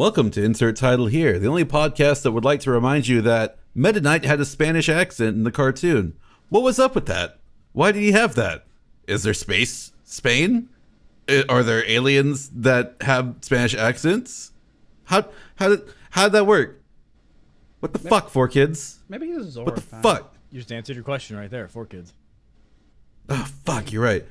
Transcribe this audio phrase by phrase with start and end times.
[0.00, 3.58] Welcome to Insert Title Here, the only podcast that would like to remind you that
[3.74, 6.16] Meta Knight had a Spanish accent in the cartoon.
[6.48, 7.38] What was up with that?
[7.72, 8.64] Why did he have that?
[9.06, 9.92] Is there space?
[10.04, 10.70] Spain?
[11.50, 14.52] Are there aliens that have Spanish accents?
[15.04, 15.82] How how did
[16.12, 16.80] how did that work?
[17.80, 19.00] What the fuck, 4Kids?
[19.10, 20.00] Maybe he's a Zora What the fan.
[20.00, 20.34] fuck?
[20.50, 21.68] You just answered your question right there.
[21.68, 22.14] Four kids.
[23.28, 24.24] Oh, fuck, you're right.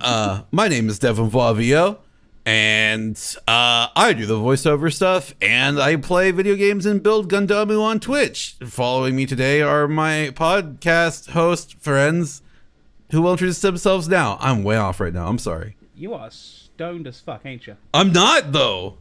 [0.00, 2.00] Uh, my name is Devin Flavio,
[2.44, 7.80] and uh, I do the voiceover stuff, and I play video games and build Gundamu
[7.80, 8.56] on Twitch.
[8.64, 12.42] Following me today are my podcast host friends
[13.10, 14.38] who will introduce themselves now.
[14.40, 15.28] I'm way off right now.
[15.28, 15.76] I'm sorry.
[15.94, 17.76] You are stoned as fuck, ain't you?
[17.94, 18.98] I'm not, though.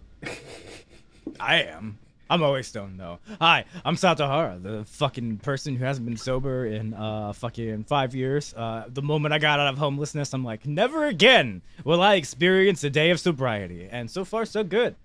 [1.40, 1.98] I am.
[2.32, 3.20] I'm always stoned though.
[3.42, 8.54] Hi, I'm Satahara, the fucking person who hasn't been sober in uh fucking five years.
[8.54, 12.86] Uh, the moment I got out of homelessness, I'm like, never again will I experience
[12.86, 13.90] a day of sobriety.
[13.92, 14.96] And so far, so good.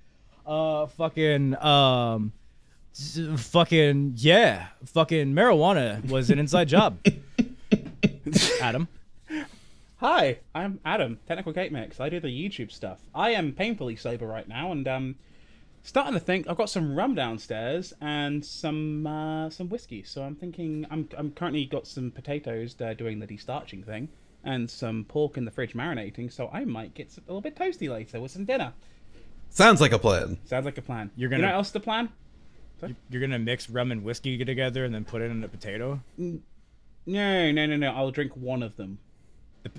[0.47, 2.33] Uh, fucking um,
[2.95, 7.05] fucking yeah, fucking marijuana was an inside job.
[8.61, 8.87] Adam.
[9.97, 11.99] Hi, I'm Adam, Technical Gate Mix.
[11.99, 13.01] I do the YouTube stuff.
[13.13, 15.17] I am painfully sober right now, and um,
[15.87, 20.03] starting to think I've got some rum downstairs and some uh, some whiskey.
[20.03, 24.09] So I'm thinking I'm I'm currently got some potatoes uh, doing the destarching thing,
[24.45, 26.33] and some pork in the fridge marinating.
[26.33, 28.73] So I might get a little bit toasty later with some dinner.
[29.49, 30.39] Sounds like a plan.
[30.45, 31.11] Sounds like a plan.
[31.17, 32.11] You're gonna- know what else the plan?
[33.09, 36.01] You're gonna mix rum and whiskey together and then put it in a potato.
[36.19, 36.41] No,
[37.07, 37.91] no, no, no.
[37.93, 38.99] I'll drink one of them.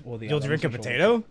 [0.04, 1.24] Or the You'll other, I'm drink a not sure potato.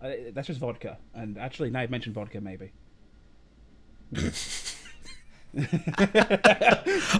[0.00, 0.98] Uh, that's just vodka.
[1.14, 2.72] And actually, now you've mentioned vodka, maybe.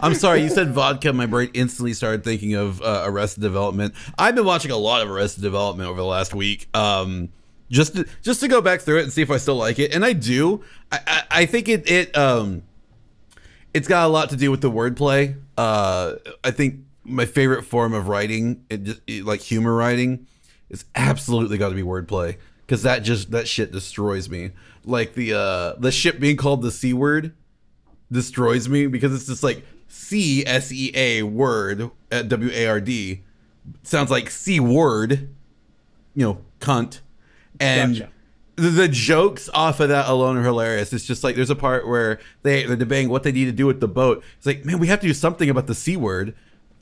[0.03, 1.12] I'm sorry, you said vodka.
[1.12, 3.94] My brain instantly started thinking of uh, Arrested Development.
[4.19, 6.69] I've been watching a lot of Arrested Development over the last week.
[6.75, 7.31] Um,
[7.71, 9.94] just to, just to go back through it and see if I still like it,
[9.94, 10.62] and I do.
[10.93, 12.62] I, I, I think it it um,
[13.75, 15.38] it's got a lot to do with the wordplay.
[15.56, 20.27] Uh, I think my favorite form of writing, it just it, like humor writing,
[20.71, 22.37] is absolutely got to be wordplay
[22.69, 24.51] because that just that shit destroys me.
[24.84, 27.33] Like the uh, the ship being called the c word
[28.12, 32.81] destroys me because it's just like C S E A word at W A R
[32.81, 33.23] D
[33.83, 35.31] sounds like C word,
[36.15, 37.01] you know, cunt.
[37.59, 38.11] And Gotcha.
[38.56, 40.93] the, the jokes off of that alone are hilarious.
[40.93, 43.67] It's just like there's a part where they they're debating what they need to do
[43.67, 44.23] with the boat.
[44.37, 46.35] It's like, man, we have to do something about the C word.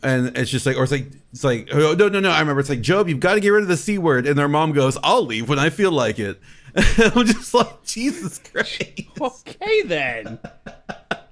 [0.07, 2.31] And it's just like, or it's like, it's like, oh, no, no, no.
[2.31, 4.25] I remember it's like, GOB, you've got to get rid of the C word.
[4.25, 6.41] And their mom goes, I'll leave when I feel like it.
[6.77, 9.03] I'm just like, Jesus Christ.
[9.21, 10.39] Okay then.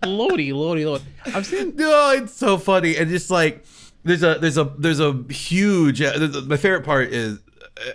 [0.05, 1.03] lordy, lordy, lord.
[1.27, 1.77] I've seen.
[1.77, 3.65] No, it's so funny, and just like
[4.05, 6.01] there's a there's a there's a huge.
[6.01, 7.39] Uh, my favorite part is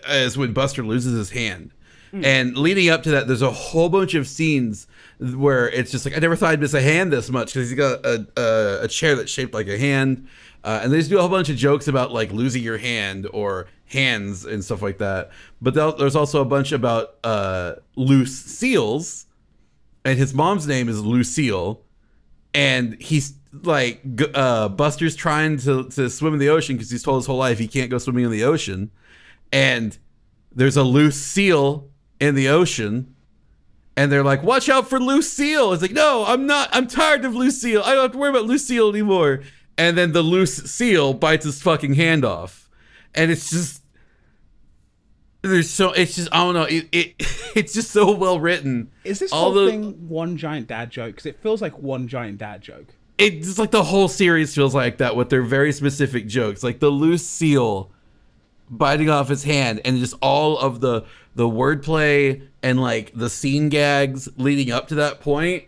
[0.08, 1.72] uh, is when Buster loses his hand,
[2.14, 4.88] and leading up to that, there's a whole bunch of scenes
[5.20, 7.78] where it's just like I never thought I'd miss a hand this much because he's
[7.78, 10.28] got a, a a chair that's shaped like a hand,
[10.64, 13.28] uh, and they just do a whole bunch of jokes about like losing your hand
[13.32, 15.32] or hands and stuff like that.
[15.62, 19.26] But there's also a bunch about uh, loose seals,
[20.04, 21.82] and his mom's name is Lucille.
[22.54, 23.34] And he's
[23.64, 24.02] like
[24.36, 27.58] uh buster's trying to, to swim in the ocean because he's told his whole life
[27.58, 28.92] he can't go swimming in the ocean.
[29.52, 29.98] And
[30.52, 31.90] there's a loose seal
[32.20, 33.16] in the ocean.
[33.96, 35.74] And they're like watch out for lucille.
[35.74, 36.70] It's like no i'm not.
[36.72, 37.84] I'm tired of lucille.
[37.84, 39.42] I don't have to worry about lucille anymore
[39.80, 42.70] and then the loose seal bites his fucking hand off
[43.16, 43.82] and it's just
[45.42, 47.16] there's so it's just i don't know it, it
[47.56, 51.12] it's just so well written Is this All whole the- thing one giant dad joke?
[51.16, 52.88] Because it feels like one giant dad joke.
[53.18, 56.90] it's like the whole series feels like that with their very specific jokes like the
[56.90, 57.90] loose seal
[58.70, 61.04] biting off his hand and just all of the
[61.36, 65.64] the wordplay and like the scene gags leading up to that point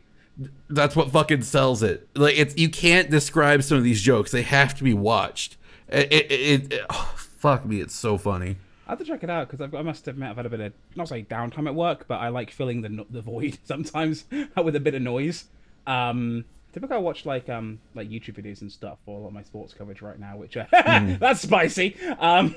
[0.70, 4.42] that's what fucking sells it like it's you can't describe some of these jokes they
[4.42, 5.58] have to be watched
[5.90, 8.56] it, it, it, it- oh, fuck me it's so funny
[8.88, 10.74] I have to check it out because I must admit I've had a bit of
[10.98, 14.26] not say downtime at work, but I like filling the the void sometimes
[14.62, 15.46] with a bit of noise.
[15.88, 16.44] Um,
[16.74, 19.44] typically, I watch like um like YouTube videos and stuff for a lot of my
[19.44, 20.66] sports coverage right now, which uh,
[21.22, 21.96] that's spicy.
[22.20, 22.54] Um,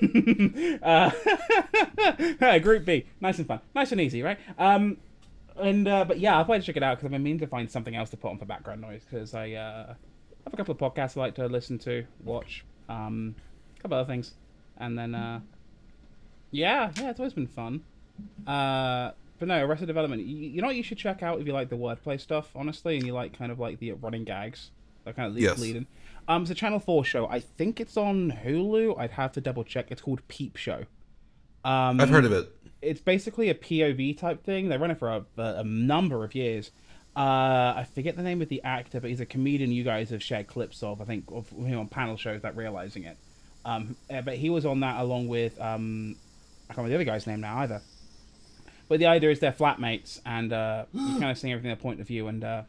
[0.83, 1.11] uh,
[2.59, 4.39] Group B, nice and fun, nice and easy, right?
[4.59, 4.97] Um,
[5.57, 7.71] and uh, but yeah, I'll probably check it out because I've been meaning to find
[7.71, 9.87] something else to put on for background noise because I uh,
[10.45, 13.35] have a couple of podcasts I like to listen to, watch, um,
[13.79, 14.33] a couple other things,
[14.79, 15.41] and then uh,
[16.51, 17.83] yeah, yeah, it's always been fun.
[18.47, 20.23] Uh, but no, Arrested Development.
[20.23, 22.97] You, you know what you should check out if you like the wordplay stuff, honestly,
[22.97, 24.71] and you like kind of like the running gags,
[25.05, 25.59] that kind of lead, Yes.
[25.59, 25.87] leading.
[26.29, 27.27] Um, it's a Channel Four show.
[27.29, 28.99] I think it's on Hulu.
[28.99, 29.87] I'd have to double check.
[29.91, 30.85] It's called Peep Show.
[31.65, 32.51] Um, I've heard of it.
[32.85, 34.69] It's basically a POV type thing.
[34.69, 36.71] They run it for a, a, a number of years.
[37.17, 40.23] Uh, I forget the name of the actor, but he's a comedian you guys have
[40.23, 41.01] shared clips of.
[41.01, 43.17] I think of him on panel shows that realizing it.
[43.65, 46.17] Um, uh, but he was on that along with um,
[46.69, 47.83] I can't remember the other guy's name now either.
[48.89, 52.01] But the idea is they're flatmates, and uh, you kind of seeing everything their point
[52.01, 52.63] of view and uh,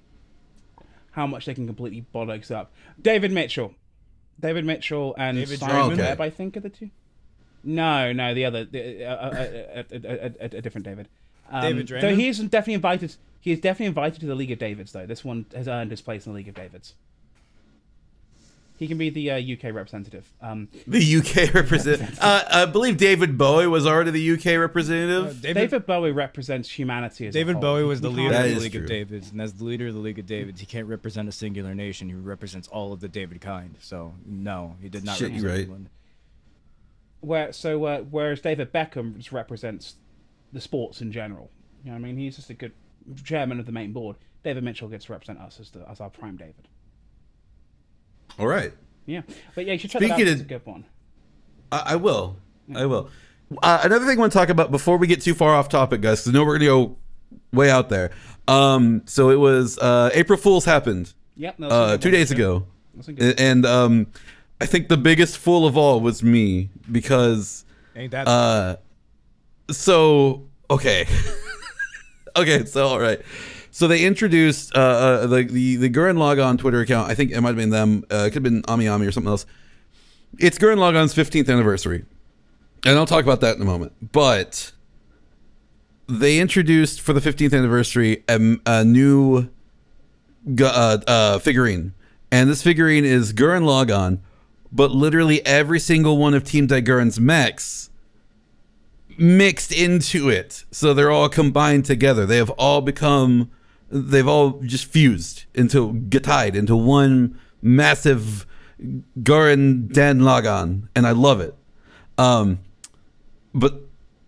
[1.11, 2.71] how much they can completely bollocks up.
[3.01, 3.73] David Mitchell,
[4.39, 5.97] David Mitchell, and David Simon Draymond?
[5.97, 6.89] Webb, I think, are the two.
[7.65, 11.07] No, no, the other, the, uh, uh, uh, uh, uh, uh, a different David.
[11.49, 12.15] Um, David So Draymond?
[12.15, 13.15] he is definitely invited.
[13.41, 15.05] He is definitely invited to the League of Davids, though.
[15.05, 16.93] This one has earned his place in the League of Davids.
[18.77, 20.29] He can be the uh, UK representative.
[20.41, 22.19] Um, The UK representative.
[22.21, 25.41] uh, I believe David Bowie was already the UK representative.
[25.41, 27.27] David, David, Bowie represents humanity.
[27.27, 27.61] As a David whole.
[27.61, 28.85] Bowie was the leader That of the is League of.
[28.85, 31.73] Davids, and as the leader of the League of Davids, he can't represent a singular
[31.73, 32.09] nation.
[32.09, 33.75] He represents all of the David kind.
[33.79, 35.59] So no, he did not Shit, represent right.
[35.61, 35.89] England.
[37.25, 39.95] Where so uh, whereas David Beckham just represents
[40.53, 41.49] the sports in general.
[41.83, 42.71] You know, what I mean, he's just a good
[43.23, 44.15] chairman of the main board.
[44.43, 46.67] David Mitchell gets to represent us as the as our prime David.
[48.39, 48.73] All right.
[49.05, 49.21] Yeah,
[49.53, 50.15] but yeah, you should check that out.
[50.17, 50.85] Speaking It's a good one.
[51.71, 52.37] I, I will.
[52.73, 53.09] I will.
[53.61, 56.01] Uh, another thing I want to talk about before we get too far off topic,
[56.01, 56.97] guys, because I know we're going to go
[57.53, 58.09] way out there.
[58.47, 62.65] Um, so it was uh, April Fool's happened Yep, uh, two days ago.
[62.95, 64.07] That's a good- A- And um,
[64.59, 67.65] I think the biggest fool of all was me because
[67.95, 68.77] Ain't that uh,
[69.71, 71.07] so okay,
[72.35, 73.21] okay, so all right.
[73.71, 77.09] So they introduced uh, uh the the the Gurren Lagann Twitter account.
[77.09, 78.03] I think it might have been them.
[78.11, 79.45] Uh, it could have been Ami Ami or something else.
[80.39, 82.05] It's Gurren Lagann's 15th anniversary,
[82.85, 83.93] and I'll talk about that in a moment.
[84.11, 84.71] But
[86.07, 89.49] they introduced for the 15th anniversary a, a new
[90.61, 91.93] uh, uh, figurine,
[92.31, 94.19] and this figurine is Gurren Lagann,
[94.71, 97.89] but literally every single one of Team Daigurren's mechs
[99.17, 100.65] mixed into it.
[100.71, 102.25] So they're all combined together.
[102.25, 103.49] They have all become,
[103.89, 108.45] they've all just fused into, getied into one massive
[109.21, 111.55] Gurren Den Lagann, and I love it.
[112.17, 112.59] Um,
[113.53, 113.81] but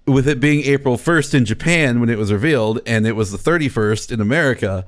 [0.05, 3.37] with it being April 1st in Japan when it was revealed, and it was the
[3.37, 4.85] 31st in America,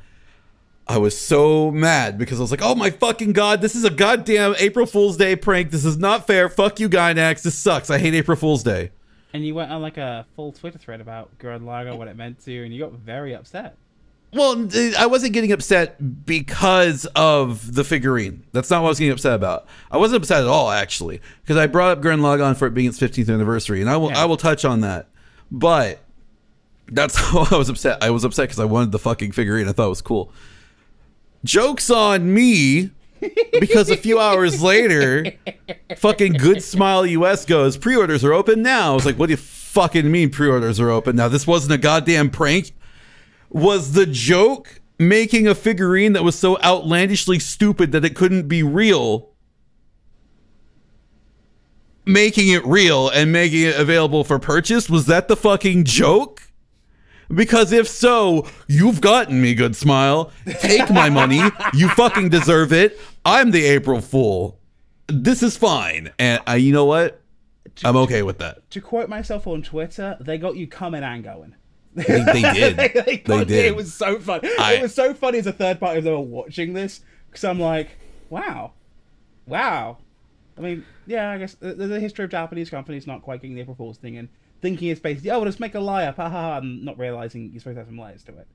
[0.89, 3.91] I was so mad because I was like, "Oh my fucking god, this is a
[3.91, 5.69] goddamn April Fool's Day prank.
[5.69, 6.49] This is not fair.
[6.49, 7.43] Fuck you, Gainax.
[7.43, 7.91] This sucks.
[7.91, 8.89] I hate April Fool's Day."
[9.31, 12.43] And you went on like a full Twitter thread about Gurren Lagann, what it meant
[12.45, 13.77] to you, and you got very upset.
[14.33, 18.43] Well, I wasn't getting upset because of the figurine.
[18.51, 19.67] That's not what I was getting upset about.
[19.91, 22.89] I wasn't upset at all, actually, because I brought up Gurren Lagann for it being
[22.89, 24.23] its 15th anniversary, and I will Yeah.
[24.23, 25.07] I will touch on that.
[25.51, 25.99] But
[26.87, 28.03] that's how I was upset.
[28.03, 29.67] I was upset because I wanted the fucking figurine.
[29.67, 30.31] I thought it was cool.
[31.43, 32.91] Jokes on me,
[33.59, 35.31] because a few hours later,
[35.97, 38.91] fucking Good Smile US goes pre-orders are open now.
[38.91, 41.27] I was like, what do you fucking mean pre-orders are open now?
[41.27, 42.71] This wasn't a goddamn prank
[43.49, 48.61] was the joke making a figurine that was so outlandishly stupid that it couldn't be
[48.61, 49.29] real
[52.05, 56.48] making it real and making it available for purchase was that the fucking joke
[57.33, 60.31] because if so you've gotten me good smile.
[60.59, 61.41] Take my money.
[61.73, 62.99] You fucking deserve it.
[63.25, 64.59] I'm the april fool.
[65.07, 66.11] This is fine.
[66.19, 67.21] And I, you know what?
[67.83, 68.69] I'm okay with that.
[68.71, 71.55] To quote myself on Twitter, they got you coming and going.
[71.95, 72.77] they, they did.
[72.77, 73.65] They, they they did.
[73.65, 74.41] It was so fun.
[74.59, 77.89] I- it was so funny as a third party observer watching this because I'm like,
[78.29, 78.73] wow,
[79.45, 79.97] wow.
[80.57, 83.55] I mean, yeah, I guess the, there's a history of Japanese companies not quite getting
[83.55, 84.29] the April Fool's thing and
[84.61, 87.49] thinking it's basically, oh, let's make a lie up, ha ha ha, and not realizing
[87.51, 88.47] you're supposed to have some layers to it.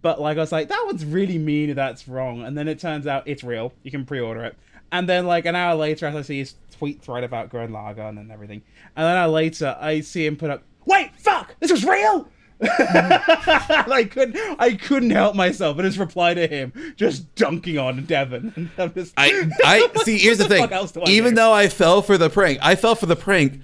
[0.00, 1.74] But like I was like, that one's really mean.
[1.74, 2.42] That's wrong.
[2.42, 3.72] And then it turns out it's real.
[3.82, 4.56] You can pre-order it.
[4.90, 8.18] And then like an hour later, as I see his tweet thread about Gurren Lagann
[8.18, 8.62] and everything,
[8.96, 12.28] and then an hour later, I see him put up, "Wait, fuck, this was real."
[12.62, 18.52] I couldn't, I couldn't help myself, and just reply to him, just dunking on Devin.
[18.54, 20.18] And I'm just, I, I see.
[20.20, 20.72] Here's the thing.
[20.72, 21.36] I Even do?
[21.36, 23.60] though I fell for the prank, I fell for the prank.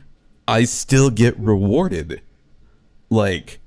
[0.51, 2.23] I still get rewarded.
[3.09, 3.61] Like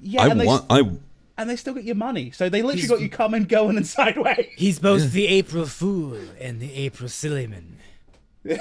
[0.00, 0.66] yeah, I and they, want.
[0.70, 0.90] I
[1.38, 2.30] and they still get your money.
[2.30, 4.46] So they literally got you coming, going, and sideways.
[4.56, 7.72] He's both the April Fool and the April Sillyman.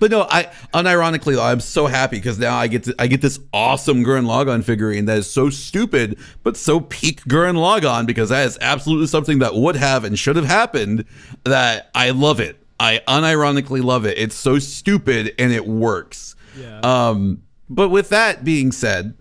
[0.00, 3.38] But no, I unironically, I'm so happy because now I get to, I get this
[3.52, 8.46] awesome Gurren Lagann figurine that is so stupid but so peak Gurren Lagann because that
[8.46, 11.04] is absolutely something that would have and should have happened.
[11.44, 12.63] That I love it.
[12.80, 14.18] I unironically love it.
[14.18, 16.34] It's so stupid and it works.
[16.58, 16.80] Yeah.
[16.80, 19.14] Um, but with that being said,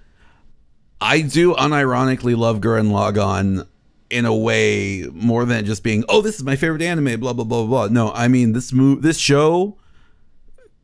[1.00, 3.68] I do unironically love Gurren Lagann
[4.10, 7.44] in a way more than just being, oh, this is my favorite anime, blah blah
[7.46, 7.88] blah blah.
[7.88, 7.94] blah.
[7.94, 9.78] No, I mean this move, this show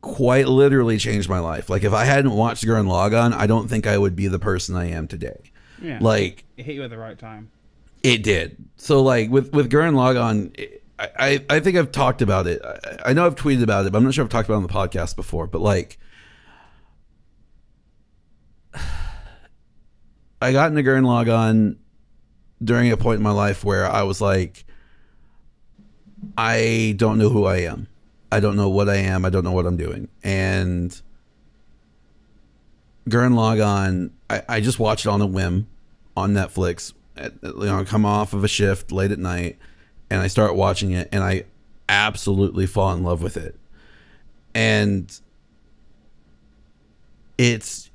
[0.00, 1.68] quite literally changed my life.
[1.68, 4.74] Like if I hadn't watched Gurren Lagann, I don't think I would be the person
[4.76, 5.52] I am today.
[5.82, 5.98] Yeah.
[6.00, 7.50] Like it hit you at the right time.
[8.02, 8.56] it did.
[8.76, 12.60] So like with with Gurren Lagann, it- I, I think I've talked about it.
[12.62, 14.58] I, I know I've tweeted about it, but I'm not sure I've talked about it
[14.58, 15.46] on the podcast before.
[15.46, 15.98] But like,
[20.42, 21.76] I got into Gurren Lagann
[22.62, 24.64] during a point in my life where I was like,
[26.36, 27.88] I don't know who I am.
[28.30, 29.24] I don't know what I am.
[29.24, 30.08] I don't know what I'm doing.
[30.22, 30.90] And
[33.08, 35.66] Gurren Lagann, I, I just watched it on a whim
[36.16, 36.92] on Netflix.
[37.16, 39.58] At, you know, come off of a shift late at night,
[40.10, 41.44] and I start watching it, and I
[41.88, 43.58] absolutely fall in love with it.
[44.54, 45.18] And
[47.38, 47.90] it's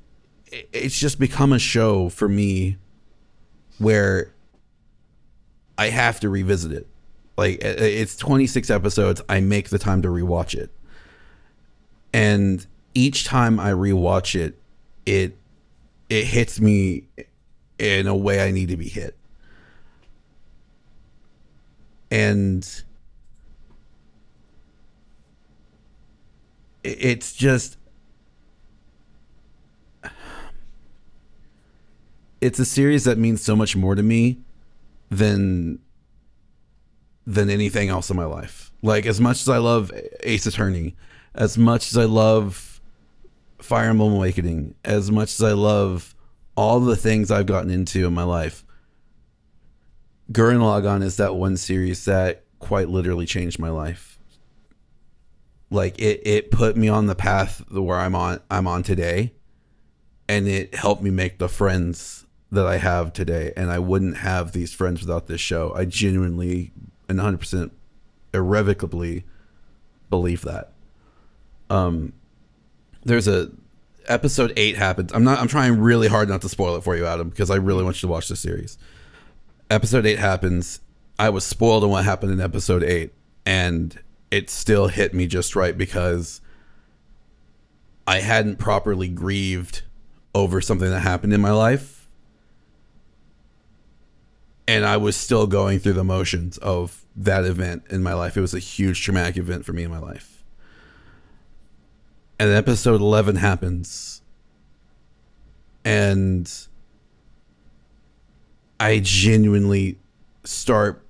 [0.72, 2.78] it's just become a show for me
[3.78, 4.32] where
[5.78, 6.86] I have to revisit it.
[7.36, 9.20] Like it's 26 episodes.
[9.28, 10.70] I make the time to rewatch it.
[12.12, 14.58] And each time I rewatch it,
[15.04, 15.36] it
[16.08, 17.04] it hits me
[17.78, 19.16] in a way I need to be hit.
[22.16, 22.66] And
[26.82, 27.76] it's just
[32.40, 34.38] it's a series that means so much more to me
[35.10, 35.78] than
[37.26, 38.72] than anything else in my life.
[38.80, 40.96] Like as much as I love Ace Attorney,
[41.34, 42.80] as much as I love
[43.58, 46.14] Fire Emblem Awakening, as much as I love
[46.56, 48.64] all the things I've gotten into in my life,
[50.32, 54.18] Gurren Lagann is that one series that quite literally changed my life.
[55.70, 59.32] Like it, it put me on the path where I'm on I'm on today,
[60.28, 63.52] and it helped me make the friends that I have today.
[63.56, 65.72] And I wouldn't have these friends without this show.
[65.74, 66.72] I genuinely
[67.08, 67.72] and 100 percent
[68.32, 69.24] irrevocably
[70.08, 70.72] believe that.
[71.68, 72.12] Um,
[73.04, 73.50] there's a
[74.06, 75.12] episode eight happens.
[75.12, 75.40] I'm not.
[75.40, 77.96] I'm trying really hard not to spoil it for you, Adam, because I really want
[77.96, 78.78] you to watch the series.
[79.70, 80.80] Episode eight happens.
[81.18, 83.12] I was spoiled on what happened in episode eight,
[83.44, 83.98] and
[84.30, 86.40] it still hit me just right because
[88.06, 89.82] I hadn't properly grieved
[90.34, 92.08] over something that happened in my life.
[94.68, 98.36] And I was still going through the motions of that event in my life.
[98.36, 100.44] It was a huge traumatic event for me in my life.
[102.38, 104.22] And episode 11 happens.
[105.84, 106.52] And
[108.78, 109.98] I genuinely
[110.44, 111.04] start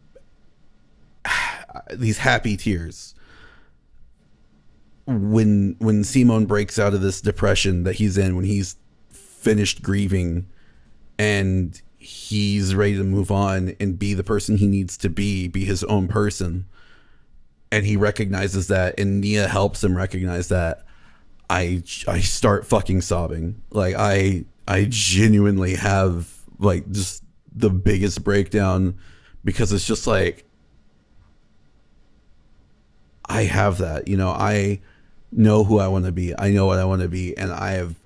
[1.92, 3.14] these happy tears
[5.06, 8.76] when when Simon breaks out of this depression that he's in when he's
[9.10, 10.46] finished grieving
[11.18, 15.64] and he's ready to move on and be the person he needs to be be
[15.64, 16.66] his own person.
[17.70, 20.84] And he recognizes that and Nia helps him recognize that
[21.48, 23.62] I I start fucking sobbing.
[23.70, 27.22] Like I I genuinely have like just
[27.56, 28.96] the biggest breakdown
[29.42, 30.44] because it's just like
[33.24, 34.06] I have that.
[34.06, 34.80] You know, I
[35.32, 36.38] know who I want to be.
[36.38, 37.36] I know what I want to be.
[37.36, 37.96] And I have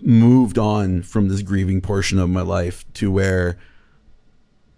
[0.00, 3.58] moved on from this grieving portion of my life to where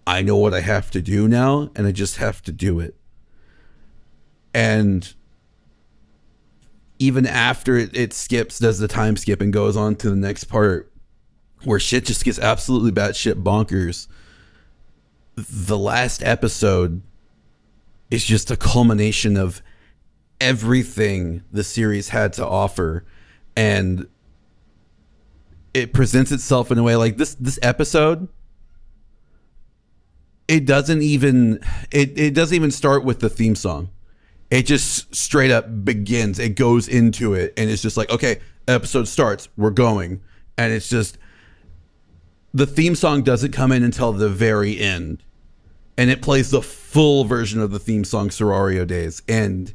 [0.05, 2.95] I know what I have to do now and I just have to do it.
[4.53, 5.13] And
[6.99, 10.45] even after it, it skips, does the time skip and goes on to the next
[10.45, 10.90] part
[11.63, 14.07] where shit just gets absolutely batshit bonkers.
[15.35, 17.01] The last episode
[18.09, 19.61] is just a culmination of
[20.39, 23.05] everything the series had to offer.
[23.55, 24.07] And
[25.73, 28.27] it presents itself in a way like this this episode
[30.51, 33.89] it doesn't even it, it doesn't even start with the theme song.
[34.49, 36.39] It just straight up begins.
[36.39, 39.47] It goes into it and it's just like okay episode starts.
[39.55, 40.21] We're going.
[40.57, 41.17] And it's just
[42.53, 45.23] the theme song doesn't come in until the very end.
[45.97, 49.21] And it plays the full version of the theme song Sorairo Days.
[49.27, 49.73] And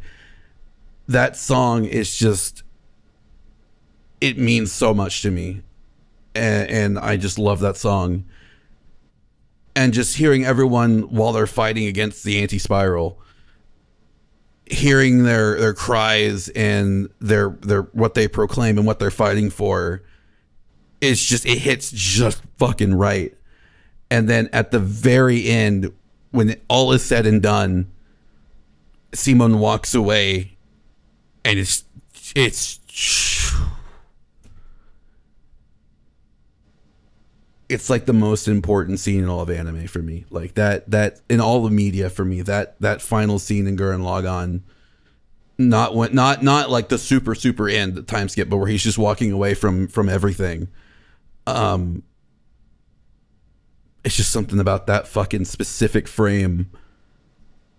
[1.07, 2.63] that song is just
[4.21, 5.63] it means so much to me.
[6.35, 8.25] And, and I just love that song.
[9.75, 13.21] And just hearing everyone while they're fighting against the anti-spiral
[14.69, 20.03] hearing their their cries and their their what they proclaim and what they're fighting for
[21.01, 23.35] it's just it hits just fucking right
[24.11, 25.93] and then at the very end
[26.31, 27.91] when all is said and done
[29.13, 30.57] simon walks away
[31.45, 31.85] and it's
[32.35, 32.81] it's
[37.69, 41.21] it's like the most important scene in all of anime for me like that that
[41.29, 44.63] in all the media for me that that final scene in Gurren Lagann
[45.59, 48.99] not when not not like the super super end time skip, but where he's just
[48.99, 50.69] walking away from from everything.
[51.47, 52.03] Um,
[54.05, 56.71] it's just something about that fucking specific frame.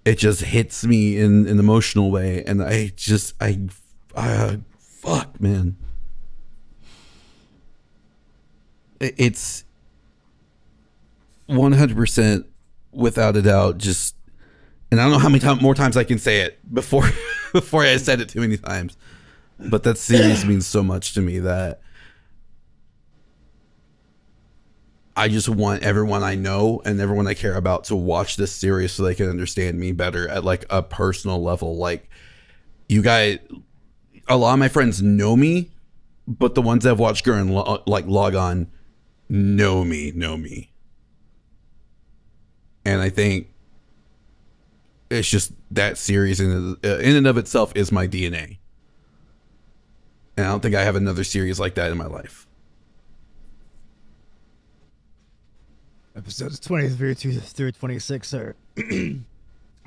[0.06, 3.60] It just hits me in an emotional way, and I just I,
[4.16, 5.78] uh, fuck man.
[9.00, 9.64] It's
[11.46, 12.46] one hundred percent
[12.92, 14.16] without a doubt just
[14.92, 17.10] and I don't know how many time, more times I can say it before
[17.54, 18.98] before I said it too many times.
[19.60, 21.82] But that series means so much to me that
[25.18, 28.92] I just want everyone I know and everyone I care about to watch this series
[28.92, 31.76] so they can understand me better at like a personal level.
[31.76, 32.08] Like
[32.88, 33.40] you guys,
[34.28, 35.72] a lot of my friends know me,
[36.28, 38.68] but the ones that have watched Gurren like log on
[39.28, 40.72] know me, know me.
[42.86, 43.48] And I think
[45.10, 48.60] it's just that series in in and of itself is my DNA.
[50.38, 52.47] And I don't think I have another series like that in my life.
[56.18, 58.56] Episodes 23 to- through 26 are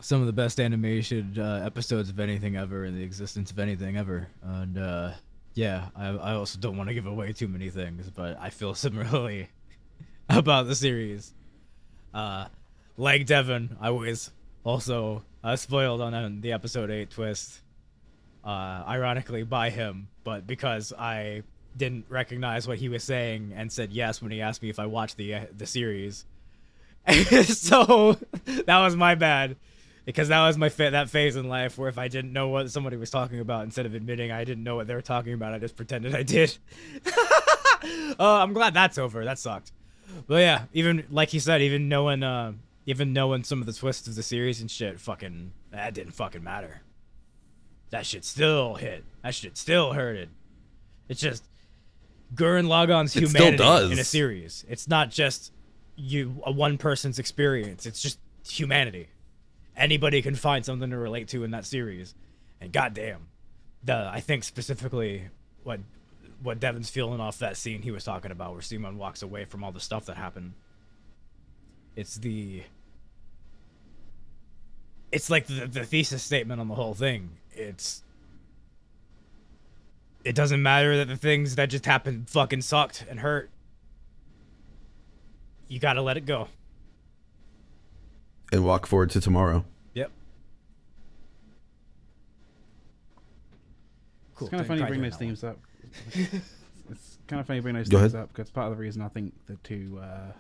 [0.01, 3.97] some of the best animation uh, episodes of anything ever in the existence of anything
[3.97, 4.29] ever.
[4.41, 5.11] And uh,
[5.55, 8.75] yeah, I, I also don't want to give away too many things, but I feel
[8.77, 9.49] similarly
[10.29, 11.35] about the series.
[12.15, 12.47] Uh,
[12.97, 14.31] like Devin, I was
[14.63, 17.61] also uh, spoiled on uh, the episode 8 twist,
[18.45, 21.43] uh, ironically by him, but because I
[21.77, 24.87] didn't recognize what he was saying and said yes when he asked me if I
[24.87, 26.25] watched the uh, the series.
[27.45, 29.57] so that was my bad
[30.05, 32.71] because that was my fa- that phase in life where if I didn't know what
[32.71, 35.55] somebody was talking about, instead of admitting I didn't know what they were talking about,
[35.55, 36.57] I just pretended I did.
[37.07, 39.25] uh, I'm glad that's over.
[39.25, 39.73] That sucked.
[40.27, 42.53] But yeah, even like he said, even knowing uh,
[42.87, 46.43] even knowing some of the twists of the series and shit, fucking that didn't fucking
[46.43, 46.83] matter.
[47.91, 49.05] That shit still hit.
[49.23, 50.31] That shit still hurted.
[51.09, 51.45] It's just
[52.35, 54.65] Gurren Lagann's It humanity in a series.
[54.69, 55.53] It's not just
[55.97, 57.87] you a one person's experience.
[57.87, 59.09] It's just humanity.
[59.77, 62.15] Anybody can find something to relate to in that series.
[62.61, 63.29] And goddamn,
[63.83, 65.29] the I think specifically
[65.63, 65.81] what
[66.43, 69.63] what Devin's feeling off that scene he was talking about, where Simon walks away from
[69.65, 70.55] all the stuff that happened.
[71.97, 72.63] It's the
[75.13, 77.31] it's like the, the thesis statement on the whole thing.
[77.53, 78.03] It's
[80.25, 83.51] it doesn't matter that the things that just happened fucking sucked and hurt.
[85.69, 86.49] You gotta let it go.
[88.53, 89.65] And walk forward to tomorrow.
[89.95, 90.11] Yep.
[94.35, 94.47] Cool.
[94.47, 95.59] It's kind of funny you bring those themes up.
[96.13, 98.25] it's kind of funny you bring those Go themes ahead.
[98.25, 100.33] up because part of the reason I think the two uh,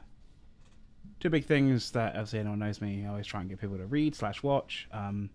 [1.20, 3.86] two big things that obviously anyone knows me, I always try and get people to
[3.86, 4.88] read slash watch.
[4.90, 5.30] Um,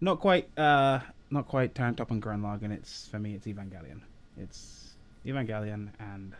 [0.00, 2.72] not quite, uh, not quite up on Gurren Lagann.
[2.72, 4.00] It's for me, it's Evangelion.
[4.36, 4.94] It's
[5.26, 6.34] Evangelion, and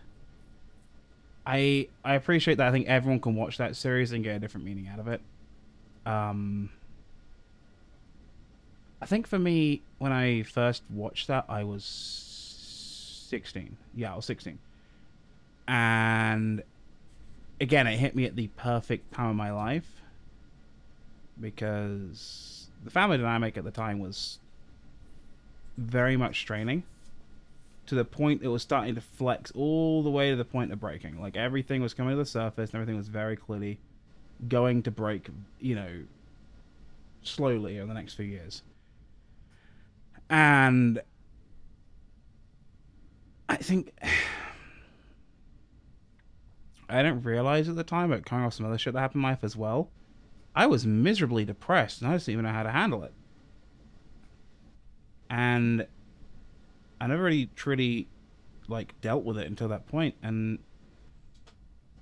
[1.46, 2.68] I I appreciate that.
[2.68, 5.20] I think everyone can watch that series and get a different meaning out of it.
[6.06, 6.70] Um,
[9.00, 11.84] I think for me, when I first watched that, I was
[13.28, 13.76] 16.
[13.94, 14.58] Yeah, I was 16.
[15.68, 16.62] And
[17.60, 20.02] again, it hit me at the perfect time of my life
[21.40, 24.38] because the family dynamic at the time was
[25.78, 26.82] very much straining
[27.86, 30.80] to the point it was starting to flex all the way to the point of
[30.80, 31.20] breaking.
[31.20, 33.78] Like everything was coming to the surface and everything was very clearly
[34.46, 36.02] going to break, you know,
[37.22, 38.62] slowly over the next few years.
[40.28, 41.00] And
[43.48, 43.94] I think
[46.90, 49.30] I didn't realize at the time, but coming off some other shit that happened in
[49.30, 49.90] life as well,
[50.54, 53.14] I was miserably depressed and I just didn't even know how to handle it.
[55.30, 55.86] And
[57.00, 58.08] I never really truly
[58.68, 60.58] like dealt with it until that point, and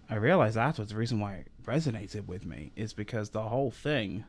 [0.08, 4.24] I realized afterwards the reason why it resonated with me is because the whole thing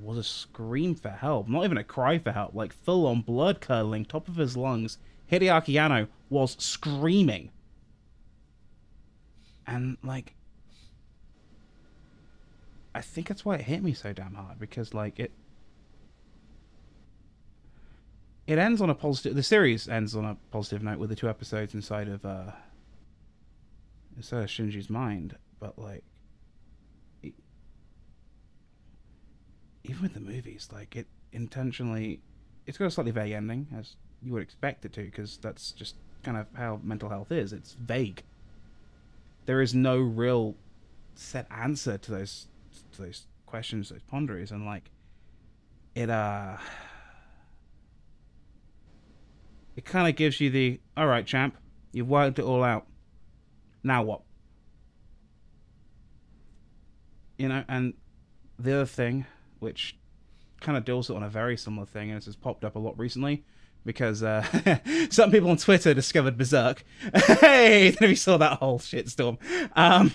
[0.00, 3.60] was a scream for help, not even a cry for help, like full on blood
[3.60, 4.98] curdling, top of his lungs.
[5.30, 7.50] Hideaki Anno was screaming.
[9.66, 10.34] And like
[12.94, 15.30] I think that's why it hit me so damn hard because like it
[18.46, 21.28] it ends on a positive the series ends on a positive note with the two
[21.28, 22.50] episodes inside of uh
[24.16, 26.04] inside of Shinji's mind, but like
[27.22, 27.32] e-
[29.84, 32.20] even with the movies, like it intentionally,
[32.66, 35.94] it's got a slightly vague ending, as you would expect it to, because that's just
[36.22, 37.52] kind of how mental health is.
[37.52, 38.22] It's vague.
[39.46, 40.54] There is no real
[41.14, 42.46] set answer to those
[42.92, 44.90] to those questions, those ponderings, and like
[45.94, 46.10] it.
[46.10, 46.56] uh
[49.76, 51.56] it kind of gives you the all right, champ,
[51.92, 52.86] you've worked it all out.
[53.82, 54.22] Now what?
[57.38, 57.94] You know, and
[58.58, 59.26] the other thing,
[59.58, 59.96] which
[60.60, 62.98] kind of deals on a very similar thing, and this has popped up a lot
[62.98, 63.44] recently,
[63.84, 64.44] because uh,
[65.10, 66.84] some people on Twitter discovered Berserk.
[67.40, 69.38] hey, if you saw that whole shitstorm.
[69.76, 70.12] Um,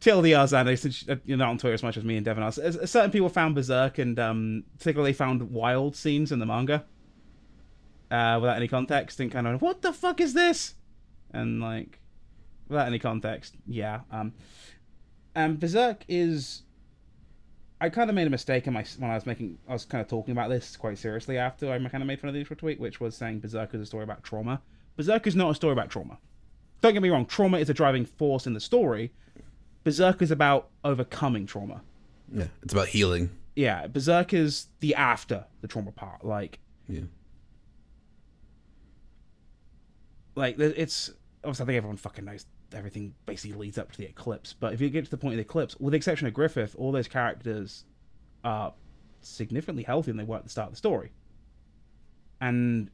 [0.00, 3.10] TLDR, Xander, since you're not on Twitter as much as me and Devin are, certain
[3.10, 6.84] people found Berserk and um, particularly found wild scenes in the manga
[8.10, 10.74] uh, without any context and kind of, what the fuck is this?
[11.32, 12.00] And like,
[12.68, 14.00] without any context, yeah.
[14.10, 14.32] Um,
[15.34, 16.62] and Berserk is.
[17.80, 19.58] I kind of made a mistake in my when I was making.
[19.68, 22.28] I was kind of talking about this quite seriously after I kind of made fun
[22.28, 24.60] of the initial tweet, which was saying Berserk is a story about trauma.
[24.96, 26.18] Berserk is not a story about trauma.
[26.80, 27.24] Don't get me wrong.
[27.24, 29.12] Trauma is a driving force in the story.
[29.84, 31.82] Berserk is about overcoming trauma.
[32.32, 33.30] Yeah, it's about healing.
[33.54, 36.24] Yeah, Berserk is the after the trauma part.
[36.24, 37.02] Like, Yeah.
[40.38, 41.10] Like it's
[41.42, 44.54] obviously I think everyone fucking knows everything basically leads up to the eclipse.
[44.58, 46.76] But if you get to the point of the eclipse, with the exception of Griffith,
[46.78, 47.84] all those characters
[48.44, 48.72] are
[49.20, 51.10] significantly healthier than they were at the start of the story.
[52.40, 52.90] And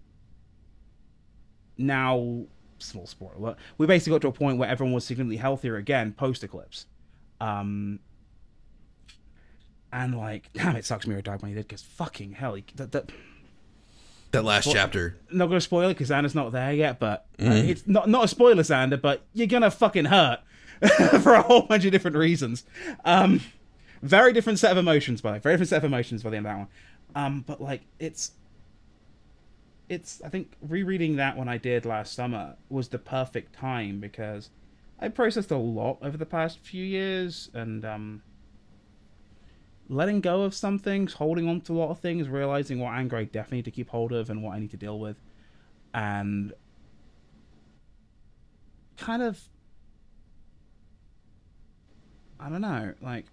[1.77, 2.47] now,
[2.79, 6.45] small spoiler, we basically got to a point where everyone was significantly healthier again post
[6.45, 6.87] eclipse.
[7.41, 7.99] Um,
[9.93, 12.93] and like, damn, it sucks Miura died when he did because fucking hell, he, that,
[12.93, 13.13] that
[14.35, 15.17] That last chapter.
[15.31, 18.29] not gonna spoil it because Anna's not there yet, but uh, it's not not a
[18.29, 19.01] spoiler, Xander.
[19.01, 20.41] But you're gonna fucking hurt
[21.23, 22.65] for a whole bunch of different reasons.
[23.05, 23.41] Um,
[24.03, 25.39] very different set of emotions, by the way.
[25.41, 26.69] very different set of emotions by the end of that one.
[27.15, 28.33] Um, but like it's
[29.89, 34.51] it's I think rereading that one I did last summer was the perfect time because
[35.01, 38.23] I processed a lot over the past few years and um
[39.89, 43.17] letting go of some things, holding on to a lot of things, realizing what anger
[43.17, 45.17] I definitely need to keep hold of and what I need to deal with,
[45.93, 46.53] and
[48.97, 49.41] kind of,
[52.41, 53.27] I don't know, like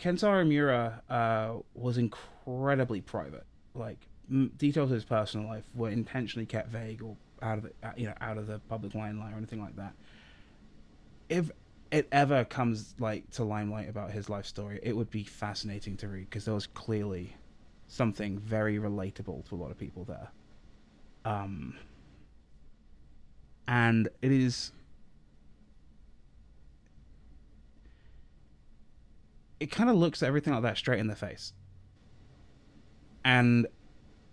[0.00, 3.44] Kentaro Miura uh, was incredibly private.
[3.74, 3.98] Like
[4.56, 8.14] details of his personal life were intentionally kept vague or out of the you know
[8.20, 9.92] out of the public limelight or anything like that.
[11.28, 11.50] If
[11.90, 16.08] it ever comes like to limelight about his life story, it would be fascinating to
[16.08, 17.34] read because there was clearly
[17.86, 20.28] something very relatable to a lot of people there.
[21.24, 21.76] Um,
[23.66, 24.72] and it is.
[29.60, 31.52] It kind of looks at everything like that straight in the face.
[33.24, 33.66] And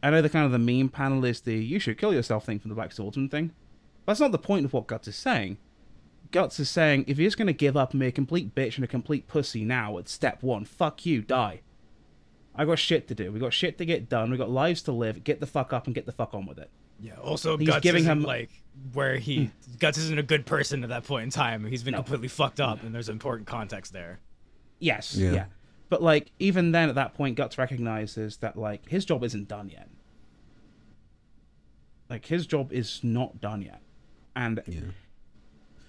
[0.04, 2.60] I know the kind of the meme panel is the "you should kill yourself" thing
[2.60, 3.52] from the Black Swordsman thing.
[4.06, 5.58] That's not the point of what Guts is saying.
[6.32, 8.76] Guts is saying if you're just going to give up and be a complete bitch
[8.76, 11.62] and a complete pussy now at step one, fuck you, die.
[12.56, 13.32] I got shit to do.
[13.32, 14.32] We got shit to get done.
[14.32, 15.24] We got lives to live.
[15.24, 16.70] Get the fuck up and get the fuck on with it.
[17.00, 17.16] Yeah.
[17.22, 18.50] Also, He's Guts giving isn't him- like
[18.94, 19.74] where he hmm.
[19.80, 21.66] Guts isn't a good person at that point in time.
[21.66, 21.98] He's been No.
[22.00, 24.20] completely fucked up, and there's important context there.
[24.80, 25.32] Yes, Yeah.
[25.32, 25.46] yeah.
[25.90, 29.70] But like even then at that point Guts recognizes that like his job isn't done
[29.70, 29.90] yet.
[32.10, 33.82] Like his job is not done yet.
[34.36, 34.82] And Yeah.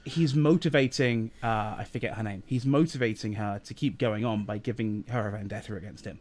[0.07, 2.43] He's motivating uh I forget her name.
[2.47, 6.21] He's motivating her to keep going on by giving her a vendetta against him.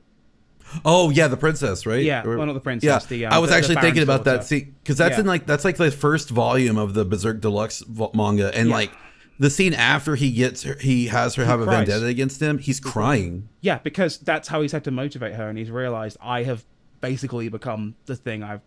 [0.83, 2.03] Oh yeah, the princess, right?
[2.03, 3.85] Yeah, Or- well, not the princess, Yeah, the, um, I was the- the actually Baron's
[3.87, 4.45] thinking about that daughter.
[4.47, 5.19] scene because that's Yeah.
[5.21, 8.75] in like that's like the first volume of the Berserk Deluxe manga, and Yeah.
[8.75, 8.91] like
[9.37, 12.57] the scene after he gets her, he has her have a vendetta against him.
[12.57, 13.49] He's crying.
[13.61, 16.65] Yeah, because that's how he's had to motivate her and he's realized I have
[17.01, 18.61] basically become the thing I've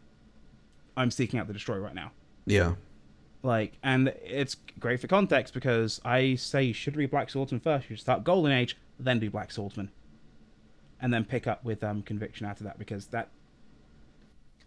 [0.96, 2.12] I'm seeking out to destroy right now.
[2.46, 2.74] Yeah,
[3.42, 7.88] Like, and it's great for context because I say you should read Black Swordsman first.
[7.88, 9.90] You should start Golden Age, then do Black Swordsman,
[11.00, 13.28] and then pick up with um, Conviction after that because that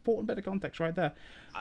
[0.02, 1.14] important bit of context right there.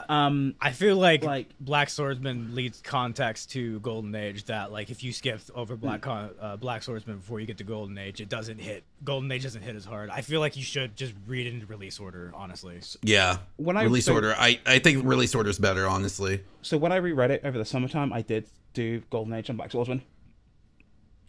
[0.08, 4.44] Um, I feel like, Like- Black Swordsman leads context to Golden Age.
[4.44, 5.76] That like if you skip over.
[5.76, 8.84] Black Con- uh, Black Swordsman before you get to Golden Age, it doesn't hit.
[9.04, 10.08] Golden Age doesn't hit as hard.
[10.10, 12.32] I feel like you should just read it in release order.
[12.34, 13.38] Honestly, yeah.
[13.56, 16.42] When I- release so- order, I I think release order is better, honestly.
[16.62, 19.72] so when I reread it over the summertime, I did do Golden Age and Black
[19.72, 20.02] Swordsman,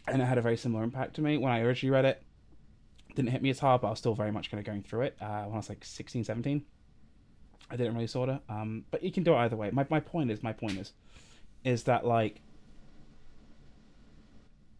[0.07, 1.37] and it had a very similar impact to me.
[1.37, 2.21] When I originally read it,
[3.09, 4.83] it didn't hit me as hard, but I was still very much kind of going
[4.83, 6.63] through it uh, when I was like 16, 17.
[7.71, 9.71] I didn't really sort of, um, but you can do it either way.
[9.71, 10.91] My my point is, my point is,
[11.63, 12.41] is that like,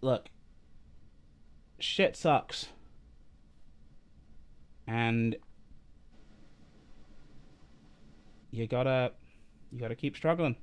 [0.02, 0.28] look,
[1.80, 2.68] shit sucks,
[4.88, 5.38] and
[8.52, 9.14] you gotta
[9.72, 10.58] you gotta keep struggling.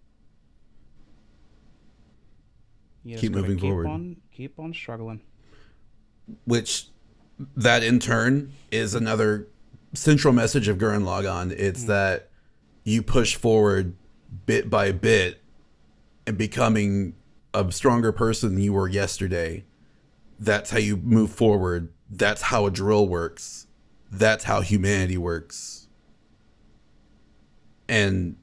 [3.04, 3.86] You Keep moving keep forward.
[3.86, 5.22] On, keep on struggling.
[6.44, 6.88] Which
[7.56, 9.48] that in turn is another
[9.94, 11.52] central message of Gurren Lagann.
[11.52, 11.88] It's mm.
[11.88, 12.30] that
[12.84, 13.96] you push forward
[14.46, 15.42] bit by bit
[16.26, 17.14] and becoming
[17.54, 19.64] a stronger person than you were yesterday.
[20.38, 21.92] That's how you move forward.
[22.10, 23.66] That's how a drill works.
[24.10, 25.88] That's how humanity works.
[27.88, 28.36] And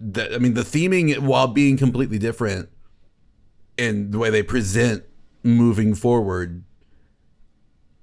[0.00, 2.68] that I mean the theming while being completely different
[3.78, 5.04] and the way they present
[5.44, 6.64] moving forward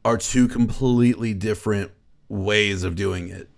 [0.03, 1.91] are two completely different
[2.27, 3.49] ways of doing it.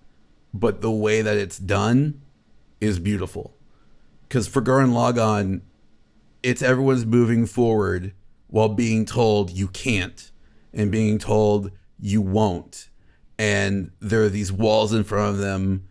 [0.54, 2.21] But the way that it's done
[2.80, 3.56] is beautiful.
[4.23, 5.62] Because for Gurren Lagann,
[6.43, 8.13] it's everyone's moving forward
[8.47, 10.32] while being told you can't
[10.73, 12.89] and being told you won't.
[13.38, 15.88] And there are these walls in front of them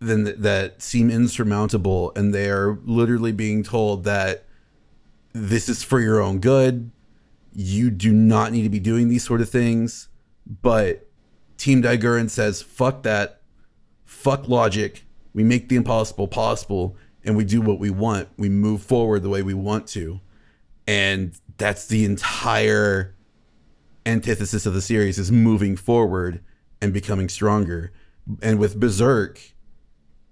[0.00, 4.44] then that seem insurmountable and they are literally being told that
[5.32, 6.90] this is for your own good
[7.54, 10.08] you do not need to be doing these sort of things
[10.46, 11.08] but
[11.56, 13.40] team Daigurren says fuck that.
[14.04, 15.04] Fuck logic.
[15.32, 18.28] We make the impossible possible and we do what we want.
[18.36, 20.20] We move forward the way we want to.
[20.86, 23.14] And that's the entire
[24.04, 26.42] antithesis of the series is moving forward
[26.80, 27.92] and becoming stronger.
[28.42, 29.40] And with berserk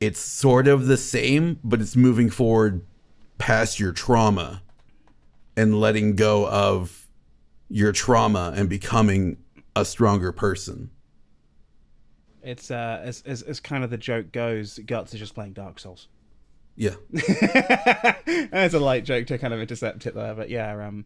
[0.00, 2.86] it's sort of the same, but it's moving forward
[3.36, 4.62] past your trauma
[5.54, 6.99] and letting go of
[7.70, 9.38] your trauma and becoming
[9.74, 10.90] a stronger person.
[12.42, 15.78] It's uh, as, as as kind of the joke goes, Guts is just playing Dark
[15.78, 16.08] Souls.
[16.76, 16.94] Yeah.
[18.52, 21.04] It's a light joke to kind of intercept it there, but yeah, um,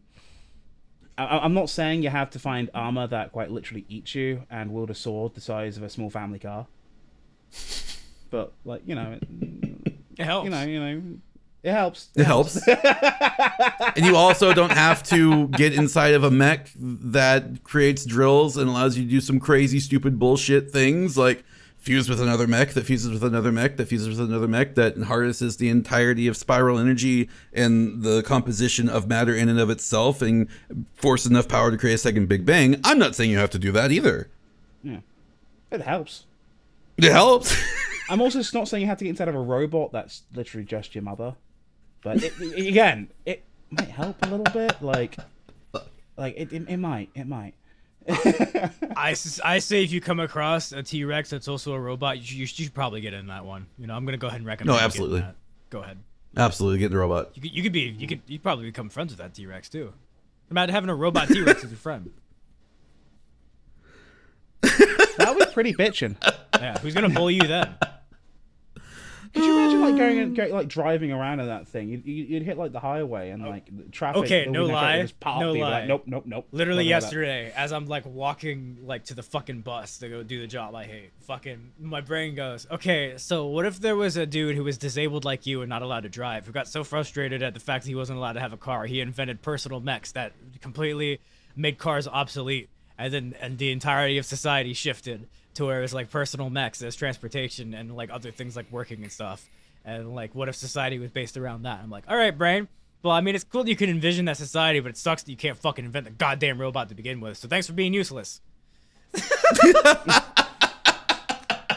[1.17, 4.71] I, I'm not saying you have to find armor that quite literally eats you and
[4.71, 6.67] wield a sword the size of a small family car.
[8.29, 9.27] But like you know, it,
[10.17, 10.45] It helps.
[10.45, 11.01] you know, you know,
[11.65, 12.09] it helps.
[12.15, 12.67] It helps.
[13.95, 18.69] and you also don't have to get inside of a mech that creates drills and
[18.69, 21.43] allows you to do some crazy, stupid bullshit things like
[21.79, 24.95] fuse with another mech that fuses with another mech that fuses with another mech that
[24.95, 30.21] harnesses the entirety of spiral energy and the composition of matter in and of itself
[30.21, 30.47] and
[30.93, 32.79] force enough power to create a second Big Bang.
[32.83, 34.29] I'm not saying you have to do that either.
[34.83, 34.99] Yeah,
[35.71, 36.25] it helps.
[36.97, 37.59] It helps.
[38.07, 40.93] I'm also not saying you have to get inside of a robot that's literally just
[40.93, 41.35] your mother,
[42.05, 44.81] but it, it- again, it might help a little bit.
[44.81, 45.17] Like,
[46.15, 47.55] like it, it, it might, it might.
[48.95, 52.23] I, I say if you come across a T Rex that's also a robot, you
[52.23, 53.65] should, you should probably get in that one.
[53.79, 54.77] You know, I'm gonna go ahead and recommend.
[54.77, 55.21] No, absolutely.
[55.21, 55.35] that.
[55.71, 55.97] Go ahead.
[56.37, 57.31] Absolutely, get the robot.
[57.33, 59.69] You could, you could be you could you probably become friends with that T Rex
[59.69, 59.91] too.
[60.51, 62.11] Imagine having a robot T Rex as your friend.
[64.61, 66.15] That would be pretty bitchin'.
[66.59, 67.73] Yeah, who's gonna bully you then?
[69.35, 70.49] Could you imagine like going and mm.
[70.49, 71.89] go, like driving around in that thing?
[71.89, 73.49] You'd, you'd hit like the highway and oh.
[73.49, 74.23] like traffic.
[74.23, 75.79] Okay, no lie, Just pop no lie.
[75.81, 76.47] Like, nope, nope, nope.
[76.53, 80.47] Literally yesterday, as I'm like walking like to the fucking bus to go do the
[80.47, 84.55] job I hate, fucking my brain goes, okay, so what if there was a dude
[84.55, 87.53] who was disabled like you and not allowed to drive, who got so frustrated at
[87.53, 90.31] the fact that he wasn't allowed to have a car, he invented personal mechs that
[90.61, 91.19] completely
[91.57, 95.93] made cars obsolete, and then and the entirety of society shifted to where it was
[95.93, 99.47] like personal mechs as transportation and like other things like working and stuff.
[99.83, 101.79] And like, what if society was based around that?
[101.81, 102.67] I'm like, all right, brain.
[103.03, 105.31] Well, I mean, it's cool that you can envision that society, but it sucks that
[105.31, 107.37] you can't fucking invent the goddamn robot to begin with.
[107.37, 108.41] So thanks for being useless.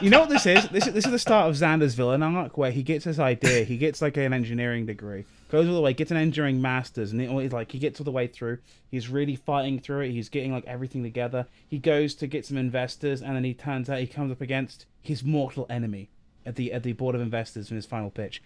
[0.01, 0.69] You know what this is?
[0.69, 3.65] This is this is the start of Xander's villain arc, where he gets his idea.
[3.65, 7.21] He gets like an engineering degree, goes all the way, gets an engineering masters, and
[7.21, 8.59] it, like he gets all the way through.
[8.91, 10.13] He's really fighting through it.
[10.13, 11.47] He's getting like everything together.
[11.67, 14.87] He goes to get some investors, and then he turns out he comes up against
[15.03, 16.11] his mortal enemy
[16.47, 18.41] at the at the board of investors in his final pitch.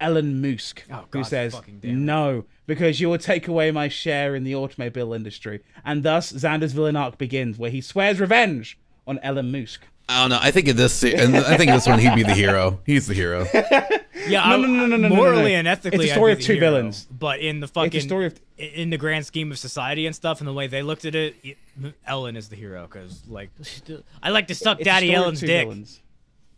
[0.00, 1.94] Elon Musk, Oh, who says fucking damn it.
[1.96, 6.72] no because you will take away my share in the automobile industry, and thus Xander's
[6.72, 9.82] villain arc begins, where he swears revenge on Elon Musk.
[10.10, 10.38] I don't know.
[10.40, 12.80] I think in this, and I think this one, he'd be the hero.
[12.84, 13.46] He's the hero.
[13.54, 15.58] Yeah, No, I- no, no, no, no, no, no, morally no.
[15.58, 16.66] and ethically, It's a story of two hero.
[16.66, 17.06] villains.
[17.10, 20.48] But in the fucking story of- in the grand scheme of society and stuff, and
[20.48, 21.56] the way they looked at it, it-
[22.06, 23.50] Elon is the hero because like
[24.22, 25.48] I like to suck It's Daddy Elon's dick.
[25.64, 26.00] villains.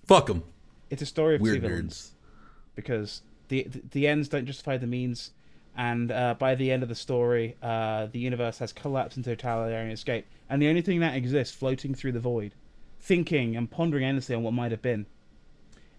[0.07, 0.43] Fuck him.
[0.91, 2.75] It's a story of Weird two villains nerds.
[2.75, 5.31] because the, the the ends don't justify the means,
[5.77, 9.93] and uh, by the end of the story, uh, the universe has collapsed into totalitarian
[9.93, 12.55] escape, and the only thing that exists floating through the void,
[13.03, 15.07] thinking and pondering endlessly on what might have been,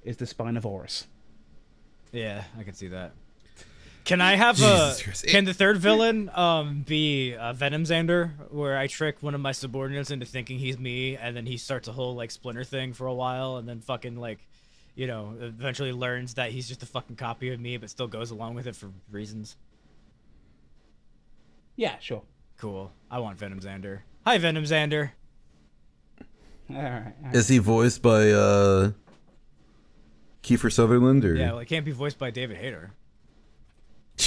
[0.03, 1.07] is the spine of Horus.
[2.11, 3.11] Yeah, I can see that.
[4.05, 5.03] Can I have Jesus a?
[5.03, 5.27] Christ.
[5.27, 9.53] Can the third villain um be uh, Venom Xander, where I trick one of my
[9.53, 13.07] subordinates into thinking he's me, and then he starts a whole like splinter thing for
[13.07, 14.39] a while, and then fucking like,
[14.95, 18.29] you know, eventually learns that he's just a fucking copy of me, but still goes
[18.31, 19.55] along with it for reasons.
[21.75, 22.23] Yeah, sure.
[22.57, 22.91] Cool.
[23.09, 24.01] I want Venom Xander.
[24.25, 25.11] Hi, Venom Xander.
[26.69, 26.83] All right.
[26.85, 26.91] all
[27.25, 27.35] right.
[27.35, 28.91] Is he voiced by uh
[30.43, 32.91] Kiefer Sutherland or Yeah, well, it can't be voiced by David Hayter.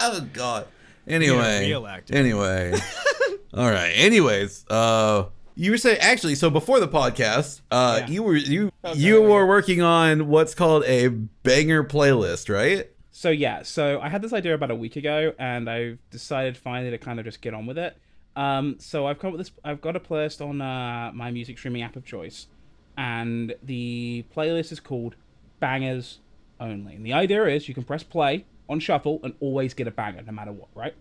[0.00, 0.66] oh god.
[1.06, 1.66] Anyway.
[1.66, 2.14] real actor.
[2.14, 2.74] Anyway.
[3.54, 3.92] All right.
[3.94, 8.06] Anyways, uh you were saying actually so before the podcast, uh Yeah.
[8.08, 9.26] you were you Okay, you okay.
[9.26, 12.88] were working on what's called a banger playlist, right?
[13.10, 16.92] So yeah, so I had this idea about a week ago, and I decided finally
[16.92, 17.96] to kind of just get on with it.
[18.38, 19.56] Um, so I've come up with this.
[19.64, 22.46] I've got a playlist on uh, my music streaming app of choice,
[22.96, 25.16] and the playlist is called
[25.58, 26.20] Bangers
[26.60, 26.94] Only.
[26.94, 30.22] And the idea is you can press play on shuffle and always get a banger,
[30.22, 30.68] no matter what.
[30.72, 30.94] Right?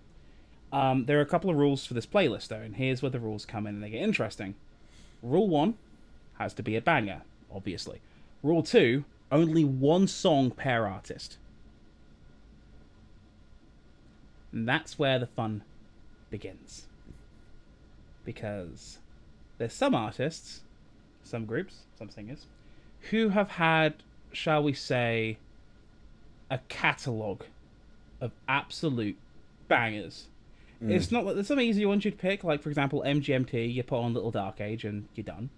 [0.74, 3.20] Um, there are a couple of rules for this playlist though, and here's where the
[3.20, 4.56] rules come in and they get interesting.
[5.22, 5.76] Rule one
[6.40, 7.22] has to be a banger,
[7.54, 8.02] obviously.
[8.42, 11.38] Rule two: only one song per artist.
[14.52, 15.62] And that's where the fun
[16.32, 16.87] begins.
[18.28, 19.00] Because
[19.58, 20.62] there's some artists,
[21.24, 22.46] some groups, some singers,
[23.10, 25.38] who have had, shall we say,
[26.52, 27.46] a catalogue
[28.20, 29.16] of absolute
[29.70, 30.28] bangers.
[30.82, 34.00] It's not like there's some easy ones you'd pick, like for example MGMT, you put
[34.00, 35.50] on Little Dark Age and you're done.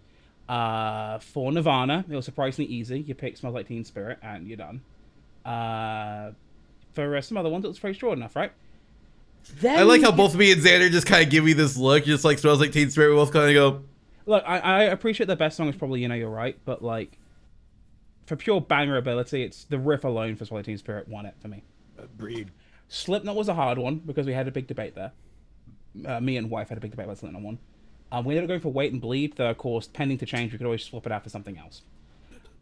[0.47, 2.99] Uh, for Nirvana, it was surprisingly easy.
[3.01, 4.81] You pick Smells Like Teen Spirit and you're done.
[5.43, 6.31] Uh,
[6.93, 8.51] for uh, some other ones, it was pretty short enough, right?
[9.59, 12.05] Then I like how both me and Xander just kind of give me this look,
[12.05, 13.09] just like smells like Teen Spirit.
[13.09, 13.83] We both kind of go,
[14.29, 17.17] Look, I, I appreciate the best song is probably You Know You're Right, but like,
[18.27, 21.47] for pure banger ability, it's the riff alone for Swallow Teen Spirit won it for
[21.47, 21.63] me.
[22.15, 22.51] Breed.
[22.89, 25.13] Slipknot was a hard one because we had a big debate there.
[26.05, 27.57] Uh, me and wife had a big debate about Slipknot one.
[28.11, 30.51] Um, we ended up going for Wait and Bleed, though, of course, pending to change,
[30.51, 31.81] we could always swap it out for something else.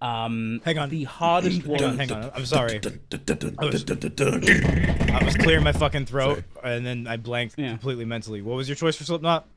[0.01, 0.89] Um, Hang on.
[0.89, 1.79] The hardest one.
[1.79, 2.31] Hang on, hang on.
[2.35, 2.79] I'm sorry.
[3.11, 7.69] I was clearing my fucking throat, and then I blanked Yeah.
[7.69, 8.41] completely mentally.
[8.41, 9.47] What was your choice for Slipknot?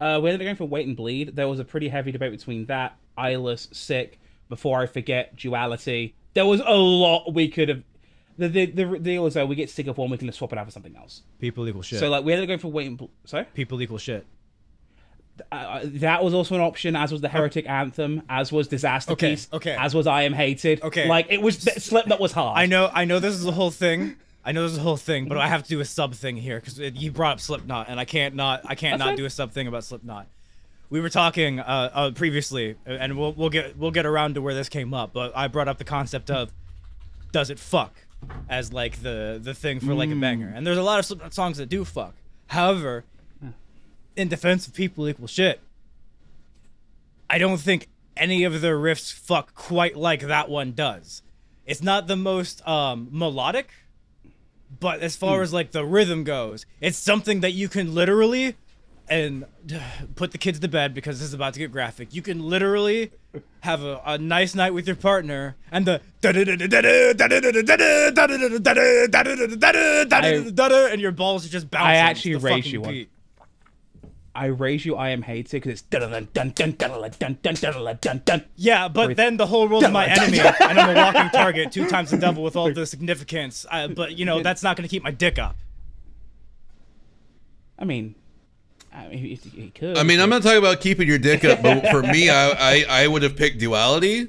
[0.00, 1.36] Uh, we ended up going for Wait and Bleed.
[1.36, 6.14] There was a pretty heavy debate between that, Eyeless, Sick, Before I Forget, Duality.
[6.34, 7.82] There was a lot we could have.
[8.38, 10.52] The, the, the deal is, though, we get sick of one, we can just swap
[10.54, 11.22] it out for something else.
[11.38, 11.98] People equal shit.
[12.00, 13.10] So, like, we ended up going for Wait and Bleed.
[13.26, 13.44] Sorry?
[13.52, 14.26] People equal shit.
[15.52, 19.30] Uh, that was also an option, as was the Heretic Anthem, as was Disaster Okay,
[19.30, 19.76] Piece, okay.
[19.78, 20.82] as was I Am Hated.
[20.82, 21.08] Okay.
[21.08, 21.58] Like, it was.
[21.58, 22.58] Slipknot was hard.
[22.58, 23.18] I know, I know.
[23.18, 24.16] This is the whole thing.
[24.44, 26.36] I know this is the whole thing, but I have to do a sub thing
[26.36, 29.16] here because you brought up Slipknot, and I can't not, I can't That's not fine.
[29.18, 30.26] do a sub thing about Slipknot.
[30.88, 34.54] We were talking uh, uh, previously, and we'll we'll get we'll get around to where
[34.54, 35.12] this came up.
[35.12, 36.50] But I brought up the concept of
[37.32, 37.94] does it fuck
[38.48, 41.34] as like the the thing for like a banger, and there's a lot of Slipknot
[41.34, 42.14] songs that do fuck.
[42.48, 43.04] However,
[44.20, 45.60] in defense of people equal shit,
[47.28, 51.22] I don't think any of their riffs fuck quite like that one does.
[51.66, 53.70] It's not the most um, melodic,
[54.78, 58.56] but as far as like the rhythm goes, it's something that you can literally
[59.08, 59.44] and
[60.14, 62.14] put the kids to bed because this is about to get graphic.
[62.14, 63.10] You can literally
[63.60, 66.00] have a, a nice night with your partner and the
[70.88, 71.88] and your balls are just bouncing.
[71.88, 73.06] I actually fucking you one.
[74.40, 74.44] Beat.
[74.44, 77.38] I raise you, I Am Hated, because it's dun dun dun dun dun dun dun
[77.42, 78.44] dun dun dun dun.
[78.56, 82.10] Yeah, but then the whole world's my enemy, and I'm a walking target, two times
[82.10, 83.66] the devil with all the significance.
[83.70, 85.56] Uh, but you know that's not going to keep my dick up.
[87.78, 88.14] I mean,
[88.92, 89.96] I mean, he, he could.
[89.96, 92.84] I mean, I'm not talking about keeping your dick up, but for me, I, I,
[92.88, 94.28] I would have picked duality.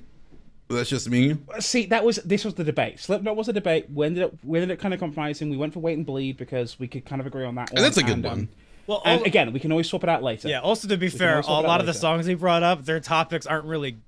[0.69, 1.35] That's just me.
[1.59, 2.99] see that was this was the debate.
[2.99, 3.87] Slipknot was a debate.
[3.93, 5.49] We ended up we ended up kind of compromising.
[5.49, 7.73] We went for Wait and Bleed because we could kind of agree on that.
[7.73, 7.83] one.
[7.83, 8.33] that's a good and, one.
[8.33, 8.49] um,
[8.91, 10.49] Well, and all- again, we can always swap it out later.
[10.49, 10.59] yeah.
[10.59, 12.83] Also, to be fair, a swap it out lot of the songs he brought up,
[12.83, 13.99] their topics aren't really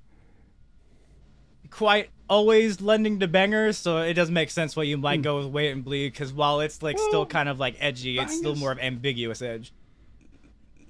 [1.69, 5.21] quite always lending to bangers, so it doesn't make sense why you might hmm.
[5.21, 8.35] go with Wait and Bleed, because while it's like still kind of like edgy, it's
[8.35, 9.71] still more of ambiguous edge.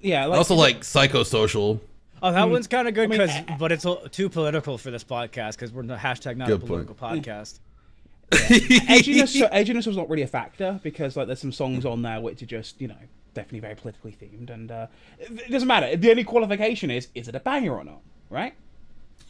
[0.00, 0.26] yeah.
[0.26, 1.78] Like, also like psychosocial.
[2.20, 2.50] Oh, that hmm.
[2.50, 5.04] one's kind of good mean, because, eh, eh, but it's a- too political for this
[5.04, 6.86] podcast because we're the hashtag not Good a point.
[6.88, 7.14] political hmm.
[7.14, 7.60] podcast.
[8.32, 9.38] edginess.
[9.38, 12.42] So edginess was not really a factor because like there's some songs on there which
[12.42, 12.96] are just you know
[13.34, 14.86] definitely very politically themed, and uh,
[15.18, 15.96] it it doesn't matter.
[15.96, 18.54] The only qualification is is it a banger or not, right?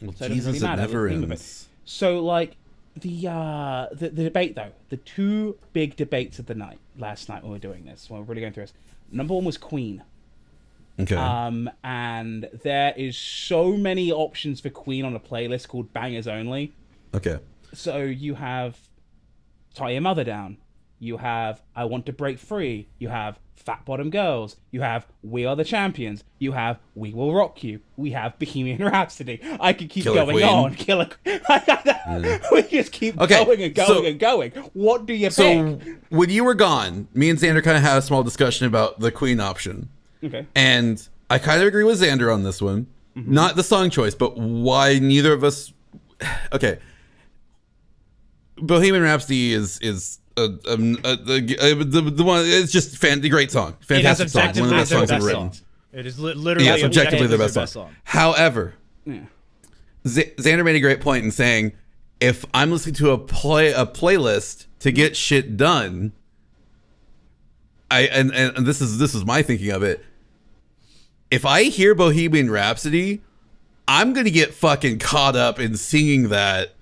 [0.01, 1.65] Well, So it Jesus, really it never theme it.
[1.85, 2.55] So like
[2.95, 7.43] the uh the, the debate though, the two big debates of the night last night
[7.43, 8.73] when we were doing this, when we we're really going through this.
[9.11, 10.03] Number one was Queen.
[10.99, 11.15] Okay.
[11.15, 16.73] Um and there is so many options for Queen on a playlist called Bangers Only.
[17.13, 17.39] okay.
[17.73, 18.77] So you have
[19.73, 20.57] Tie Your Mother Down.
[20.99, 22.87] You have I Want to Break Free.
[22.99, 24.57] You have Fat Bottom Girls.
[24.71, 26.23] You have We Are the Champions.
[26.39, 27.79] You have We Will Rock You.
[27.97, 29.39] We have Bohemian Rhapsody.
[29.59, 30.45] I could keep Killer going Queen.
[30.47, 30.75] on.
[30.75, 31.09] Killer
[32.51, 34.51] We just keep Okay, going and going so- and going.
[34.73, 35.97] What do you So pick?
[36.09, 39.11] when you were gone, me and Xander kind of had a small discussion about the
[39.11, 39.89] Queen option,
[40.23, 40.45] Okay.
[40.55, 42.87] and I kind of agree with Xander on this one.
[43.17, 43.33] Mm-hmm.
[43.33, 45.73] Not the song choice, but why neither of us.
[46.53, 46.79] Okay,
[48.57, 52.43] Bohemian Rhapsody is is a, um, a, the, a, the the one.
[52.45, 55.53] It's just fan, the great song, fantastic song, one of the best songs ever written.
[55.53, 55.65] song.
[55.93, 57.95] It is li- literally Yeah, objectively their best their song.
[58.03, 58.73] However,
[59.05, 59.21] Yeah.
[60.07, 61.71] Z- Xander made a great point in saying,
[62.19, 66.11] if I'm listening to a play a playlist to get shit done,
[67.89, 70.03] I and, and this is this is my thinking of it.
[71.31, 73.21] If I hear Bohemian Rhapsody,
[73.87, 76.74] I'm gonna get fucking caught up in singing that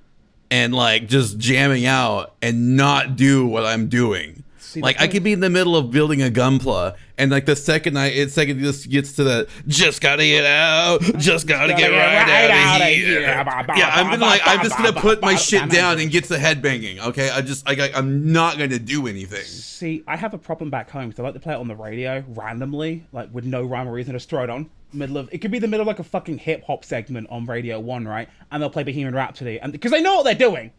[0.53, 4.43] and like just jamming out and not do what I'm doing.
[4.59, 7.55] See, like I could be in the middle of building a gunpla, and like the
[7.55, 11.89] second I, it second this gets to the just gotta get out, just gotta, get,
[11.89, 13.21] right, out, of here.
[13.21, 16.99] Yeah, I'm gonna like I'm just gonna put my shit down and get to headbanging.
[16.99, 19.45] Okay, I just like I, I'm not gonna do anything.
[19.45, 21.75] See, I have a problem back home because I like to play it on the
[21.75, 24.13] radio randomly, like with no rhyme or reason.
[24.13, 25.29] Just throw it on middle of.
[25.31, 28.07] It could be the middle of like a fucking hip hop segment on Radio One,
[28.07, 28.29] right?
[28.51, 30.71] And they'll play Bohemian Rhapsody, and because they know what they're doing,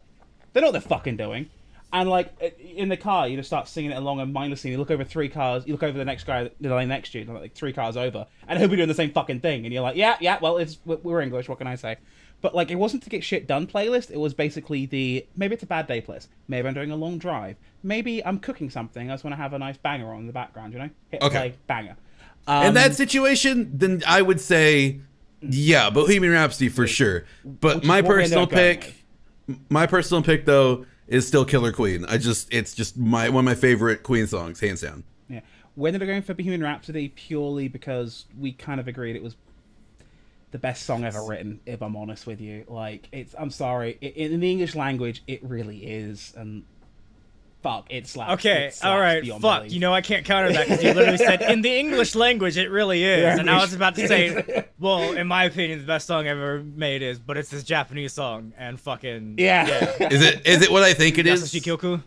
[0.53, 1.51] they know what they're fucking doing.
[1.93, 4.73] And like in the car, you just start singing it along and mindlessly.
[4.73, 7.21] You look over three cars, you look over the next guy, the lane next to
[7.21, 9.65] you, like three cars over, and he'll be doing the same fucking thing.
[9.65, 11.49] And you're like, yeah, yeah, well, it's we're English.
[11.49, 11.97] What can I say?
[12.41, 14.11] But like, it wasn't to get shit done playlist.
[14.11, 16.27] It was basically the maybe it's a bad day playlist.
[16.49, 17.57] Maybe I'm doing a long drive.
[17.85, 19.09] Maybe I'm cooking something.
[19.09, 20.73] I just want to have a nice banger on in the background.
[20.73, 21.37] You know, hit Okay.
[21.37, 21.97] play banger.
[22.47, 25.01] Um, In that situation, then I would say,
[25.41, 27.25] yeah, Bohemian Rhapsody for sure.
[27.45, 29.05] But my what we ended personal pick,
[29.69, 32.05] my personal pick though, is still Killer Queen.
[32.07, 35.05] I just, it's just my one of my favorite Queen songs, hands down.
[35.29, 35.41] Yeah.
[35.77, 39.37] We ended up going for Bohemian Rhapsody purely because we kind of agreed it was
[40.55, 42.65] the best song ever written, if I'm honest with you.
[42.69, 46.33] Like, it's, I'm sorry, i in the English language, it really is.
[46.37, 46.63] And
[47.65, 48.35] fuck, it slaps.
[48.35, 49.61] Okay, It slaps all right, fuck.
[49.63, 49.73] belief.
[49.73, 52.69] You know I can't counter that because you literally said in the English language it
[52.71, 56.07] really is, Yeah, and I was about to say, well, in my opinion, the best
[56.07, 59.67] song I've ever made is, but it's this Japanese song and fucking Yeah.
[60.11, 61.43] Is it, is it what I think it is?
[61.43, 62.03] Yasushi Kyoku.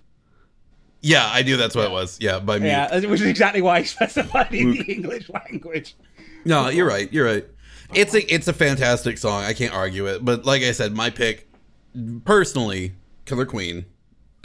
[1.02, 1.58] Yeah, I do.
[1.58, 2.18] That's what it was.
[2.22, 2.68] Yeah, by me.
[2.68, 5.96] yeah, which is exactly why I specified in the English language.
[6.46, 7.12] No, you're right.
[7.12, 7.46] You're right.
[7.94, 9.44] It's a it's a fantastic song.
[9.44, 10.24] I can't argue it.
[10.26, 11.48] But like I said, my pick,
[12.26, 12.94] personally,
[13.26, 13.86] Killer Queen.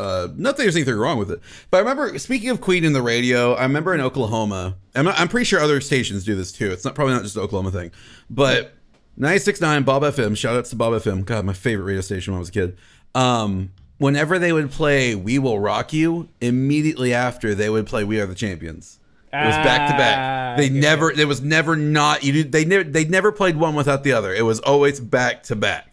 [0.02, 1.40] Uh, not that there's anything wrong with it,
[1.70, 3.54] but I remember speaking of Queen in the radio.
[3.54, 4.76] I remember in Oklahoma.
[4.94, 6.70] I'm, I'm pretty sure other stations do this too.
[6.70, 7.90] It's not probably not just an Oklahoma thing,
[8.28, 8.74] but
[9.18, 10.36] 96.9 Bob FM.
[10.36, 11.24] Shout outs to Bob FM.
[11.24, 12.76] God, my favorite radio station when I was a kid.
[13.14, 18.20] Um, whenever they would play "We Will Rock You," immediately after they would play "We
[18.20, 18.98] Are the Champions."
[19.34, 20.58] It was back to Ah, back.
[20.58, 20.74] They okay.
[20.78, 21.10] never.
[21.10, 22.22] It was never not.
[22.22, 22.32] You.
[22.32, 22.84] did- They never.
[22.84, 24.34] They never played one without the other.
[24.34, 25.91] It was always back to back.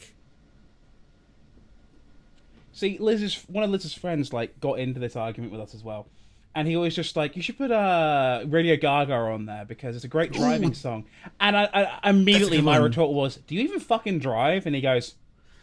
[2.80, 6.08] See, Liz's one of Liz's friends like got into this argument with us as well,
[6.56, 10.06] and he was just like, "You should put uh, Radio Gaga on there because it's
[10.06, 11.04] a great driving song."
[11.42, 15.16] And I, I immediately my retort was, "Do you even fucking drive?" And he goes,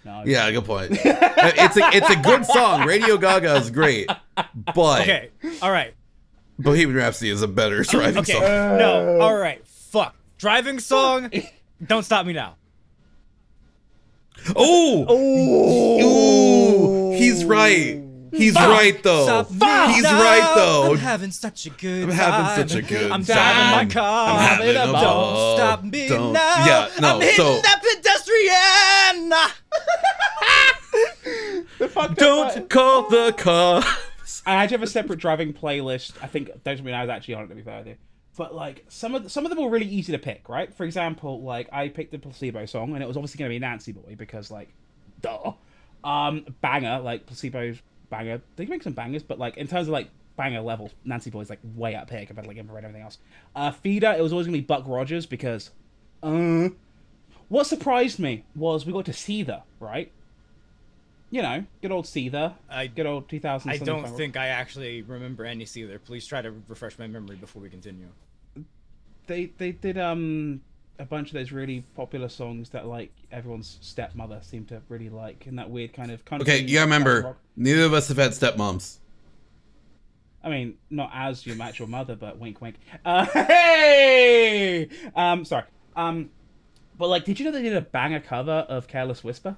[0.05, 0.91] "No." Yeah, good point.
[0.95, 2.85] it's a it's a good song.
[2.87, 4.11] Radio Gaga is great,
[4.75, 5.31] but Okay,
[5.63, 5.95] all right.
[6.59, 8.43] Bohemian Rhapsody is a better driving Okay, song.
[8.43, 9.67] no, all right.
[9.67, 10.15] Fuck.
[10.37, 11.31] Driving song.
[11.87, 12.57] Don't stop me now.
[14.55, 16.66] Oh, ooh,
[17.17, 18.03] he's right.
[18.33, 19.25] He's right though.
[19.25, 19.49] Stop
[19.95, 20.21] He's now.
[20.23, 20.91] right though.
[20.93, 22.69] I'm having such a good I'm having time.
[22.69, 23.37] such a good I'm time.
[23.37, 24.29] driving my car.
[24.29, 26.67] I'm having a Don't stop me Don't- now.
[26.67, 29.33] Yeah, no, I'm hitting so- that pedestrian.
[31.79, 34.43] The fuck Don't call the cops.
[34.47, 36.13] I had to have a separate driving playlist.
[36.23, 37.97] I think don't mean I was actually on it to be fair with you.
[38.37, 40.73] But like some of the, some of them were really easy to pick, right?
[40.75, 43.59] For example, like I picked the placebo song, and it was obviously going to be
[43.59, 44.69] Nancy Boy because like,
[45.21, 45.53] duh.
[46.07, 47.79] Um, banger like placebo's
[48.11, 48.41] banger.
[48.55, 51.51] They can make some bangers, but like in terms of like banger level, Nancy Boy's
[51.51, 53.19] like way up here compared to like Infrared and everything else.
[53.57, 55.71] Uh, Feeder, it was always to be Buck Rogers because,
[56.23, 56.69] uh,
[57.49, 60.13] what surprised me was we got to Seether, right?
[61.31, 62.55] You know, good old Seether.
[62.71, 63.69] I- good old 2000.
[63.69, 65.99] I don't think I actually remember any Seether.
[66.05, 68.07] Please try to refresh my memory before we continue.
[69.27, 70.61] they they did um
[70.99, 75.47] a bunch of those really popular songs that like everyone's stepmother seemed to really like
[75.47, 76.45] and that weird kind of country.
[76.45, 77.39] Okay, you gotta remember, rock.
[77.57, 78.99] neither of us have had stepmoms.
[80.43, 82.77] I mean, not as your actual mother, but wink, wink.
[83.05, 85.65] Uh, hey, um, sorry.
[85.97, 86.31] Um,
[86.97, 89.57] but like, did you know they did a banger cover of "Careless Whisper"?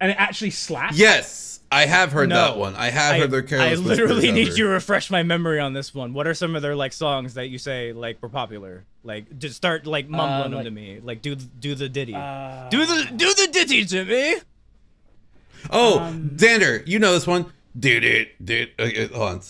[0.00, 0.94] And it actually slapped.
[0.94, 2.36] Yes, I have heard No.
[2.36, 2.74] that one.
[2.74, 3.80] I have I, heard their characters.
[3.80, 4.56] I literally need ever.
[4.56, 6.14] you to refresh my memory on this one.
[6.14, 8.84] What are some of their like songs that you say like were popular?
[9.04, 11.00] Like just start like mumbling them like- to me.
[11.02, 12.14] Like do do the ditty.
[12.14, 14.36] Uh, do the do the ditty to me.
[15.70, 17.52] Oh, Um, Xander, you know this one.
[17.78, 18.42] Did it?
[18.44, 19.40] Did okay, hold on.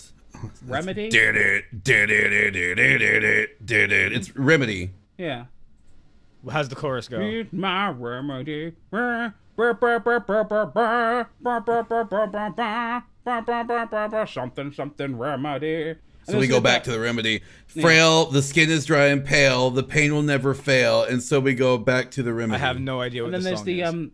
[0.67, 1.09] Remedy.
[1.09, 1.83] Did it?
[1.83, 2.29] Did it?
[2.29, 2.97] Did it?
[2.99, 3.65] Did it?
[3.65, 4.11] Did it?
[4.13, 4.91] It's Remedy.
[5.17, 5.45] Yeah.
[6.49, 7.19] How's the chorus go?
[7.19, 8.73] Need my remedy.
[8.89, 9.33] Brr,
[14.27, 15.95] something, something remedy.
[16.23, 17.41] So we go back to the remedy.
[17.67, 21.53] Frail, the skin is dry and pale, the pain will never fail, and so we
[21.53, 22.61] go back to the remedy.
[22.61, 23.89] I have no idea what and then there's the, is.
[23.89, 24.11] Um,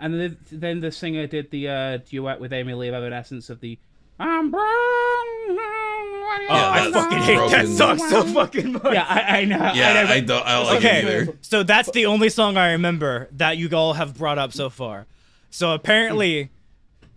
[0.00, 3.60] and then, then the singer did the uh, duet with Amy Lee of Evanescence of
[3.60, 3.78] the
[4.18, 5.83] I'm brown
[6.26, 8.92] Oh, Yeah, I fucking hate that song so fucking much.
[8.92, 9.56] Yeah, I, I know.
[9.74, 10.46] Yeah, I, know, I but- don't.
[10.46, 11.38] I don't like okay, it either.
[11.42, 15.06] so that's the only song I remember that you all have brought up so far.
[15.50, 16.50] So apparently,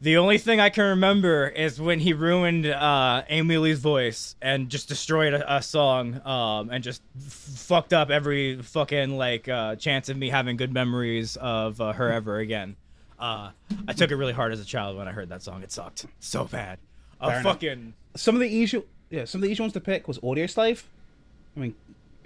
[0.02, 4.70] the only thing I can remember is when he ruined uh, Amy Lee's voice and
[4.70, 9.76] just destroyed a, a song um, and just f- fucked up every fucking like uh,
[9.78, 12.76] chance of me having good memories of uh, her ever again.
[13.18, 13.50] Uh,
[13.88, 15.64] I took it really hard as a child when I heard that song.
[15.64, 16.78] It sucked so bad.
[17.20, 17.54] A Fair enough.
[17.54, 20.84] fucking some of the easy, yeah, some of the easy ones to pick was Audioslave.
[21.56, 21.76] I mean,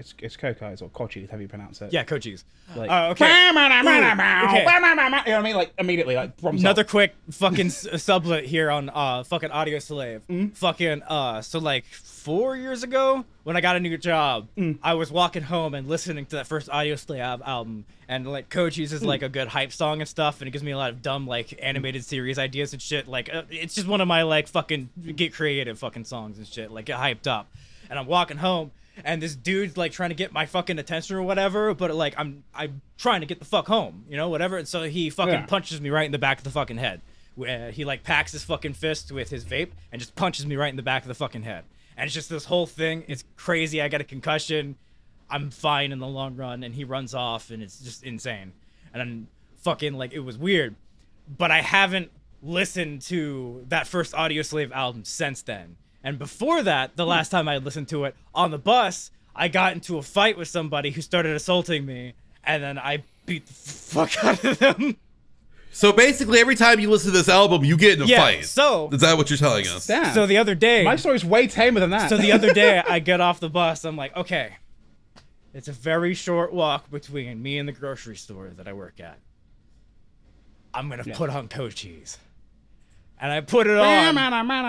[0.02, 1.94] it's it's Koko's or Kochi's, however you pronounce it.
[1.94, 2.44] yeah, Cochise.
[2.76, 3.26] Like, Uh, okay.
[4.46, 4.64] okay.
[5.26, 5.56] You know what I mean?
[5.56, 6.32] Like immediately, like.
[6.44, 10.56] Another quick fucking sublet here on uh fucking Audioslave.
[10.58, 14.48] Fucking uh so like 4 years ago when I got a new job,
[14.84, 19.04] I was walking home and listening to that first Audioslave album and like Cochise is
[19.04, 21.26] like a good hype song and stuff and it gives me a lot of dumb
[21.28, 23.08] like animated series ideas and shit.
[23.08, 26.72] Like uh, it's just one of my like fucking get creative fucking songs and shit.
[26.72, 27.48] Like get hyped up.
[27.90, 28.72] And I'm walking home
[29.04, 32.44] and this dude's like trying to get my fucking attention or whatever, but like I'm
[32.54, 34.58] I'm trying to get the fuck home, you know, whatever.
[34.58, 35.46] And so he fucking Yeah.
[35.46, 37.02] punches me right in the back of the fucking head.
[37.36, 40.56] Where uh, he like packs his fucking fist with his vape and just punches me
[40.58, 41.64] right in the back of the fucking head.
[41.96, 43.06] And it's just this whole thing.
[43.08, 43.82] It's crazy.
[43.82, 44.76] I got a concussion.
[45.30, 48.52] I'm fine in the long run, and he runs off, and it's just insane.
[48.94, 49.28] And I'm
[49.62, 50.76] fucking like it was weird,
[51.38, 52.12] but I haven't
[52.44, 55.78] listened to that first Audioslave album since then.
[56.04, 59.74] And before that, the last time I listened to it on the bus, I got
[59.74, 64.24] into a fight with somebody who started assaulting me, and then I beat the fuck
[64.24, 64.98] out of them.
[65.74, 68.46] So basically, every time you listen to this album, you get in a Yeah, fight.
[68.46, 69.88] so- is that what you're telling us?
[69.88, 70.14] Damn.
[70.14, 72.10] So the other day, my story's way tamer than that.
[72.10, 73.86] so the other day I get off the bus.
[73.86, 74.58] I'm like, okay,
[75.54, 79.18] it's a very short walk between me and the grocery store that I work at.
[80.74, 82.18] I'm gonna put on Cochise,
[83.22, 83.86] and I put it on.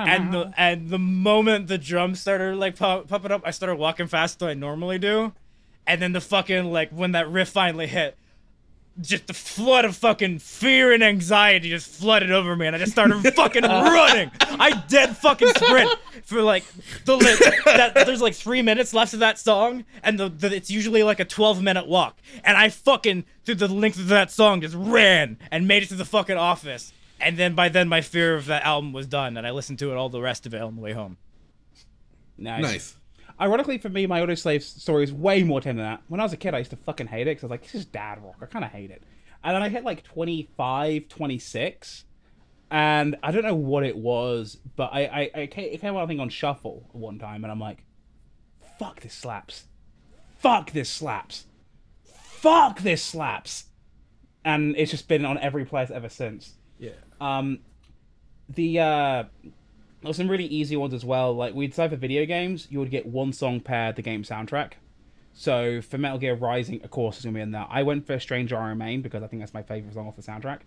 [0.08, 4.06] and the and the moment the drums started like pop, popping up, I started walking
[4.06, 5.32] faster than I normally do,
[5.86, 8.16] and then the fucking like when that riff finally hit,
[9.00, 12.92] just the flood of fucking fear and anxiety just flooded over me, and I just
[12.92, 14.30] started fucking running.
[14.40, 15.90] I dead fucking sprint
[16.24, 16.64] for like
[17.06, 17.16] the
[17.64, 21.20] that there's like three minutes left of that song, and the, the it's usually like
[21.20, 25.38] a 12 minute walk, and I fucking through the length of that song just ran
[25.50, 26.92] and made it to the fucking office.
[27.22, 29.90] And then by then my fear of that album was done, and I listened to
[29.92, 31.16] it all the rest of it on the way home.
[32.36, 32.62] nice.
[32.62, 32.96] Nice.
[33.40, 36.02] Ironically, for me, my Audioslave story is way more tame than that.
[36.08, 37.62] When I was a kid, I used to fucking hate it because I was like,
[37.62, 38.36] this is dad rock.
[38.40, 39.02] I kind of hate it.
[39.42, 42.04] And then I hit like 25, 26,
[42.70, 46.04] and I don't know what it was, but I, I, I came, it came out,
[46.04, 47.84] I think, on Shuffle one time, and I'm like,
[48.78, 49.64] fuck, this slaps.
[50.38, 51.46] Fuck, this slaps.
[52.04, 53.64] Fuck, this slaps.
[54.44, 56.54] And it's just been on every place ever since.
[56.78, 56.90] Yeah.
[57.22, 57.60] Um,
[58.48, 59.24] the uh,
[60.02, 61.32] there's some really easy ones as well.
[61.34, 64.72] Like we'd say for video games, you would get one song per the game soundtrack.
[65.32, 67.66] So for Metal Gear Rising, of course, is gonna be in there.
[67.70, 70.22] I went for Stranger I Remain because I think that's my favorite song off the
[70.22, 70.60] soundtrack.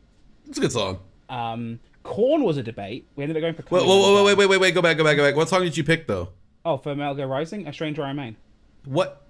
[0.47, 0.99] It's a good song.
[1.27, 3.07] Um, Korn was a debate.
[3.15, 3.63] We ended up going for.
[3.69, 5.35] Wait, wait, wait, wait, wait, wait, go back, go back, go back.
[5.35, 6.29] What song did you pick though?
[6.63, 8.37] Oh, for Metal Gear Rising, A Stranger I Remain.
[8.85, 9.23] What?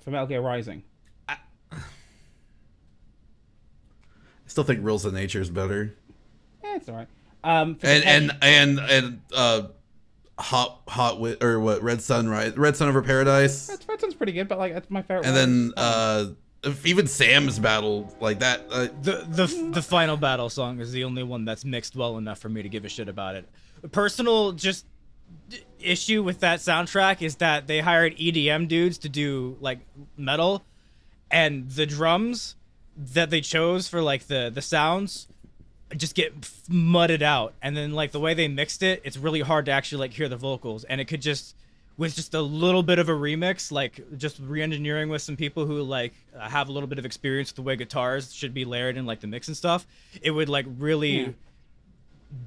[0.00, 0.82] For Metal Gear Rising.
[4.46, 5.94] I still think Rules of Nature is better.
[6.62, 7.08] Yeah, it's alright.
[7.44, 9.62] Um, for And and and and uh,
[10.38, 11.82] hot hot with or what?
[11.82, 15.02] Red Sunrise, Red Sun over Paradise, Red, Red Sun's pretty good, but like it's my
[15.02, 15.26] favorite.
[15.26, 15.34] and one.
[15.34, 16.26] then uh,
[16.64, 18.62] if even Sam's battle like that.
[18.70, 22.38] Uh, The the the final battle song is the only one that's mixed well enough
[22.38, 23.48] for me to give a shit about it.
[23.92, 24.86] Personal just
[25.80, 29.80] issue with that soundtrack is that they hired EDM dudes to do like
[30.16, 30.64] metal
[31.30, 32.56] and the drums
[32.96, 35.26] that they chose for like the the sounds
[35.96, 36.32] just get
[36.68, 40.00] mudded out and then like the way they mixed it it's really hard to actually
[40.00, 41.54] like hear the vocals and it could just
[41.98, 45.82] with just a little bit of a remix like just re-engineering with some people who
[45.82, 49.06] like have a little bit of experience with the way guitars should be layered in
[49.06, 49.86] like the mix and stuff
[50.22, 51.28] it would like really Yeah.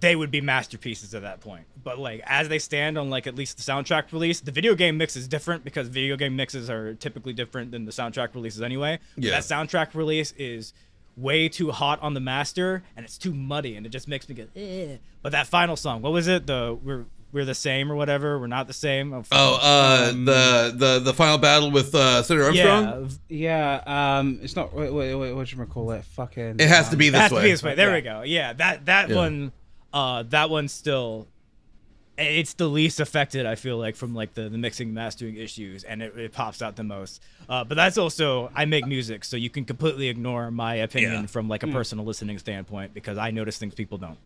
[0.01, 1.65] They would be masterpieces at that point.
[1.83, 4.97] But like as they stand on like at least the soundtrack release, the video game
[4.97, 8.99] mix is different because video game mixes are typically different than the soundtrack releases anyway.
[9.15, 9.31] But Yeah.
[9.31, 10.73] That soundtrack release is
[11.17, 14.35] way too hot on the master and it's too muddy and it just makes me
[14.35, 14.97] go eh.
[15.21, 16.45] But that final song, what was it?
[16.47, 18.39] The we're we're the same or whatever.
[18.39, 19.13] We're not the same.
[19.13, 23.09] Oh, Oh, uh, the the the final battle with uh, Senator Armstrong.
[23.29, 23.79] yeah.
[23.85, 24.73] Yeah, um, it's not.
[24.73, 26.03] Wait, wait, wait, what you call it?
[26.05, 26.55] Fucking.
[26.59, 27.37] It has to um, be It this has way.
[27.41, 27.75] to be this way.
[27.75, 27.95] There Yeah.
[27.95, 28.21] we go.
[28.23, 29.15] Yeah, that that Yeah.
[29.15, 29.51] one,
[29.93, 31.27] uh, that one's still.
[32.17, 36.01] It's the least affected, I feel like, from like the, the mixing mastering issues, and
[36.01, 37.23] it, it pops out the most.
[37.47, 41.25] Uh, but that's also I make music, so you can completely ignore my opinion Yeah.
[41.27, 44.17] from like a personal listening standpoint because I notice things people don't.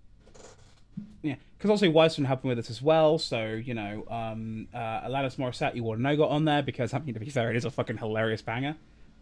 [1.22, 3.20] Yeah, because also Wise been helping with this as well.
[3.20, 6.96] So you know, um, uh, Alanis Morissette, you want to know, got on there because
[6.96, 8.76] I mean, to be fair, it is a fucking hilarious banger.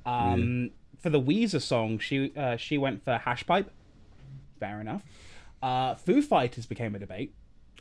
[0.06, 0.72] Um,
[1.02, 3.70] For the Weezer song, she uh, she went for Hash Pipe.
[4.62, 5.04] Fair enough.
[5.62, 7.34] Uh, Foo Fighters became a debate.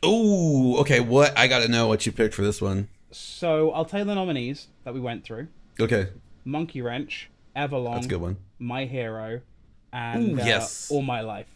[0.05, 0.99] Ooh, okay.
[0.99, 2.87] What I got to know what you picked for this one.
[3.11, 5.47] So I'll tell you the nominees that we went through:
[5.79, 6.09] Okay,
[6.45, 8.37] Monkey Wrench, Everlong, that's a good one.
[8.59, 9.41] My Hero,
[9.91, 10.89] and Ooh, uh, yes.
[10.91, 11.47] All My Life.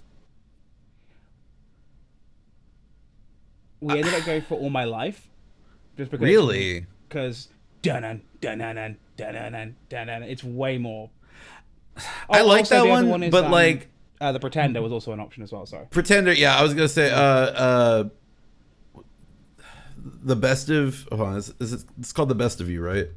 [3.81, 5.27] We ended up going for All My Life,
[5.97, 6.85] just because Really?
[7.07, 7.49] because
[7.81, 11.09] dun dun dun dun dun dun dun It's way more.
[12.29, 13.89] I Oh, like that other one, is, but um, like
[14.25, 15.65] uh, the Pretender was also an option as well.
[15.65, 15.85] Sorry.
[15.91, 16.33] Pretender.
[16.33, 18.03] Yeah, I was gonna say uh uh
[20.23, 21.07] the best of.
[21.11, 23.07] Hold on, is, is it, it's called the best of you, right?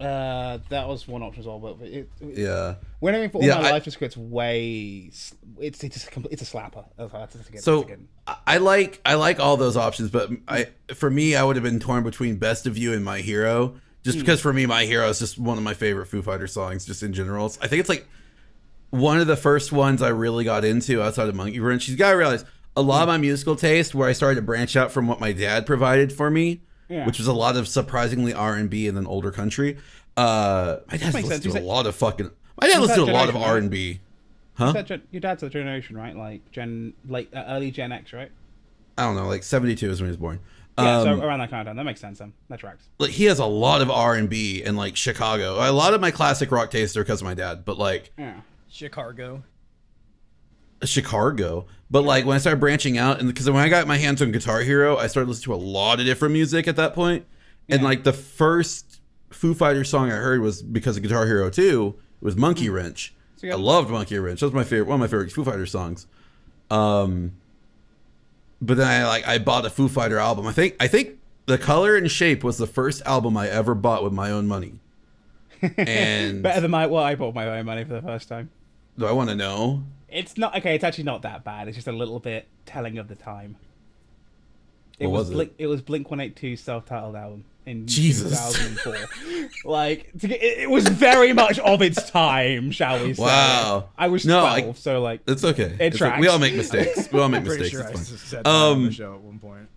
[0.00, 2.76] Uh, that was one option as well, but it, it, Yeah.
[3.00, 5.10] when I mean for All Yeah, My I- Life, just 'cause it's way.
[5.58, 6.84] It's it's a, compl- it's a slapper.
[6.96, 7.96] So that's a
[8.28, 11.64] I- I like I like all those options, but I for me I would have
[11.64, 14.20] been torn between Best of You and My Hero, just Hmm.
[14.22, 17.02] because for me My Hero is just one of my favorite Foo Fighters songs, just
[17.02, 17.46] in general.
[17.60, 18.06] I think it's like
[18.90, 21.88] one of the first ones I really got into outside of Monkey Wrench.
[21.88, 22.44] You gotta realize
[22.76, 25.32] a lot of my musical taste, where I started to branch out from what my
[25.32, 27.04] dad provided for me, Yeah.
[27.06, 29.78] which was a lot of surprisingly R and B and then older country.
[30.16, 31.54] Uh, my dad makes listened sense.
[31.54, 32.30] to a lot of fucking.
[32.60, 34.00] My dad listened to a lot of R and B.
[34.54, 34.72] Huh?
[34.72, 36.16] that your dad's a generation, right?
[36.16, 38.30] Like Gen, like uh, early Gen X, right?
[38.96, 40.40] I don't know, like seventy two is when he was born.
[40.76, 41.76] Yeah, Um, so around that kind of time.
[41.76, 42.18] That makes sense.
[42.18, 42.88] Then that tracks.
[42.98, 45.56] like he has a lot of R and B and like Chicago.
[45.60, 48.40] A lot of my classic rock tastes are because of my dad, but like Yeah.
[48.68, 49.42] Chicago.
[50.84, 51.66] Chicago.
[51.90, 54.32] But like when I started branching out, and because when I got my hands on
[54.32, 57.26] Guitar Hero, I started listening to a lot of different music at that point.
[57.68, 59.00] And like the first
[59.30, 61.94] Foo Fighters song I heard was because of Guitar Hero 2.
[62.20, 63.14] It was Monkey Wrench.
[63.36, 64.40] So you I loved Monkey Wrench.
[64.40, 66.06] That was my favorite, one of my favorite Foo Fighters songs.
[66.70, 67.32] Um,
[68.60, 70.46] but then I like I bought a Foo Fighter album.
[70.46, 74.02] I think I think the Color and Shape was the first album I ever bought
[74.04, 74.80] with my own money.
[75.76, 78.50] And Better than my well, I bought my own money for the first time.
[78.98, 79.84] Do I want to know?
[80.08, 80.74] It's not okay.
[80.74, 81.68] It's actually not that bad.
[81.68, 83.56] It's just a little bit telling of the time.
[84.98, 85.34] It What was, was it?
[85.34, 85.52] Blink.
[85.58, 88.30] It was Blink One Eight Two self-titled album in Jesus.
[88.54, 89.48] 2004.
[89.70, 93.22] like to get, it, it was very much of its time, shall we say?
[93.22, 93.90] Wow.
[93.98, 95.76] I was No, 12, I- so like It's okay.
[95.78, 96.18] It It's okay.
[96.18, 97.12] We all make mistakes.
[97.12, 97.70] We all make mistakes.
[97.70, 98.18] sure It's fine.
[98.18, 99.68] said that on Um, the show at one point.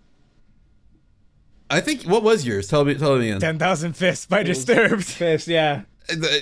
[1.70, 2.66] I think what was yours?
[2.68, 2.94] Tell me.
[2.94, 3.40] Tell me again.
[3.40, 5.04] Ten thousand fists by Disturbed.
[5.04, 5.46] fist.
[5.48, 5.82] Yeah.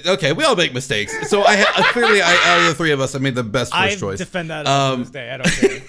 [0.07, 1.29] Okay, we all make mistakes.
[1.29, 3.83] So I clearly, I, out of the three of us, I made the best first
[3.83, 4.19] I choice.
[4.19, 5.31] defend that Um, this day.
[5.31, 5.83] I don't care.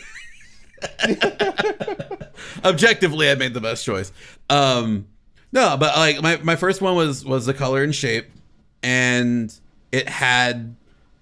[2.66, 4.12] Objectively, I made the best choice.
[4.50, 5.08] Um,
[5.52, 8.28] no, but like my, my first one was was the color and shape,
[8.84, 9.54] and
[9.92, 10.76] it had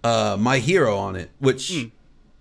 [0.03, 1.83] uh, my hero on it, which Hmm.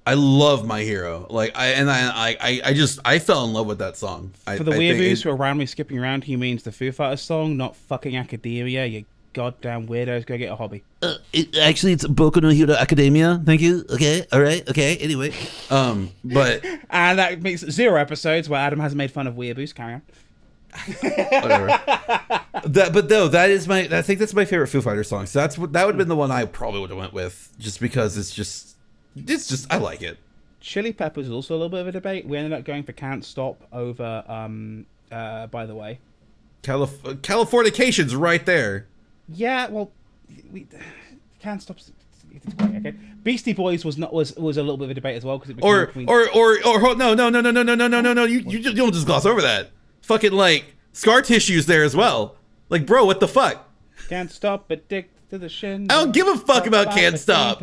[0.06, 1.26] I love my hero.
[1.28, 4.32] Like I and I I I just I fell in love with that song.
[4.46, 7.20] I, For the weirdos who are around me skipping around, he means the Foo Fighters
[7.20, 8.86] song, not fucking Academia.
[8.86, 9.04] You
[9.38, 10.82] goddamn weirdos, go get a hobby.
[11.00, 13.40] Uh, it, actually, it's Boku no Hero Academia.
[13.46, 13.84] Thank you.
[13.88, 14.26] Okay.
[14.32, 14.68] All right.
[14.68, 14.96] Okay.
[14.96, 15.32] Anyway,
[15.70, 19.72] um, but And that makes zero episodes where Adam hasn't made fun of weeaboos.
[19.72, 20.02] Carry on.
[21.40, 21.66] whatever.
[22.66, 23.88] that, but no, that is my.
[23.92, 25.26] I think that's my favorite Foo Fighters song.
[25.26, 27.54] So that's what that would have been the one I probably would have went with,
[27.60, 28.76] just because it's just,
[29.14, 30.18] it's just I like it.
[30.60, 32.26] Chili Peppers is also a little bit of a debate.
[32.26, 36.00] We ended up going for Can't Stop over, um, uh, by the way.
[36.62, 38.88] Calif- Californication's right there.
[39.28, 39.90] Yeah, well,
[40.52, 40.66] we
[41.40, 41.78] Can't Stop.
[41.78, 42.94] It's great, okay.
[43.22, 45.50] Beastie Boys was not was was a little bit of a debate as well because
[45.50, 47.88] it became Or between- or or or hold- no no no no no no no
[47.88, 49.70] no no no you you you don't just gloss over that.
[50.02, 52.36] Fucking like scar tissues there as well.
[52.68, 53.68] Like bro, what the fuck?
[54.08, 55.86] Can't stop addicted to the shin.
[55.90, 57.62] I don't give a fuck about Can't Stop.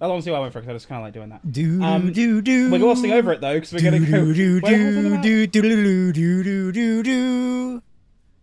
[0.00, 1.50] I'll honestly I went for it because I just kind of like doing that.
[1.50, 2.70] Do Um, do do.
[2.70, 4.32] We're glossing over it though because we're gonna go.
[4.32, 7.82] Do do Wait, what was I do do do do do do do do.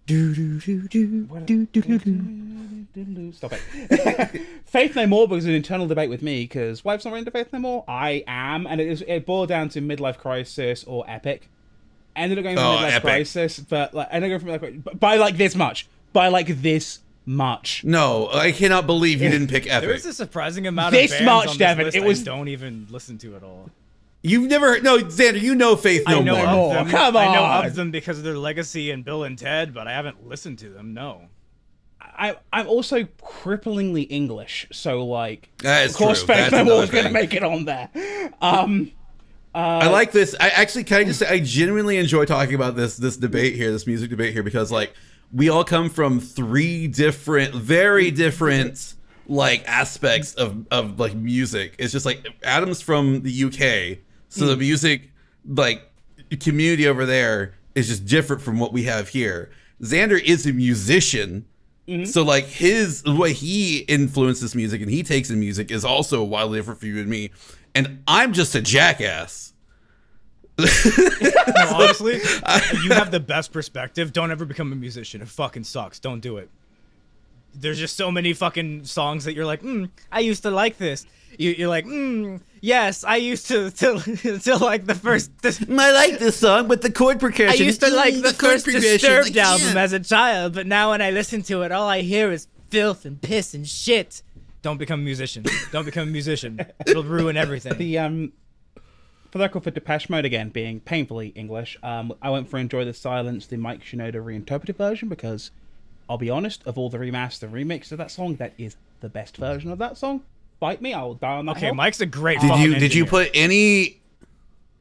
[0.07, 1.07] Do do do do
[1.45, 3.31] do do do.
[3.33, 4.41] Stop it.
[4.65, 7.49] Faith No More was an internal debate with me because wife's not really into Faith
[7.51, 7.83] No More.
[7.87, 11.49] I am, and it, is, it boiled down to midlife crisis or epic.
[12.15, 13.01] ended up going for Oh, midlife Epic.
[13.01, 16.47] crisis, but like ended up going for midlife crisis by like this much, by like
[16.61, 17.83] this March.
[17.83, 19.95] No, I cannot believe you didn't pick There Epic.
[19.95, 22.25] is a surprising amount This of bands much, on this Devin, list it was- I
[22.25, 23.69] don't even listen to at all.
[24.21, 25.39] You've never no Xander.
[25.39, 26.45] You know Faith No I know More.
[26.47, 26.73] of more.
[26.73, 26.89] them.
[26.89, 27.65] Come I know on.
[27.67, 30.69] of them because of their legacy and Bill and Ted, but I haven't listened to
[30.69, 30.95] them.
[30.95, 31.27] No.
[32.01, 36.33] I, I'm also cripplingly English, so like, of course, true.
[36.33, 37.89] Faith That's No More is going to make it on there.
[38.41, 38.91] Um,
[39.53, 40.35] I like this.
[40.39, 43.71] I actually can I just say I genuinely enjoy talking about this this debate here,
[43.71, 44.93] this music debate here, because like
[45.33, 48.95] we all come from three different, very different
[49.27, 51.75] like aspects of of like music.
[51.79, 53.99] It's just like Adam's from the UK,
[54.29, 54.59] so the mm.
[54.59, 55.11] music
[55.47, 55.81] like
[56.39, 59.51] community over there is just different from what we have here.
[59.81, 61.45] Xander is a musician.
[61.87, 62.05] Mm-hmm.
[62.05, 66.23] So like his the way he influences music and he takes in music is also
[66.23, 67.31] wildly different for you and me.
[67.75, 69.53] And I'm just a jackass.
[70.57, 70.65] No,
[71.73, 72.13] honestly,
[72.83, 74.13] you have the best perspective.
[74.13, 75.21] Don't ever become a musician.
[75.21, 75.99] It fucking sucks.
[75.99, 76.49] Don't do it.
[77.53, 81.05] There's just so many fucking songs that you're like, mm, I used to like this.
[81.37, 85.37] You, you're like, mm, yes, I used to to, to like the first.
[85.41, 87.61] The, I like this song, but the chord progression.
[87.61, 89.81] I used to like mm, the, first Disturbed like, album yeah.
[89.81, 93.05] as a child, but now when I listen to it, all I hear is filth
[93.05, 94.21] and piss and shit.
[94.61, 95.45] Don't become a musician.
[95.71, 96.59] Don't become a musician.
[96.87, 97.77] It'll ruin everything.
[97.77, 98.33] the um,
[99.31, 102.85] for the record, for Depeche Mode again being painfully English, um, I went for Enjoy
[102.85, 105.51] the Silence, the Mike Shinoda reinterpreted version, because
[106.09, 109.37] I'll be honest, of all the remaster remix of that song, that is the best
[109.37, 110.21] version of that song.
[110.59, 111.75] Bite me, I'll die on that Okay, hill.
[111.75, 112.39] Mike's a great.
[112.39, 113.99] Did fucking you did you put any?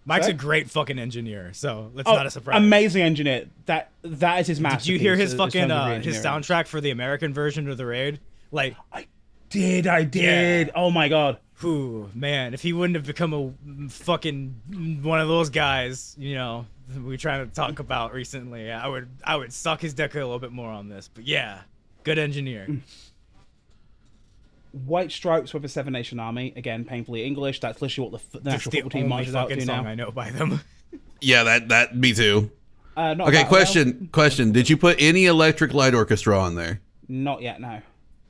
[0.06, 2.58] Mike's a great fucking engineer, so it's Oh, not a surprise.
[2.58, 3.46] Amazing engineer.
[3.66, 4.84] That that is his masterpiece.
[4.86, 7.86] Did you hear his in fucking uh, his soundtrack for the American version of the
[7.86, 8.20] raid?
[8.52, 9.06] Like, I
[9.50, 10.70] did, I did.
[10.74, 11.38] Oh my god.
[11.64, 16.66] Whew, man, if he wouldn't have become a fucking one of those guys, you know,
[17.02, 20.38] we trying to talk about recently, I would I would suck his dick a little
[20.38, 21.08] bit more on this.
[21.12, 21.60] But yeah,
[22.02, 22.68] good engineer.
[24.86, 26.52] White Stripes with a Seven Nation Army.
[26.56, 27.60] Again, painfully English.
[27.60, 29.90] That's literally what the, f- the national the football team marches out to song now.
[29.90, 30.60] I know by them.
[31.20, 32.50] Yeah, that that me too.
[32.96, 34.52] Uh, not Okay, that question question.
[34.52, 36.80] Did you put any Electric Light Orchestra on there?
[37.08, 37.80] Not yet, no.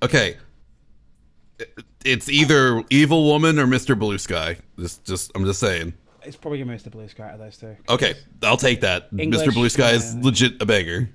[0.02, 0.36] Okay.
[2.04, 3.98] It's either Evil Woman or Mr.
[3.98, 4.58] Blue Sky.
[4.78, 5.94] Just just I'm just saying.
[6.22, 6.90] It's probably gonna be Mr.
[6.90, 7.76] Blue Sky out of those two.
[7.88, 9.08] Okay, I'll take that.
[9.18, 9.52] English, Mr.
[9.52, 10.20] Blue Sky is yeah.
[10.22, 11.10] legit a beggar.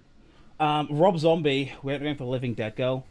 [0.60, 1.72] Um, Rob Zombie.
[1.84, 3.06] We're going for Living Dead Girl.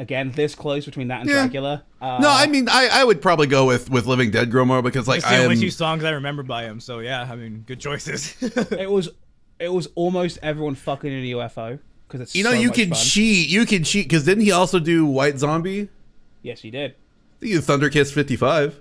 [0.00, 1.42] Again, this close between that and Yeah.
[1.42, 1.84] Dracula.
[2.00, 5.08] Uh, No, I mean I, I would probably go with with Living Dead Gromar because
[5.08, 6.80] like It's the I only am two songs I remember by him.
[6.80, 8.36] So yeah, I mean, good choices.
[8.42, 9.08] it was
[9.58, 12.76] it was almost everyone fucking in a UFO because it's you know so you much
[12.76, 12.98] can fun.
[12.98, 15.88] cheat you can cheat because didn't he also do White Zombie?
[16.42, 16.94] Yes, he did.
[17.38, 18.74] I think he did Thunder Kiss 55.
[18.74, 18.80] You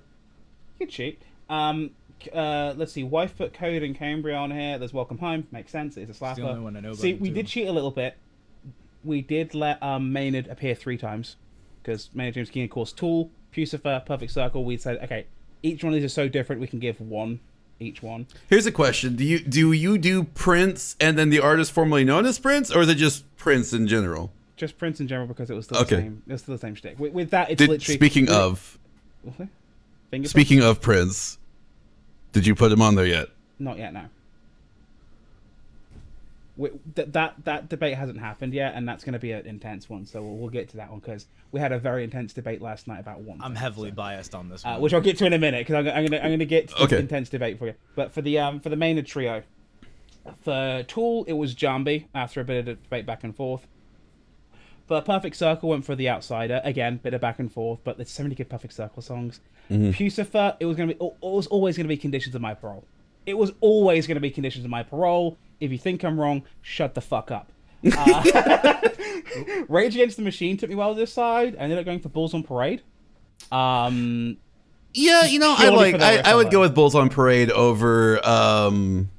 [0.79, 1.21] can cheat.
[1.47, 1.91] Um,
[2.33, 3.03] uh, let's see.
[3.03, 4.79] Wife put Coheed and Cambria on here.
[4.79, 5.45] There's Welcome Home.
[5.51, 5.95] Makes sense.
[5.95, 6.37] It's a slapper.
[6.37, 7.35] the only one I know about See, we too.
[7.35, 8.17] did cheat a little bit.
[9.03, 11.35] We did let um, Maynard appear three times
[11.83, 14.65] because Maynard James Keenan, of course, Tool, Puscifer, Perfect Circle.
[14.65, 15.27] We said, okay,
[15.61, 16.59] each one of these is so different.
[16.59, 17.39] We can give one
[17.79, 18.25] each one.
[18.49, 22.25] Here's a question: Do you do you do Prince and then the artist formerly known
[22.25, 24.31] as Prince, or is it just Prince in general?
[24.57, 25.95] Just Prince in general because it was still Okay.
[25.95, 26.23] the same.
[26.27, 26.99] It was still the same shtick.
[26.99, 27.95] With, with that, it's Did, literally.
[27.95, 28.77] speaking of
[30.09, 31.37] Finger speaking of Prince,
[32.33, 33.27] did you put him on there yet?
[33.59, 34.05] Not yet, no.
[36.55, 39.87] We, th- that that debate hasn't happened yet, and that's going to be an intense
[39.89, 40.07] one.
[40.07, 42.87] So we'll, we'll get to that one because we had a very intense debate last
[42.87, 43.39] night about one.
[43.43, 44.81] I'm thing, heavily so- biased on this uh, one.
[44.81, 46.75] which I'll get to in a minute because I'm, I'm gonna I'm gonna get to
[46.75, 46.99] the Okay.
[46.99, 47.75] intense debate for you.
[47.95, 49.43] But for the um for the Maynard trio,
[50.41, 53.67] for Tool it was Jambi after a bit of debate back and forth.
[54.87, 57.79] But Perfect Circle went for the Outsider again, bit of back and forth.
[57.83, 59.39] But there's so many good Perfect Circle songs.
[59.69, 62.85] Puscifer it was gonna be it was always gonna be Conditions of My Parole.
[63.25, 65.37] It was always gonna be Conditions of My Parole.
[65.59, 67.51] If you think I'm wrong, shut the fuck up.
[67.85, 68.73] Uh,
[69.67, 71.55] Rage Against the Machine took me well to this side.
[71.57, 72.81] I ended up going for Bulls on Parade.
[73.51, 74.37] Um,
[74.93, 79.09] Yeah, you know, I like I, I would go with Bulls on Parade over um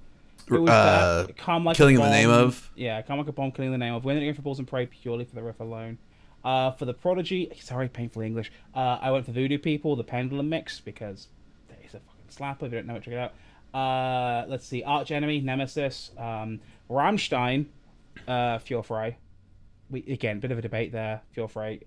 [0.51, 2.71] It was uh, that, Calm Like a Killing in the Name of.
[2.75, 4.05] Yeah, a Bomb, Killing the Name of.
[4.05, 5.99] We're going for Bulls and Parade purely for the riff alone.
[6.45, 8.53] Uh, for the Prodigy, sorry, painfully English.
[8.75, 11.29] Uh, I went for Voodoo People, the Pendulum mix, because
[11.69, 12.67] that is a fucking slapper.
[12.67, 13.35] If you don't know it, check it out.
[13.75, 17.67] Uh, let's see, Arch Enemy, Nemesis, um, Rammstein,
[18.27, 19.17] uh, Feuer Frei.
[19.91, 21.81] We again, bit of a debate there, Feuer Frei.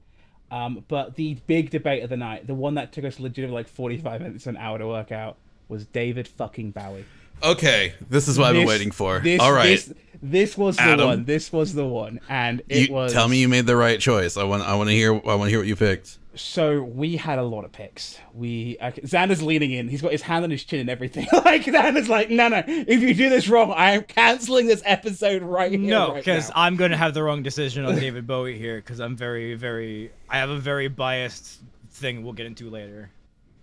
[0.52, 3.68] Um, but the big debate of the night, the one that took us legitimately like
[3.70, 5.38] forty-five minutes, an hour to work out,
[5.70, 7.06] was David fucking Bowie.
[7.44, 9.20] Okay, this is what I've been waiting for.
[9.20, 11.26] This, All right, This, this was the one.
[11.26, 13.12] This was the one, and it you was.
[13.12, 14.38] tell me you made the right choice.
[14.38, 16.20] I want I want to hear I want to hear what you picked.
[16.34, 18.18] So we had a lot of picks.
[18.34, 19.90] We uh, Xander's leaning in.
[19.90, 21.28] He's got his hand on his chin and everything.
[21.34, 22.64] like Xander's like, no, no.
[22.66, 25.80] If you do this wrong, I am canceling this episode right here.
[25.80, 29.18] No, because now." I'm gonna have the wrong decision on David Bowie here because I'm
[29.18, 30.12] very, very.
[30.30, 33.10] I have a very biased thing we'll get into later.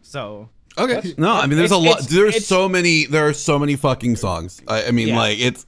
[0.02, 1.14] So Okay.
[1.18, 2.00] No, I mean, there's a lot.
[2.08, 3.06] There's so many.
[3.06, 4.62] There are so many fucking songs.
[4.68, 5.16] I, I mean, Yeah.
[5.18, 5.66] like it's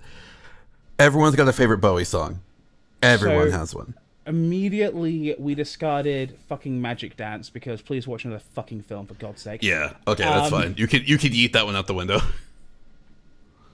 [0.98, 2.40] everyone's got a favorite Bowie song.
[3.02, 3.94] Everyone So- has one.
[4.26, 9.62] immediately we discarded fucking Magic Dance because please watch another fucking film for God's sake.
[9.62, 9.94] Yeah.
[10.06, 10.74] Okay, that's Um, fine.
[10.76, 12.20] You could you could eat that one out the window.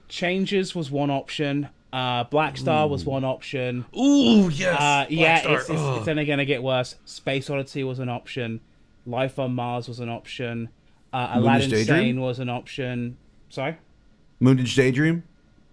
[0.09, 1.69] Changes was one option.
[1.91, 3.85] Uh, Black Star was one option.
[3.97, 4.79] Ooh, yes.
[4.79, 6.95] Uh, yeah, it's, it's, it's only going to get worse.
[7.05, 8.59] Space Oddity was an option.
[9.05, 10.69] Life on Mars was an option.
[11.17, 11.85] Uh, Aladdin Daydream?
[11.87, 13.17] Sane was an option.
[13.49, 13.77] Sorry?
[14.41, 15.23] Moonage Daydream.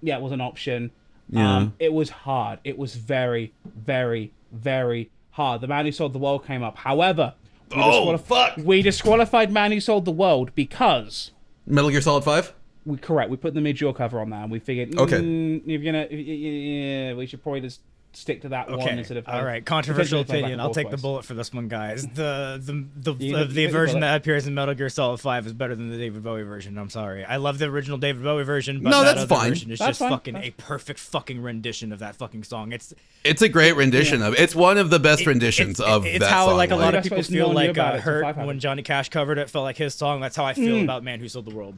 [0.01, 0.91] Yeah, it was an option.
[1.29, 1.57] Yeah.
[1.57, 2.61] Um, it was hard.
[2.65, 5.61] It was very, very, very hard.
[5.61, 6.77] The Man Who Sold the World came up.
[6.77, 7.35] However,
[7.71, 8.57] we, Oh, fuck.
[8.59, 11.33] we disqualified Man Who Sold the World because
[11.67, 12.53] Metal Gear Solid Five.
[12.87, 13.31] we correct.
[13.31, 15.17] We put the mid cover on that, and we figured, Okay.
[15.19, 17.81] mm, you're gonna, yeah, we should probably just
[18.17, 19.29] stick to that one instead of.
[19.29, 19.65] all right.
[19.65, 20.61] Controversial potentially play back opinion.
[20.61, 22.07] I'll forth take the bullet for this one, guys.
[22.15, 24.01] The the the You uh, take- the take the version bullet.
[24.13, 26.79] that appears in Metal Gear Solid Five is better than the David Bowie version.
[26.79, 27.25] I'm sorry.
[27.25, 29.49] I love the original David Bowie version, but No, that that's other fine.
[29.51, 30.11] version is That's just fine.
[30.11, 32.73] fucking That's- a perfect fucking rendition of that fucking song.
[32.73, 32.95] It's
[33.25, 34.35] It's a great rendition of.
[34.35, 36.57] It's one of the best it- renditions it's, of it's that how song.
[36.57, 38.61] like a lot of people feel no like uh, it hurt when.
[38.61, 39.51] Johnny Cash covered it.
[39.51, 40.21] Felt like his song.
[40.21, 41.77] That's how I feel about Man Who Sold the World.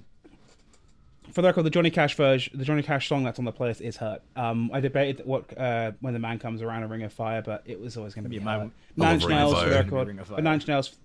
[1.37, 3.82] For the record, the Johnny Cash version, the Johnny Cash song that's on the playlist
[3.82, 7.12] is "Hurt." Um, I debated what uh, when the man comes around a Ring of
[7.12, 9.68] Fire, but it was always going to be Yeah, my- "Hurt." Nine Inch Nails for
[9.68, 10.41] the record, for.
[10.41, 10.97] Nine Inch Nails,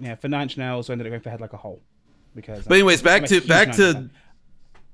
[0.00, 1.82] yeah, for Nine Inch Nails, I ended up going for Head Like a Hole
[2.34, 2.64] because.
[2.64, 4.08] But anyways, back to back to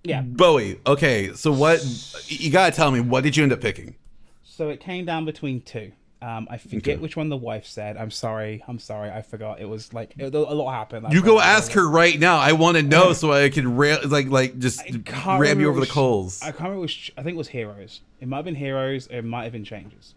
[0.03, 0.23] yeah.
[0.23, 0.81] Bowie.
[0.85, 1.81] Okay, so what?
[2.27, 3.95] You gotta tell me what did you end up picking?
[4.43, 5.93] So it came down between two.
[6.23, 6.97] Um, I forget Okay.
[6.97, 7.97] which one the wife said.
[7.97, 8.63] I'm sorry.
[8.69, 9.11] I'm sorry.
[9.11, 9.59] I forgot.
[9.59, 11.07] It was like it, a lot happened.
[11.13, 12.37] You go ask her right now.
[12.39, 14.83] I want to know so I could ra- like like just
[15.17, 16.43] ram you over the coals.
[16.43, 17.11] I can't remember which.
[17.17, 18.03] I think it was Heroes.
[18.21, 19.07] It might have been Heroes.
[19.07, 20.15] It might have been Changes.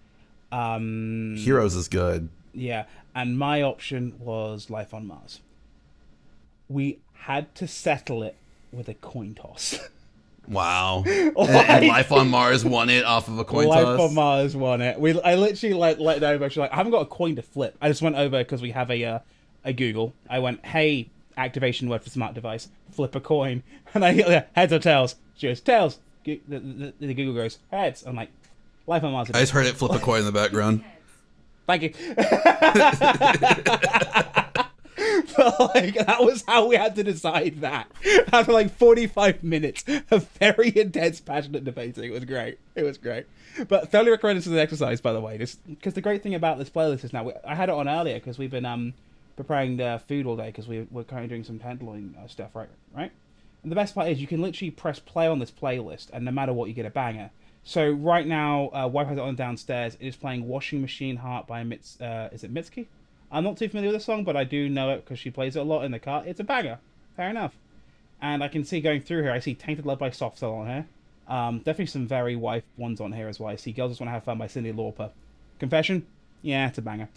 [0.52, 2.28] Um, Heroes is good.
[2.54, 2.86] yeah,
[3.16, 5.40] and my option was Life on Mars.
[6.68, 8.36] We had to settle it
[8.72, 9.80] with a coin toss.
[10.48, 11.04] Wow.
[11.08, 14.00] and, and Life on Mars won it off of a coin Life toss.
[14.00, 15.00] Life on Mars won it.
[15.00, 16.50] We, I literally like let it over.
[16.50, 17.78] She's like, I haven't got a coin to flip.
[17.82, 19.20] I just went over because we have a uh,
[19.64, 20.14] a Google.
[20.30, 23.64] I went, hey, activation word for smart device, flip a coin,
[23.94, 25.16] and I heads or tails.
[25.38, 26.00] She goes tails.
[26.26, 28.04] Go- The, the, the Google goes heads.
[28.06, 28.30] I'm like,
[28.86, 29.30] Life on Mars.
[29.34, 30.84] I just heard it flip a coin in the background.
[31.66, 31.94] Thank you.
[35.38, 37.88] but like that was how we had to decide that.
[38.32, 42.60] After like 45 minutes of very intense, passionate debating, it was great.
[42.76, 43.26] It was great.
[43.68, 45.38] But thoroughly recommend this as an exercise, by the way.
[45.38, 47.88] Just because the great thing about this playlist is now we, I had it on
[47.88, 48.94] earlier because we've been um
[49.36, 52.70] preparing the food all day because we, we're currently doing some tenderloin uh, stuff, right?
[52.96, 53.12] Right.
[53.64, 56.32] And the best part is you can literally press play on this playlist, and no
[56.32, 57.32] matter what, you get a banger.
[57.64, 59.96] So right now, uh, it on downstairs.
[60.00, 62.00] It is playing "Washing Machine Heart" by Mits.
[62.00, 62.88] Uh, is it Mitski?
[63.34, 65.56] I'm not too familiar with the song, but I do know it because she plays
[65.56, 66.24] it a lot in the car.
[66.26, 66.80] It's a banger.
[67.18, 67.54] Fair enough.
[68.22, 70.68] And I can see going through here, I see "Tainted Love" by Soft Cell on
[70.68, 70.86] here.
[71.28, 73.50] Um, definitely some very wife ones on here as well.
[73.50, 75.10] I see "Girls Just Want to Have Fun" by Cyndi Lauper.
[75.60, 76.06] Confession?
[76.42, 77.10] Yeah, it's a banger.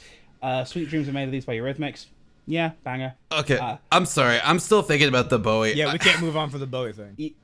[0.42, 2.06] Uh, "Sweet Dreams Are Made of These" by Eurythmics.
[2.46, 3.14] Yeah, banger.
[3.30, 4.38] Okay, Uh, I'm sorry.
[4.42, 5.74] I'm still thinking about the Bowie.
[5.74, 7.34] Yeah, we can't move on for the Bowie thing.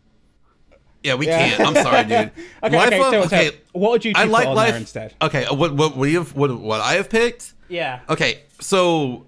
[1.03, 1.57] Yeah, we Yeah.
[1.57, 1.61] can't.
[1.69, 2.31] I'm sorry, dude.
[2.63, 5.15] Okay, Life okay, on- so, so what would you I like on life there instead?
[5.21, 7.55] Okay, uh, what what what you have, what what I have picked?
[7.73, 8.01] Yeah.
[8.09, 9.27] Okay, so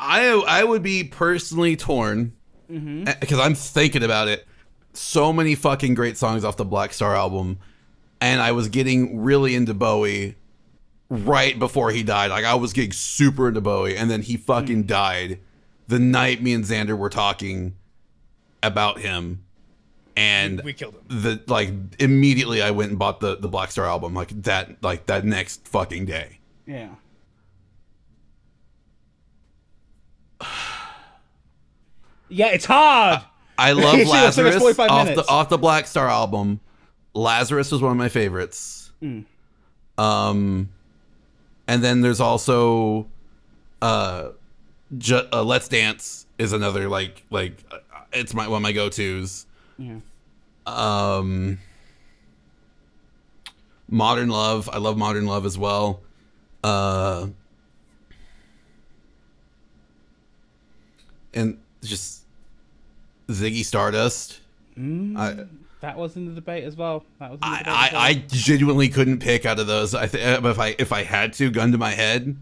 [0.00, 2.32] I I would be personally torn
[2.70, 3.04] Mm-hmm.
[3.20, 4.46] because I'm thinking about it.
[4.94, 7.58] So many fucking great songs off the Black Star album,
[8.22, 10.36] and I was getting really into Bowie
[11.10, 12.30] right before he died.
[12.30, 14.86] Like I was getting super into Bowie, and then he fucking Mm.
[14.86, 15.38] died
[15.88, 17.74] the night me and Xander were talking
[18.62, 19.44] about him,
[20.16, 21.02] and We killed him.
[21.22, 25.04] the like immediately I went and bought the the Black Star album like that like
[25.06, 26.38] that next fucking day.
[26.66, 26.88] Yeah.
[32.28, 33.20] Yeah, it's hard.
[33.56, 35.26] I love See, it took us Lazarus off minutes.
[35.26, 36.58] the off the Black Star album.
[37.12, 38.90] Lazarus was one of my favorites.
[39.00, 39.20] Hmm.
[39.98, 40.70] Um,
[41.68, 43.06] and then there's also,
[43.80, 44.30] uh,
[44.98, 47.78] Ju- uh, Let's Dance is another like like uh,
[48.12, 49.46] it's my one of my go tos.
[49.78, 49.98] Yeah.
[50.66, 51.58] Um,
[53.88, 56.00] Modern Love, I love Modern Love as well.
[56.64, 57.26] Uh,
[61.34, 62.22] and just
[63.28, 64.40] Ziggy Stardust.
[64.78, 65.44] I,
[65.80, 67.04] That was in the debate as well.
[67.20, 68.00] That was in the debate I, well.
[68.00, 69.94] I, I genuinely couldn't pick out of those.
[69.94, 72.34] I think if I if I had to, gun to my head,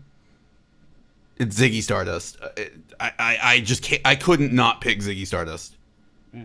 [1.38, 2.38] It's Ziggy Stardust.
[2.40, 4.00] Uh, it- I, I, I just can't.
[4.04, 5.74] I couldn't not pick Ziggy Stardust.
[6.32, 6.44] Yeah,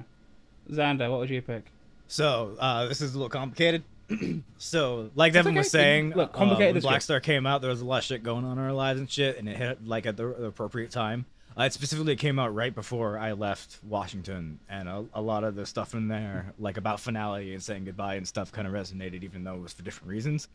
[0.71, 1.65] Xander, what would you pick?
[2.07, 3.84] So uh, this is a little complicated.
[4.58, 6.89] so, like Devin was saying, Look, uh, complicated when is good.
[6.89, 8.99] Black Star came out, there was a lot of shit going on in our lives
[8.99, 11.26] and shit, and it hit like at the, the appropriate time.
[11.58, 15.55] Uh, it specifically came out right before I left Washington, and a, a lot of
[15.55, 19.24] the stuff in there, like about finality and saying goodbye and stuff, kind of resonated,
[19.24, 20.47] even though it was for different reasons.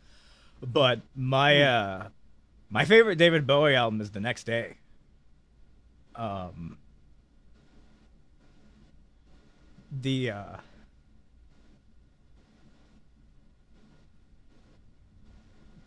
[0.62, 2.09] But my uh,
[2.70, 4.76] my favorite David Bowie album is The Next Day.
[6.14, 6.78] Um,
[10.00, 10.57] the uh,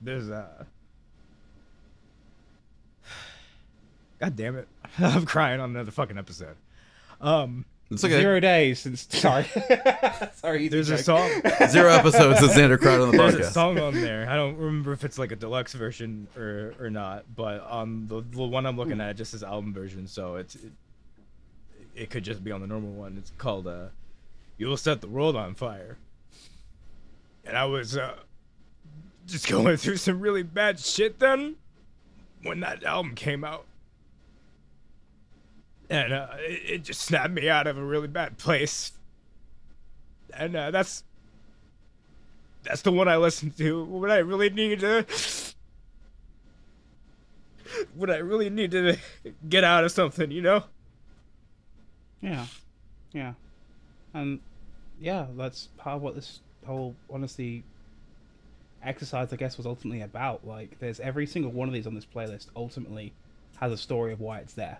[0.06, 0.66] there's a
[4.20, 4.68] God damn it.
[5.00, 6.56] I'm crying on another fucking episode.
[7.20, 8.20] Um It's okay.
[8.20, 9.08] Zero days since.
[9.10, 9.46] Sorry.
[10.36, 10.68] Sorry.
[10.70, 11.30] there's a song
[11.70, 14.30] Zero episodes of Xander cried on the there's a song on there.
[14.30, 18.22] I don't remember if it's like a deluxe version or or not, but on the,
[18.22, 20.72] the one I'm looking at it just says album version, so it's it,
[21.96, 23.16] it could just be on the normal one.
[23.18, 23.88] It's called uh
[24.58, 25.98] You Will Set the World on Fire.
[27.46, 28.16] And I was uh
[29.26, 31.56] just going through some really bad shit then
[32.44, 33.66] when that album came out.
[35.90, 38.92] And uh, it, it just snapped me out of a really bad place.
[40.34, 41.04] And uh, that's
[42.64, 45.06] that's the one I listen to when I really need to
[47.96, 48.98] when I really need to
[49.48, 50.64] get out of something, you know?
[52.22, 52.46] Yeah,
[53.12, 53.34] yeah,
[54.14, 54.40] and
[55.00, 57.64] yeah, that's part of what this whole honestly
[58.86, 60.46] exercise, I guess, was ultimately about.
[60.46, 63.14] Like, there's every single one of these on this playlist ultimately
[63.58, 64.80] has a story of why it's there.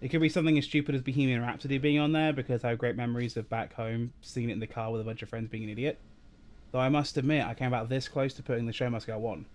[0.00, 2.78] It could be something as stupid as Bohemian Rhapsody being on there because I have
[2.78, 5.48] great memories of back home seeing it in the car with a bunch of friends
[5.48, 5.98] being an idiot.
[6.70, 9.26] Though I must admit, I came about this close to putting the show must go
[9.26, 9.46] on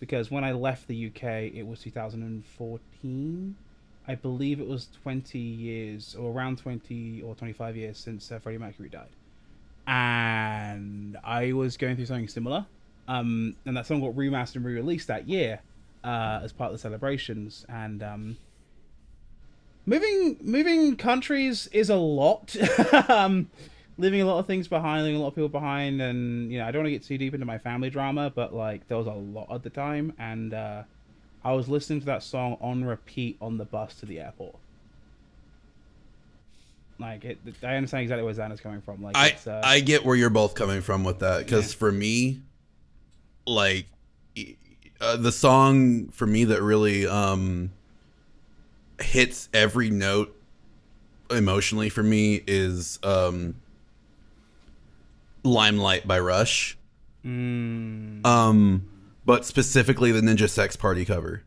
[0.00, 3.56] because when I left the UK, it was 2014.
[4.08, 8.58] I believe it was 20 years or around 20 or 25 years since uh, Freddie
[8.58, 9.10] Mercury died.
[9.86, 12.66] And I was going through something similar.
[13.08, 15.60] Um, and that song got remastered and re released that year
[16.04, 17.66] uh, as part of the celebrations.
[17.68, 18.36] And um,
[19.86, 22.56] moving moving countries is a lot.
[23.08, 23.50] um,
[23.98, 26.00] leaving a lot of things behind, leaving a lot of people behind.
[26.00, 28.54] And, you know, I don't want to get too deep into my family drama, but,
[28.54, 30.12] like, there was a lot at the time.
[30.18, 30.82] And, uh,
[31.44, 34.56] I was listening to that song on repeat on the bus to the airport.
[36.98, 39.02] Like it, I understand exactly where Xander's coming from.
[39.02, 41.78] Like I uh, I get where you're both coming from with that because Yeah.
[41.78, 42.40] for me,
[43.46, 43.86] like
[45.00, 47.72] uh, the song for me that really um
[49.00, 50.36] hits every note
[51.30, 53.56] emotionally for me is um
[55.44, 56.78] Limelight by Rush.
[57.24, 58.88] mm, Um
[59.24, 61.42] but specifically the Ninja Sex Party cover.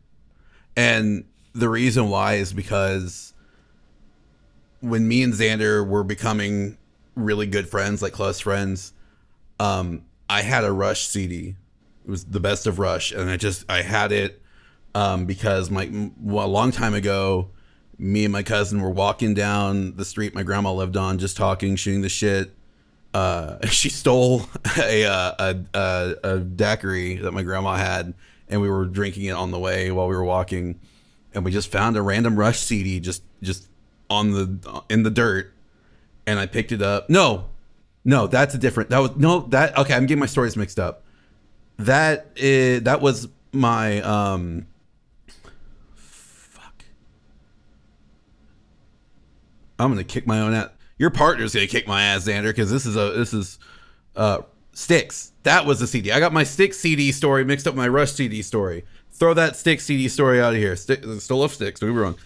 [0.76, 1.24] And
[1.54, 3.32] the reason why is because
[4.86, 6.78] when me and Xander were becoming
[7.14, 8.92] really good friends, like close friends,
[9.58, 11.56] um, I had a Rush CD.
[12.04, 14.40] It was the best of Rush, and I just I had it
[14.94, 17.50] um, because my well, a long time ago,
[17.98, 21.74] me and my cousin were walking down the street my grandma lived on, just talking,
[21.74, 22.54] shooting the shit.
[23.12, 24.42] Uh, she stole
[24.78, 28.14] a, uh, a a a daiquiri that my grandma had,
[28.48, 30.78] and we were drinking it on the way while we were walking,
[31.34, 33.68] and we just found a random Rush CD just just
[34.10, 35.52] on the in the dirt,
[36.26, 37.08] and I picked it up.
[37.10, 37.46] No,
[38.04, 38.90] no, that's a different.
[38.90, 39.76] That was no that.
[39.76, 41.04] Okay, I'm getting my stories mixed up.
[41.78, 44.66] That is that was my um.
[45.96, 46.84] Fuck.
[49.78, 50.70] I'm gonna kick my own ass.
[50.98, 53.58] Your partner's gonna kick my ass, Xander, because this is a this is
[54.14, 54.42] uh
[54.72, 55.32] Styx.
[55.42, 56.12] That was the CD.
[56.12, 58.84] I got my Styx CD story mixed up with my Rush CD story.
[59.10, 60.76] Throw that Styx CD story out of here.
[60.76, 61.80] Stick, still love Styx.
[61.80, 62.16] Don't wrong.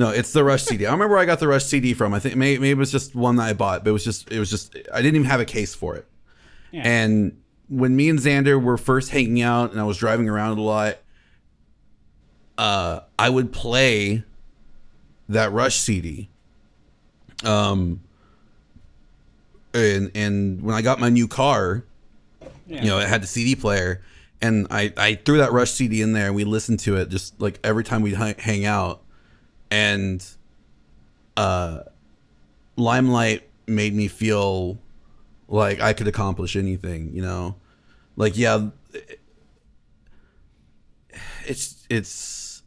[0.00, 0.86] No, it's the Rush CD.
[0.86, 2.14] I remember where I got the Rush CD from.
[2.14, 4.32] I think maybe, maybe it was just one that I bought, but it was just
[4.32, 6.06] it was just I didn't even have a case for it.
[6.72, 6.88] Yeah.
[6.88, 10.62] And when me and Xander were first hanging out and I was driving around a
[10.62, 11.00] lot,
[12.56, 14.24] uh, I would play
[15.28, 16.30] that Rush CD.
[17.44, 18.00] Um,
[19.74, 21.84] and and when I got my new car,
[22.66, 22.80] yeah.
[22.80, 24.00] you know, it had the CD player,
[24.40, 27.38] and I I threw that Rush CD in there and we listened to it just
[27.38, 29.02] like every time we'd hang out,
[29.70, 30.24] and
[31.36, 31.80] uh,
[32.76, 34.78] Limelight made me feel
[35.48, 37.56] like I could accomplish anything, you know,
[38.16, 38.68] like yeah,
[41.46, 42.62] it's it's.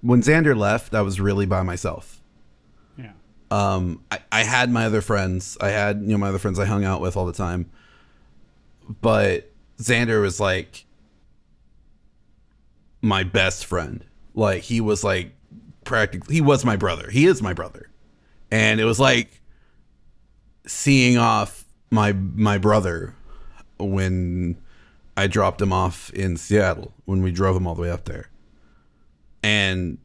[0.00, 2.18] When Xander left, I was really by myself
[2.98, 3.12] yeah.
[3.50, 6.64] um I, I had my other friends i had you know my other friends i
[6.64, 7.70] hung out with all the time
[8.88, 10.84] but Xander was like
[13.02, 14.04] my best friend.
[14.34, 15.32] Like he was like
[15.84, 17.10] practically he was my brother.
[17.10, 17.90] He is my brother.
[18.50, 19.40] And it was like
[20.66, 23.14] seeing off my my brother
[23.78, 24.56] when
[25.16, 28.30] I dropped him off in Seattle when we drove him all the way up there.
[29.42, 29.98] And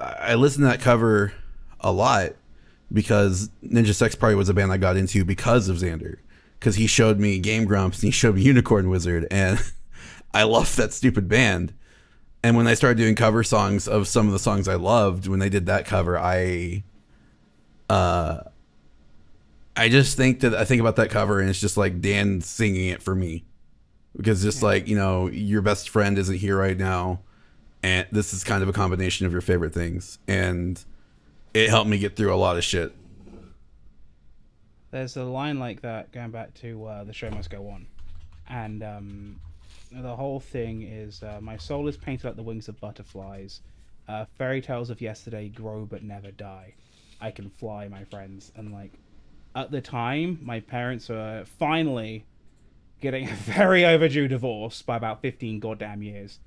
[0.00, 1.32] I listened to that cover
[1.80, 2.32] a lot
[2.92, 6.16] because Ninja Sex Party was a band I got into because of Xander.
[6.58, 9.62] Because he showed me Game Grumps and he showed me Unicorn Wizard, and
[10.34, 11.74] I loved that stupid band.
[12.42, 15.40] And when I started doing cover songs of some of the songs I loved, when
[15.40, 16.84] they did that cover, I,
[17.90, 18.40] uh,
[19.76, 22.88] I just think that I think about that cover and it's just like Dan singing
[22.88, 23.44] it for me,
[24.16, 27.20] because just like you know your best friend isn't here right now,
[27.82, 30.82] and this is kind of a combination of your favorite things, and
[31.52, 32.94] it helped me get through a lot of shit.
[34.96, 37.86] There's a line like that going back to uh, the show must go on,
[38.48, 39.40] and um,
[39.92, 43.60] the whole thing is uh, my soul is painted like the wings of butterflies.
[44.08, 46.72] Uh, fairy tales of yesterday grow but never die.
[47.20, 48.94] I can fly, my friends, and like
[49.54, 52.24] at the time, my parents were finally
[53.02, 56.38] getting a very overdue divorce by about 15 goddamn years.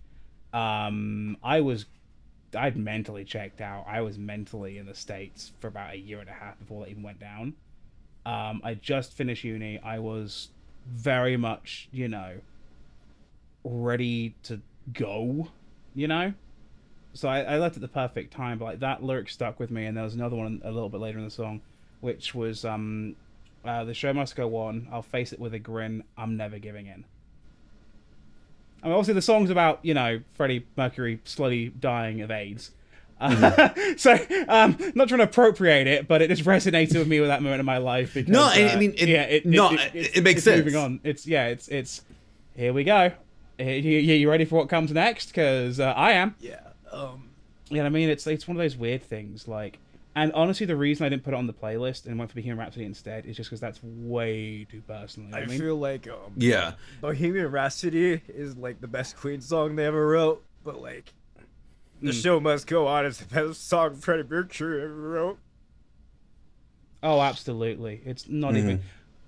[0.53, 1.85] Um, I was,
[2.57, 3.85] I'd mentally checked out.
[3.87, 6.89] I was mentally in the States for about a year and a half before that
[6.89, 7.53] even went down.
[8.29, 9.79] Um, I just finished uni.
[9.79, 10.49] I was
[10.87, 12.41] very much, you know,
[13.63, 14.61] ready to
[14.93, 15.49] go,
[15.95, 16.33] you know?
[17.13, 19.85] So I, I left at the perfect time, but like that lyric stuck with me,
[19.85, 21.61] and there was another one a little bit later in the song
[22.01, 23.15] which was um,
[23.65, 24.87] uh, the show must go on.
[24.91, 26.03] I'll face it with a grin.
[26.17, 27.05] I'm never giving in.
[28.81, 32.71] I mean, obviously the song's about you know Freddie Mercury slowly dying of AIDS.
[33.21, 33.93] Mm-hmm.
[33.97, 34.13] so
[34.47, 37.59] um, not trying to appropriate it, but it just resonated with me with that moment
[37.59, 38.13] in my life.
[38.13, 40.63] Because, no, I, uh, I mean, it, yeah, it, no, it, it, it makes sense.
[40.63, 42.01] Moving on, it's yeah, it's it's
[42.55, 43.11] here we go.
[43.57, 45.27] You, you ready for what comes next?
[45.27, 46.35] Because uh, I am.
[46.39, 46.59] Yeah.
[46.91, 47.29] Um.
[47.69, 48.09] You know what I mean?
[48.09, 49.47] It's it's one of those weird things.
[49.47, 49.79] Like
[50.15, 52.57] and honestly, the reason I didn't put it on the playlist and went for Bohemian
[52.57, 55.29] Rhapsody instead is just because that's way too personal.
[55.29, 55.59] You know I, what I mean?
[55.59, 60.43] feel like um, Yeah, Bohemian Rhapsody is like the best Queen song they ever wrote,
[60.63, 61.13] but like
[62.01, 62.23] the Mm.
[62.23, 65.39] show must go on is the best song Freddie Mercury ever wrote.
[67.01, 68.01] Oh, absolutely.
[68.05, 68.57] It's not Mm-hmm.
[68.57, 68.83] even.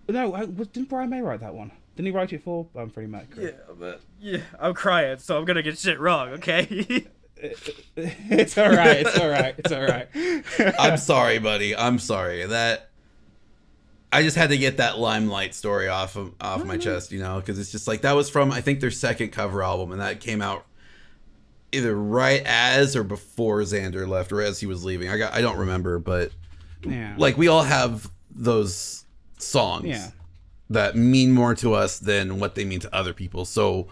[0.09, 1.71] No, I- was- didn't Brian May write that one?
[1.95, 3.45] Didn't he write it for um, Freddie Mercury?
[3.45, 6.67] Yeah, but yeah, I'm crying, so I'm gonna get shit wrong, okay?
[7.37, 8.97] it's all right.
[9.05, 9.55] It's all right.
[9.57, 10.07] It's all right.
[10.79, 11.75] I'm sorry, buddy.
[11.75, 12.89] I'm sorry that
[14.11, 17.39] I just had to get that limelight story off of off my chest, you know,
[17.39, 20.19] because it's just like that was from I think their second cover album, and that
[20.19, 20.65] came out
[21.71, 25.09] either right as or before Xander left, or as he was leaving.
[25.09, 26.31] I got I don't remember, but
[26.83, 27.15] yeah.
[27.17, 29.05] like we all have those
[29.37, 30.11] songs Yeah.
[30.69, 33.45] that mean more to us than what they mean to other people.
[33.45, 33.87] So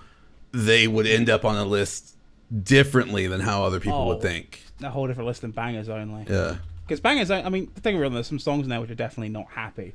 [0.52, 2.16] they would end up on a list
[2.64, 4.08] differently than how other people Oh.
[4.08, 4.64] would think.
[4.82, 6.26] a whole different list than bangers only.
[6.30, 6.56] Yeah.
[6.88, 9.48] Because bangers, I mean, the thing real, there's some songs now which are definitely not
[9.52, 9.94] happy.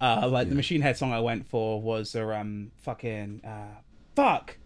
[0.00, 3.78] Uh, like the Machine Head song I went for was a um fucking uh
[4.16, 4.58] fuck,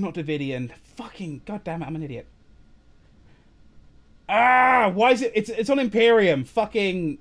[0.00, 0.70] not Davidian.
[0.96, 2.26] Fucking goddamn it, I'm an idiot.
[4.28, 5.32] Ah, why is it?
[5.34, 6.44] It's it's on Imperium.
[6.44, 7.18] Fucking.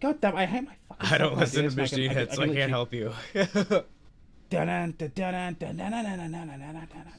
[0.00, 1.14] God damn, I hate my fucking.
[1.14, 3.12] I don't listen to Machine can- Head, so I can can't help you.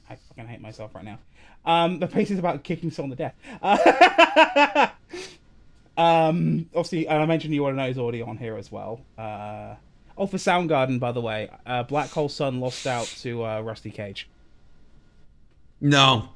[0.09, 1.19] I fucking hate myself right now.
[1.65, 3.35] Um, the piece is about kicking someone to death.
[3.61, 4.87] Uh,
[5.97, 9.01] um, obviously, and I mentioned you want to know is already on here as well.
[9.17, 9.75] Uh,
[10.17, 13.91] oh, for Soundgarden, by the way, uh, Black Hole Sun lost out to uh, Rusty
[13.91, 14.29] Cage.
[15.81, 16.29] No.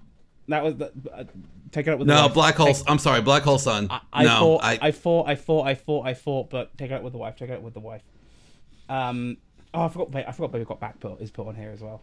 [0.47, 1.23] That was the, uh,
[1.71, 2.33] take it up with the No, wife.
[2.33, 2.67] Black Hole.
[2.73, 3.87] Take- I'm sorry, Black Hole Sun.
[3.89, 6.91] I, I no, fought, I, I, fought, I fought, I fought, I fought, but take
[6.91, 7.35] it up with the wife.
[7.37, 8.01] Take it up with the wife.
[8.89, 9.37] Um,
[9.73, 10.15] oh, I forgot.
[10.27, 10.51] I forgot.
[10.51, 12.01] Baby got back put is put on here as well.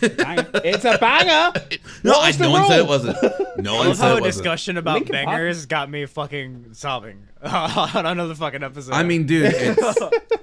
[0.00, 0.50] Banger.
[0.64, 1.58] it's a banger.
[2.04, 3.16] no, I, What's the no one said it wasn't.
[3.58, 4.24] No I one love said how it a wasn't.
[4.44, 8.92] discussion about Linkin Park- bangers got me fucking sobbing on another fucking episode.
[8.92, 9.98] I mean, dude, it's,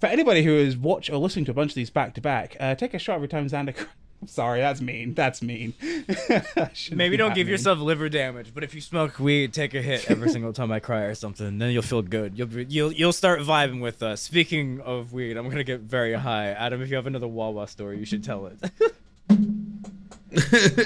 [0.00, 2.56] For anybody who is watch or listening to a bunch of these back to back,
[2.58, 3.76] uh, take a shot every time Xander.
[4.22, 5.14] I'm sorry, that's mean.
[5.14, 5.72] That's mean.
[6.92, 7.52] Maybe don't give mean.
[7.52, 10.78] yourself liver damage, but if you smoke weed, take a hit every single time I
[10.78, 12.38] cry or something, then you'll feel good.
[12.38, 14.20] You'll be, you'll you'll start vibing with us.
[14.20, 16.48] Speaking of weed, I'm gonna get very high.
[16.48, 18.58] Adam, if you have another Wawa story, you should tell it.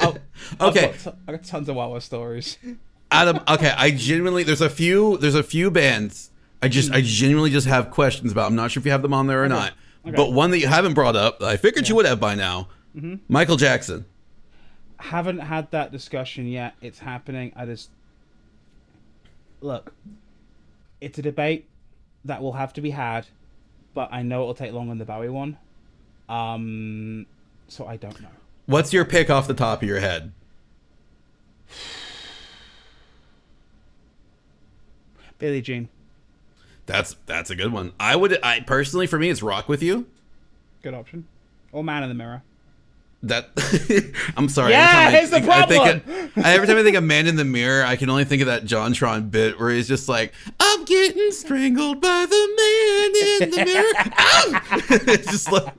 [0.01, 0.17] Oh,
[0.59, 0.87] I've okay.
[0.87, 2.57] got t- I got tons of Wawa stories.
[3.11, 3.41] Adam.
[3.47, 6.31] Okay, I genuinely there's a few there's a few bands
[6.65, 8.49] I just I genuinely just have questions about.
[8.49, 9.73] I'm not sure if you have them on there or not.
[10.07, 10.17] Okay.
[10.17, 12.69] But one that you haven't brought up, I figured you would have by now.
[12.97, 13.17] Mm-hmm.
[13.29, 14.05] Michael Jackson.
[14.99, 16.75] Haven't had that discussion yet.
[16.81, 17.53] It's happening.
[17.57, 17.91] I just
[19.61, 19.93] look.
[21.01, 21.69] It's a debate
[22.25, 23.27] that will have to be had
[23.95, 25.57] but I know it'll take longer than the Bowie one.
[26.29, 27.27] Um,
[27.69, 28.29] so I don't know.
[28.67, 30.33] What's your pick off the top of your head?
[35.39, 35.89] Billie Jean,
[36.87, 37.93] That's that's a good one.
[37.99, 40.07] I would I personally for me it's Rock with You.
[40.83, 41.27] good option.
[41.73, 42.43] Or Man in the Mirror.
[43.23, 43.49] That
[44.37, 44.73] I'm sorry.
[44.73, 46.31] Yeah, time I here's the think- I think problem.
[46.37, 48.47] of- every time I think of Man in the Mirror, I can only think of
[48.49, 53.65] that JonTron bit where he's just like, "I'm getting strangled by the man in the
[53.65, 55.73] mirror." It's just like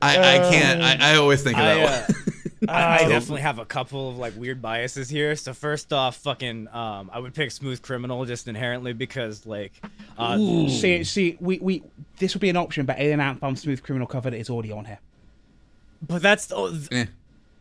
[0.00, 0.80] I, I can't.
[0.82, 2.34] I, I always think of that I, uh, one.
[2.68, 5.34] I, I definitely have a couple of like weird biases here.
[5.36, 9.72] So first off, fucking, um, I would pick Smooth Criminal just inherently because like,
[10.18, 10.36] uh,
[10.68, 11.82] See, see, we, we
[12.18, 14.84] this would be an option, but Alien Ant Farm Smooth Criminal covered is already on
[14.84, 14.98] here.
[16.06, 17.06] but that's oh, th- Eh.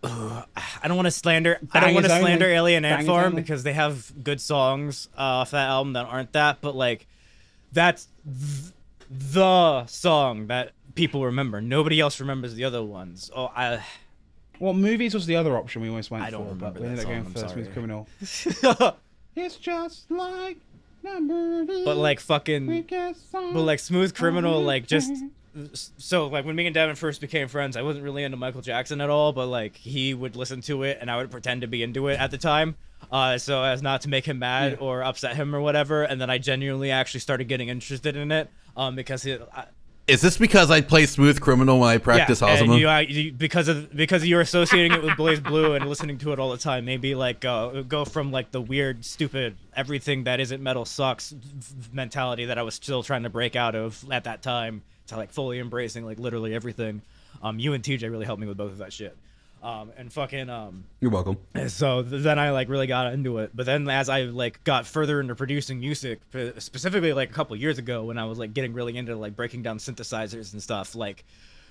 [0.03, 1.59] I don't want to slander.
[1.73, 2.23] I don't Bangers want to only.
[2.23, 3.41] slander Alien Ant Bangers Farm only.
[3.43, 6.57] because they have good songs uh, off that album that aren't that.
[6.61, 7.05] But like,
[7.71, 8.73] that's th-
[9.09, 11.61] the song that people remember.
[11.61, 13.29] Nobody else remembers the other ones.
[13.35, 13.83] Oh, I.
[14.61, 16.95] Well, movies was the other option we almost went I don't for, but remember we
[16.95, 17.73] that ended up going song, for I'm Smooth sorry.
[17.73, 18.95] Criminal.
[19.35, 20.57] It's just like
[21.01, 21.65] number.
[21.85, 22.85] but like fucking.
[23.31, 25.11] But like Smooth Criminal, like just
[25.97, 28.99] so like when me and Devin first became friends, I wasn't really into Michael Jackson
[29.01, 31.81] at all, but like he would listen to it and I would pretend to be
[31.81, 32.75] into it at the time.
[33.11, 36.29] Uh, so as not to make him mad or upset him or whatever, and then
[36.29, 39.65] I genuinely actually started getting interested in it, um, because I,
[40.11, 42.47] Is this because I play Smooth Criminal when I practice yeah,
[42.79, 46.39] you, I, you, because of because you're associating it with BlazBlue and listening to it
[46.39, 50.61] all the time, maybe like uh, go from like the weird, stupid, everything that isn't
[50.61, 51.33] metal sucks
[51.93, 55.31] mentality that I was still trying to break out of at that time to like
[55.31, 57.01] fully embracing like literally everything.
[57.41, 59.15] Um, you and TJ really helped me with both of that shit.
[59.61, 61.37] Um, and fucking um, You're welcome.
[61.67, 63.51] so th- then I like really got into it.
[63.53, 66.19] But then as I like got further into producing music,
[66.57, 69.61] specifically like a couple years ago when I was like getting really into like breaking
[69.61, 71.25] down synthesizers and stuff, like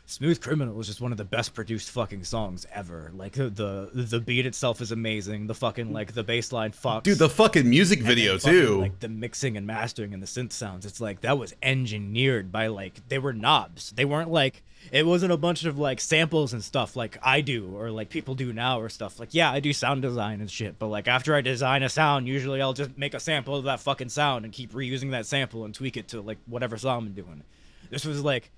[0.07, 3.13] Smooth Criminal was just one of the best produced fucking songs ever.
[3.15, 5.47] Like the the, the beat itself is amazing.
[5.47, 7.05] The fucking like the bass line fucks.
[7.05, 8.81] Dude, the fucking music video fucking, too.
[8.81, 10.87] Like the mixing and mastering and the synth sounds.
[10.87, 13.91] It's like that was engineered by like they were knobs.
[13.93, 14.63] They weren't like
[14.93, 18.35] it wasn't a bunch of like samples and stuff like I do or like people
[18.35, 19.21] do now or stuff.
[19.21, 22.27] Like yeah, I do sound design and shit, but like after I design a sound,
[22.27, 25.65] usually I'll just make a sample of that fucking sound and keep reusing that sample
[25.65, 27.43] and tweak it to like whatever song I'm doing.
[27.91, 28.51] This was like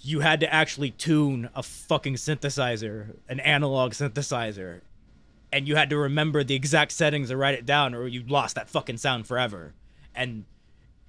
[0.00, 4.80] you had to actually tune a fucking synthesizer, an analog synthesizer,
[5.52, 8.54] and you had to remember the exact settings to write it down or you lost
[8.54, 9.74] that fucking sound forever.
[10.14, 10.44] And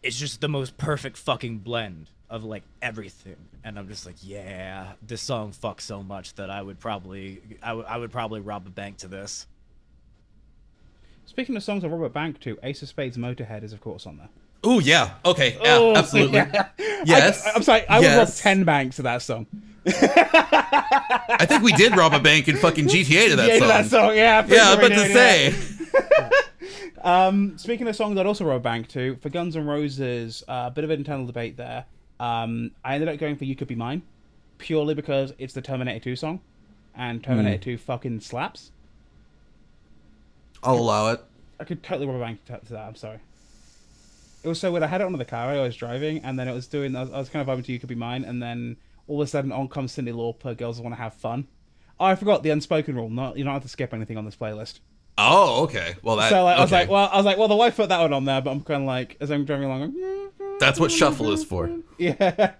[0.03, 3.35] it's just the most perfect fucking blend of like everything.
[3.63, 7.73] And I'm just like, yeah, this song fucks so much that I would probably I
[7.73, 9.47] would- I would probably rob a bank to this.
[11.25, 14.05] Speaking of songs i rob a Bank to Ace of Spades Motorhead is of course
[14.07, 14.29] on there.
[14.65, 15.11] Ooh, yeah.
[15.23, 15.53] Okay.
[15.61, 16.37] Yeah, Oh, absolutely.
[16.53, 16.69] yeah.
[17.05, 17.45] Yes.
[17.45, 19.45] I, am sorry, I would rob ten banks to that song.
[19.85, 23.67] I think we did rob a bank in fucking GTA to that yeah, song.
[23.67, 24.15] that song.
[24.15, 26.33] Yeah, Yeah, I was about to pretty sure we say.
[27.01, 30.43] Um, speaking of songs, I'd also rob a bank to for Guns N' Roses.
[30.47, 31.85] uh, A bit of an internal debate there.
[32.19, 34.01] Um, I ended up going for "You Could Be Mine,"
[34.57, 36.41] purely because it's the Terminator 2 song,
[36.95, 38.71] and Terminator 2 fucking slaps.
[40.61, 41.23] I'll allow it.
[41.59, 42.87] I could totally rob a bank to, to that.
[42.87, 43.19] I'm sorry.
[44.43, 44.83] It was so weird.
[44.83, 46.95] I had it on the car I was driving, and then it was doing.
[46.95, 48.77] I was, I was kind of vibing to "You Could Be Mine," and then
[49.07, 50.55] all of a sudden, on comes Cyndi Lauper.
[50.57, 51.47] Girls want to have fun.
[51.99, 53.09] Oh, I forgot the unspoken rule.
[53.09, 54.79] Not you don't have to skip anything on this playlist.
[55.17, 55.95] Oh, okay.
[56.01, 56.29] Well, that.
[56.29, 56.81] so like, I was okay.
[56.81, 58.61] like, well, I was like, well, the wife put that one on there, but I'm
[58.61, 61.69] kind of like, as I'm driving along, like, That's what shuffle is for.
[61.97, 62.53] yeah.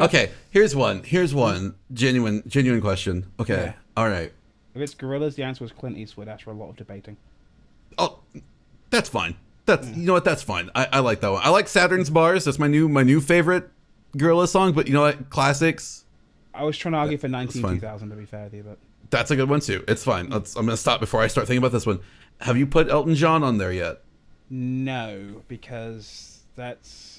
[0.00, 1.02] Okay, here's one.
[1.04, 3.30] Here's one genuine, genuine question.
[3.38, 3.72] Okay, Yeah.
[3.96, 4.32] all right.
[4.74, 7.16] If it's Gorillaz, the answer was Clint Eastwood after a lot of debating.
[7.96, 8.18] Oh,
[8.90, 9.36] that's fine.
[9.66, 10.24] That's you know what?
[10.24, 10.70] That's fine.
[10.74, 11.40] I, I like that one.
[11.44, 12.44] I like Saturnz Barz.
[12.44, 13.70] That's my new my new favorite
[14.16, 14.72] Gorillaz song.
[14.72, 15.30] But you know what?
[15.30, 16.04] Classics.
[16.52, 18.78] I was trying to argue for 19 2000 to be fair with you, but
[19.10, 19.84] That's a good one too.
[19.88, 20.28] It's fine.
[20.30, 22.00] Let's, I'm gonna stop before I start thinking about this one.
[22.40, 24.00] Have you put Elton John on there yet?
[24.50, 27.13] no, because that's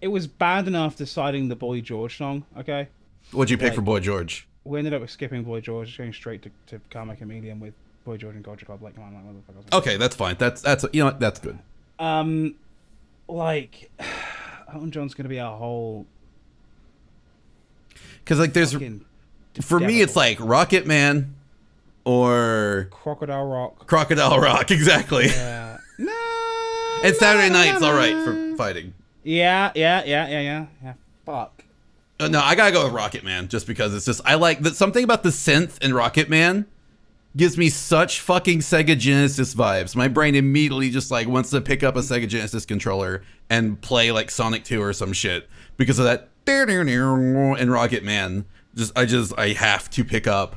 [0.00, 2.44] it was bad enough deciding the Boy George song.
[2.56, 2.88] Okay,
[3.32, 4.46] What'd you pick Like- for Boy George?
[4.64, 7.74] we ended up skipping Boy George, going straight to to Karma Chameleon with
[8.04, 8.82] Boy George and Culture Club.
[8.82, 9.78] Like, come on, like, motherfuckers.
[9.78, 10.36] Okay, that's fine.
[10.38, 11.10] That's that's you know?
[11.18, 11.58] That's good.
[11.98, 12.54] Um,
[13.28, 13.90] like
[14.72, 16.06] Elton John's gonna be a whole
[18.24, 18.76] Because like there's
[19.62, 21.34] for me it's like Rocket Man
[22.04, 23.86] or Crocodile Rock.
[23.86, 24.70] Crocodile Rock.
[24.70, 25.26] Exactly.
[25.26, 25.78] Yeah.
[25.98, 26.12] no.
[27.04, 28.94] And Saturday Night's all right for fighting.
[29.22, 30.92] Yeah, yeah, yeah, yeah, yeah, yeah.
[31.26, 31.64] Fuck.
[32.18, 34.76] Uh, No, I gotta go with Rocket Man just because it's just I like that
[34.76, 36.66] something about the synth in Rocket Man
[37.36, 39.94] gives me such fucking Sega Genesis vibes.
[39.94, 44.10] My brain immediately just like wants to pick up a Sega Genesis controller and play
[44.10, 48.44] like Sonic 2 or some shit because of that and Rocket Man.
[48.74, 50.56] Just I just I have to pick up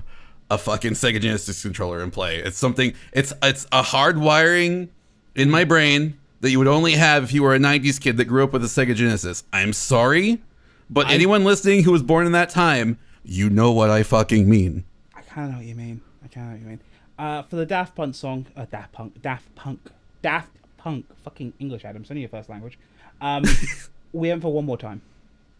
[0.49, 2.37] a fucking Sega Genesis controller and play.
[2.37, 4.89] It's something it's it's a hard wiring
[5.35, 8.25] in my brain that you would only have if you were a 90s kid that
[8.25, 9.45] grew up with a Sega Genesis.
[9.53, 10.41] I'm sorry,
[10.89, 14.49] but I- anyone listening who was born in that time, you know what I fucking
[14.49, 14.83] mean.
[15.15, 16.01] I kind of know what you mean.
[16.21, 16.79] I kind of know what you mean.
[17.17, 19.89] Uh, for the Daft Punk song, uh, Daft Punk, Daft Punk,
[20.21, 22.01] Daft Punk, fucking English, Adam.
[22.01, 22.77] It's only your first language.
[23.21, 23.45] Um,
[24.11, 25.01] we went for one more time.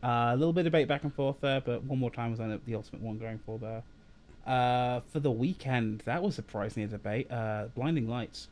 [0.04, 2.40] Uh, a little bit of debate back and forth there, but one more time was
[2.40, 3.84] the ultimate one going for there.
[4.46, 7.32] Uh, for the Weeknd, that was surprisingly a debate.
[7.32, 8.50] Uh, Blinding Lights.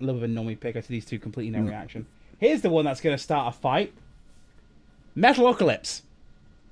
[0.00, 1.70] A bit of a normie picker to these two completely no mm.
[1.70, 2.06] reaction.
[2.38, 3.92] Here's the one that's going to start a fight.
[5.16, 6.02] Metalocalypse.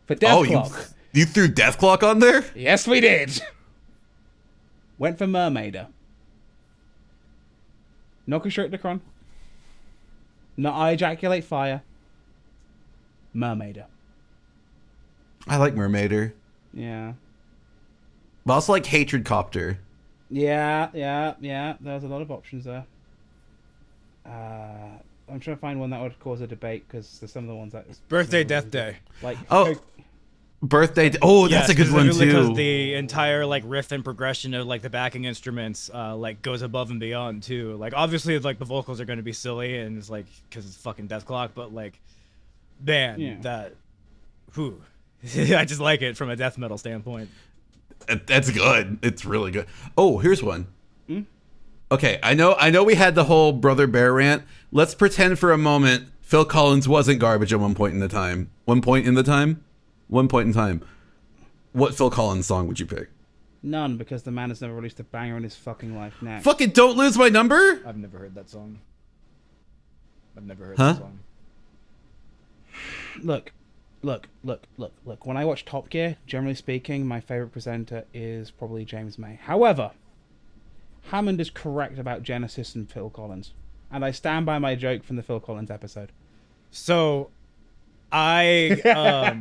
[0.07, 0.91] For Death oh, you Clock.
[1.13, 2.45] you threw Dethklok on there?
[2.55, 3.43] Yes, we did.
[4.99, 5.89] Went for Murmaider.
[8.27, 9.01] Not Constricticron.
[10.57, 11.83] Not I ejaculate fire.
[13.35, 13.87] Murmaider.
[15.49, 16.33] I like Murmaider.
[16.73, 17.15] Yeah.
[18.45, 19.79] But I also like Hatredcopter.
[20.31, 21.75] Yeah, yeah, yeah.
[21.81, 22.87] There's a lot of options there.
[24.27, 24.99] Uh,
[25.29, 27.55] I'm trying to find one that would cause a debate because there's some of the
[27.57, 28.97] ones that Birthday, death day.
[29.23, 29.75] like Oh,
[30.63, 31.13] Birthday.
[31.21, 32.19] Oh, that's Yes, a good one too.
[32.27, 36.63] Because the entire like riff and progression of like the backing instruments uh, like goes
[36.63, 37.77] above and beyond too.
[37.77, 40.77] Like obviously like the vocals are going to be silly and it's like because it's
[40.77, 42.01] fucking Dethklok, but like
[42.83, 43.37] man, Yeah.
[43.43, 43.75] that
[44.53, 44.81] who
[45.37, 47.29] I just like it from a death metal standpoint.
[48.27, 48.99] That's good.
[49.03, 49.67] It's really good.
[49.99, 50.69] Oh, here's one.
[51.91, 52.55] Okay, I know.
[52.59, 54.43] I know we had the whole brother bear rant.
[54.73, 58.51] Let's pretend for a moment Phil Collins wasn't garbage at one point in the time.
[58.65, 59.63] One point in the time.
[60.09, 60.85] One point in time.
[61.73, 63.11] What Phil Collins song would you pick?
[63.63, 66.15] none because the man has never released a banger in his fucking life.
[66.23, 66.45] Next.
[66.45, 67.81] Fucking don't lose my number.
[67.85, 68.79] I've never heard that song.
[70.37, 70.93] I've never heard Huh?
[70.93, 71.19] that song.
[73.23, 73.53] look,
[74.03, 75.27] look, look, look, look.
[75.27, 79.35] When I watch Top Gear, generally speaking, my favorite presenter is probably James May.
[79.43, 79.91] However,
[81.11, 83.53] Hammond is correct about Genesis and Phil Collins,
[83.91, 86.11] and I stand by my joke from the Phil Collins episode.
[86.71, 87.31] So,
[88.11, 89.41] I um,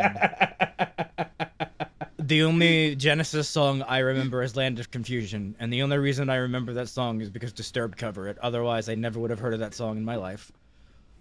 [2.19, 6.35] the only Genesis song I remember is "Land of Confusion," and the only reason I
[6.35, 8.37] remember that song is because Disturbed cover it.
[8.39, 10.51] Otherwise, I never would have heard of that song in my life.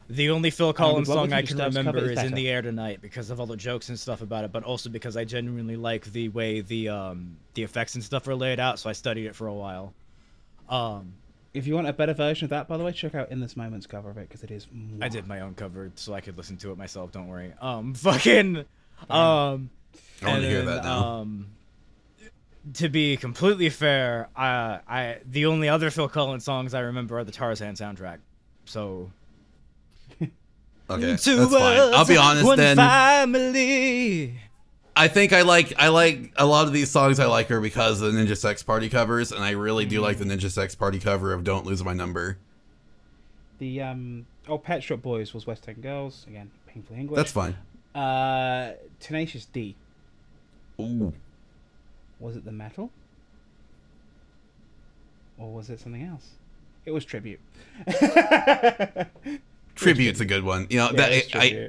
[0.09, 3.31] The only Phil Collins song I can remember is is "In the Air Tonight" because
[3.31, 6.29] of all the jokes and stuff about it, but also because I genuinely like the
[6.29, 8.79] way the um, the effects and stuff are laid out.
[8.79, 9.95] So I studied it for a while.
[10.69, 11.15] Um,
[11.53, 13.57] If you want a better version of that, by the way, check out In This
[13.57, 14.67] Moment's cover of it because it is.
[15.01, 17.13] I did my own cover so I could listen to it myself.
[17.13, 17.53] Don't worry.
[17.61, 18.65] Um, fucking,
[19.09, 19.71] um,
[20.23, 21.05] I want to hear that now.
[21.21, 21.47] Um,
[22.75, 27.25] to be completely fair, I, I, the only other Phil Collins songs I remember are
[27.25, 28.19] the Tarzan soundtrack.
[28.65, 29.11] So
[30.21, 30.31] okay,
[30.89, 31.95] that's fine.
[31.95, 32.77] I'll be honest one then.
[32.77, 34.41] family.
[34.97, 37.19] I think I like I like a lot of these songs.
[37.19, 40.19] I like her because of the Ninja Sex Party covers, and I really do like
[40.19, 42.39] the Ninja Sex Party cover of "Don't Lose My Number."
[43.59, 47.17] The um oh Pet Shop Boys was West End Girls again, painfully English.
[47.17, 47.57] That's fine.
[47.95, 49.77] Uh, Tenacious D
[50.81, 51.13] Ooh.
[52.19, 52.91] was it the metal,
[55.39, 56.31] or was it something else?
[56.87, 57.41] It was tribute.
[59.75, 60.67] Tribute's a good one.
[60.71, 61.63] You know Yeah, that it's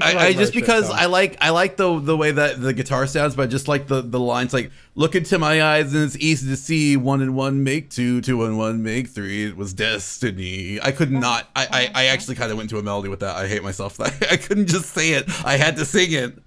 [0.00, 0.30] I, tribute.
[0.30, 0.90] It's a I, just because.
[0.90, 3.86] I like I like the the way that the guitar sounds, but I just like
[3.86, 7.34] the the lines like look into my eyes and it's easy to see one and
[7.34, 9.46] one make two, two and one make three.
[9.46, 10.80] It was destiny.
[10.80, 11.48] I could not.
[11.54, 13.36] I I, I actually kind of went to a melody with that.
[13.36, 14.00] I hate myself.
[14.00, 15.28] I couldn't just say it.
[15.44, 16.38] I had to sing it.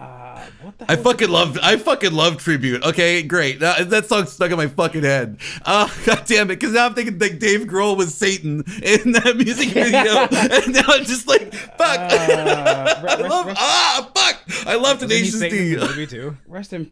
[0.00, 2.82] Uh, what the I fucking love I fucking love tribute.
[2.84, 3.60] Okay, great.
[3.60, 5.38] That, that song's stuck in my fucking head.
[5.64, 9.34] Uh god damn it, because now I'm thinking like Dave Grohl was Satan in that
[9.36, 10.26] music video.
[10.30, 11.98] and now I'm just like, fuck.
[12.00, 14.66] Uh, I love rest- ah fuck.
[14.66, 15.74] I love Tenacious D.
[15.74, 16.36] the movie too?
[16.46, 16.90] Rest in.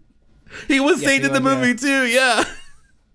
[0.67, 2.45] He was Yes, Satan in the movie too, yeah.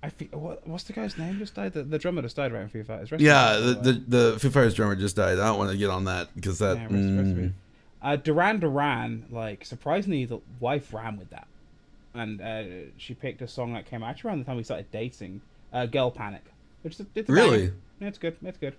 [0.02, 1.38] I think what, what's the guy's name?
[1.40, 1.74] Just died.
[1.74, 3.12] The, the drummer just died right in Foo Fighters.
[3.12, 5.40] Rest Yeah, the, the the Foo Fighters drummer just died.
[5.40, 7.54] I don't want to get on that because that Yeah, rest- mm.
[8.04, 11.48] Uh, Duran Duran, like surprisingly, the wife ran with that,
[12.14, 15.42] and uh, she picked a song that came out around the time we started dating,
[15.72, 16.44] uh, "Girl Panic,"
[16.82, 17.72] which is it's Really?
[18.02, 18.36] Yeah, it's good.
[18.44, 18.76] It's good.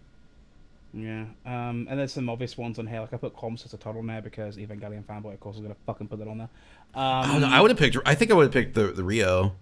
[0.93, 1.25] Yeah.
[1.45, 3.01] Um, and there's some obvious ones on here.
[3.01, 5.77] Like I put Komm, süsser Tod on there because Evangelion fanboy, of course, is gonna
[5.87, 6.51] fucking put that on there.
[6.95, 7.45] Um, I don't.
[7.45, 9.55] I would have picked I think I would have picked the the Rio.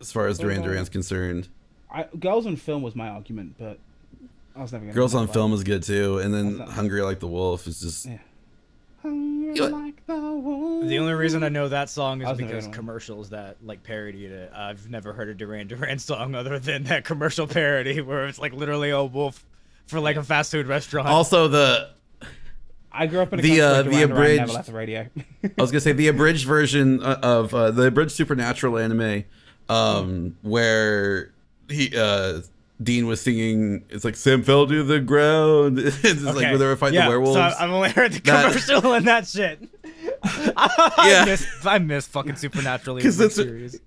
[0.00, 1.48] As far as Duran Duran's concerned.
[1.90, 3.78] I, Girls on Film was my argument, but
[4.56, 4.94] I was never gonna.
[4.94, 8.18] Girls on Film is good too, and then Hungry Like the Wolf is just Yeah.
[9.02, 10.86] Hungry You- like the wolf.
[10.88, 13.82] The only reason I know that song is I was the because commercials that like
[13.82, 14.52] parodied it.
[14.54, 18.52] I've never heard a Duran Duran song other than that commercial parody where it's like
[18.52, 19.44] literally a wolf
[19.86, 21.06] for like a fast food restaurant.
[21.08, 21.90] Also, the
[22.90, 24.72] I grew up in a The, uh, where the Duran Duran never abridged- left the
[24.72, 25.06] radio.
[25.44, 29.24] I was gonna say the abridged version uh, of uh, the abridged supernatural anime,
[29.68, 31.30] um, where
[31.68, 32.40] he uh,
[32.82, 33.84] Dean was singing.
[33.88, 35.78] It's like Sam fell to the ground.
[35.80, 36.48] it's just like Okay.
[36.50, 37.36] where they were fighting yeah, the werewolves.
[37.36, 39.60] So I've only heard the That- commercial and that shit.
[40.22, 41.24] I Yeah.
[41.24, 43.80] miss I miss fucking Supernatural 'Cause because that's- series.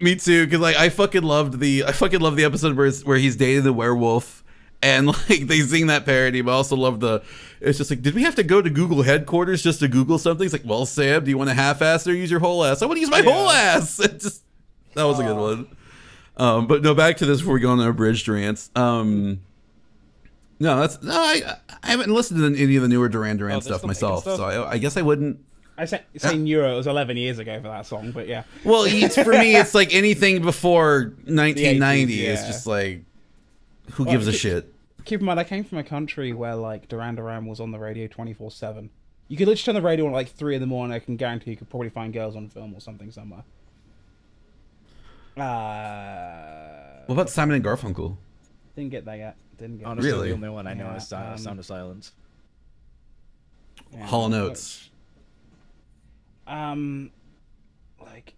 [0.00, 3.16] Me too, because like I fucking loved the I fucking love the episode where where
[3.16, 4.42] he's dating the werewolf.
[4.82, 7.22] And like they sing that parody, but I also love the.
[7.60, 10.44] It's just like, did we have to go to Google headquarters just to Google something?
[10.44, 12.82] It's like, well, Sam, do you want to half-ass or use your whole ass?
[12.82, 13.30] I want to use my Yeah.
[13.32, 13.98] whole ass.
[14.00, 14.42] It just
[14.94, 15.66] that was a good one.
[16.36, 18.70] Um, but no, back to this before we go on the abridged rants.
[18.74, 19.40] Um,
[20.58, 23.60] no, that's no, I I haven't listened to any of the newer Duran Duran Oh,
[23.60, 24.36] stuff myself, stuff?
[24.38, 25.38] so I, I guess I wouldn't.
[25.76, 26.72] I say, Euro.
[26.74, 28.44] It was 11 years ago for that song, but yeah.
[28.62, 32.32] Well, it's, for me, it's like anything before 1990 yeah.
[32.32, 33.02] is just like,
[33.94, 34.74] who gives a keep- shit?
[35.04, 37.78] Keep in mind, I came from a country where like Duran Duran was on the
[37.78, 38.88] radio 24 7.
[39.26, 40.94] You could literally turn the radio on at like 3 in the morning.
[40.94, 43.42] I can guarantee you could probably find girls on film or something somewhere.
[45.36, 48.16] Uh, What about Simon and Garfunkel?
[48.76, 49.36] didn't get that yet.
[49.58, 50.28] Didn't get Honestly, Really?
[50.30, 52.12] the only one I know Yeah, is um, Sound of Silence.
[53.92, 54.90] Yeah, Hall & Oates.
[56.46, 57.10] Um,
[58.04, 58.34] like.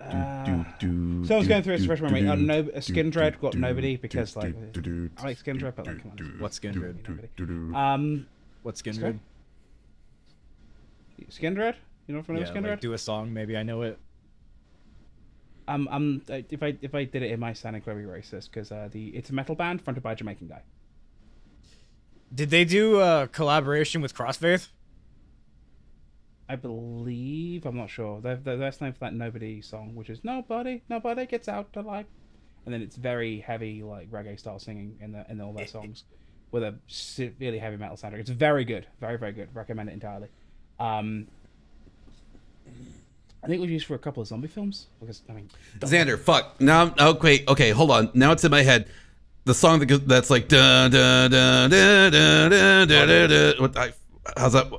[0.00, 2.26] Uh, Do, do, so I was going through a do, fresh do, memory.
[2.28, 5.38] Uh, no, do, Skin do, Dread got do, nobody because like do, do, I like
[5.42, 6.16] Skindred, but like do, come on.
[6.16, 7.02] do, What's Skin do, Dread?
[7.02, 7.74] do, do, do.
[7.74, 8.26] Um,
[8.62, 9.00] What's Skin Sky?
[9.00, 9.20] Dread?
[11.30, 11.74] Skindred.
[12.06, 12.80] You know from Yeah, Skin like, Dread?
[12.80, 13.32] do a song.
[13.34, 13.98] Maybe I know it.
[15.68, 18.72] Um, um, uh, if I if I did it, it might sound incredibly racist because
[18.72, 20.62] uh, the it's a metal band fronted by a Jamaican guy.
[22.34, 24.68] Did they do a collaboration with Crossfaith?
[26.48, 28.22] I believe I'm not sure.
[28.22, 32.06] They're, they're best known for that Nobody song, which is Nobody, Nobody gets out alive,
[32.64, 36.04] and then it's very heavy like reggae style singing in the in all their songs,
[36.50, 38.20] with a severely heavy metal soundtrack.
[38.20, 39.54] It's very good, very very good.
[39.54, 40.28] Recommend it entirely.
[40.80, 41.26] Um,
[43.42, 45.48] I think it was used for a couple of zombie films because I mean,
[45.78, 46.60] Xander, fuck.
[46.60, 48.10] Now, oh, wait, okay, hold on.
[48.14, 48.88] Now it's in my head.
[49.44, 53.60] The song that goes, that's like da da da da da da da da.
[53.60, 53.76] What?
[53.76, 53.92] I,
[54.36, 54.70] how's that?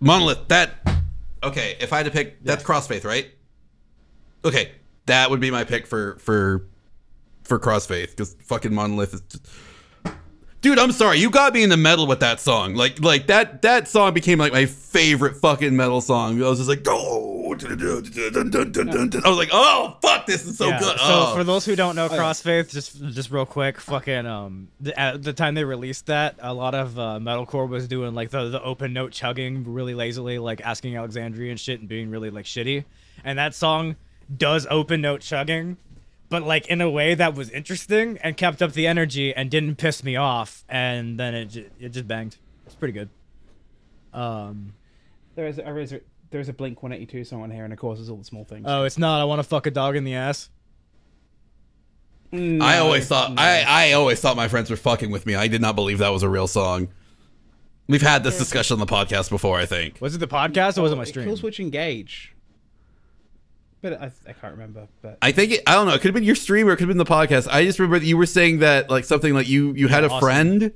[0.00, 0.48] Monolith.
[0.48, 0.74] That.
[1.42, 3.30] Okay, if I had to pick, that's Crossfaith, right?
[4.44, 4.72] Okay,
[5.06, 6.66] that would be my pick for for
[7.44, 9.20] for Crossfaith because fucking Monolith is.
[9.22, 9.48] Just,
[10.62, 11.18] Dude, I'm sorry.
[11.18, 12.74] You got me in the metal with that song.
[12.74, 16.42] Like, like that that song became like my favorite fucking metal song.
[16.42, 17.36] I was just like, go.
[17.52, 17.54] I
[19.28, 20.98] was like, oh fuck, this is so Yeah, good.
[20.98, 21.34] So Oh.
[21.34, 22.08] for those who don't know.
[22.08, 26.52] Crossfaith, just just real quick, fucking um, the, at the time they released that, a
[26.54, 30.60] lot of uh, metalcore was doing like the the open note chugging really lazily, like
[30.60, 32.84] Asking Alexandria and shit, and being really like shitty.
[33.24, 33.96] And that song
[34.36, 35.76] does open note chugging,
[36.30, 39.76] but like in a way that was interesting and kept up the energy and didn't
[39.76, 40.64] piss me off.
[40.68, 42.36] And then it ju- it just banged.
[42.64, 43.10] It's pretty good.
[44.14, 44.72] Um.
[45.34, 46.00] there is a, there is a,
[46.30, 48.44] there is a Blink 182 song on here, and of course, there's all the small
[48.44, 48.64] things.
[48.66, 49.20] Oh, it's not.
[49.20, 50.48] I want to fuck a dog in the ass.
[52.32, 53.42] No, I always thought no.
[53.42, 55.34] I, I always thought my friends were fucking with me.
[55.34, 56.88] I did not believe that was a real song.
[57.88, 60.00] We've had this discussion on the podcast before, I think.
[60.00, 61.28] Was it the podcast or was it my stream?
[61.28, 62.32] Killswitch Engage.
[63.82, 64.88] But I, I can't remember.
[65.00, 65.94] But I think it, I don't know.
[65.94, 67.48] It could have been your stream or it could have been the podcast.
[67.50, 70.08] I just remember that you were saying that like something like you you had a
[70.10, 70.20] Austin.
[70.20, 70.72] friend,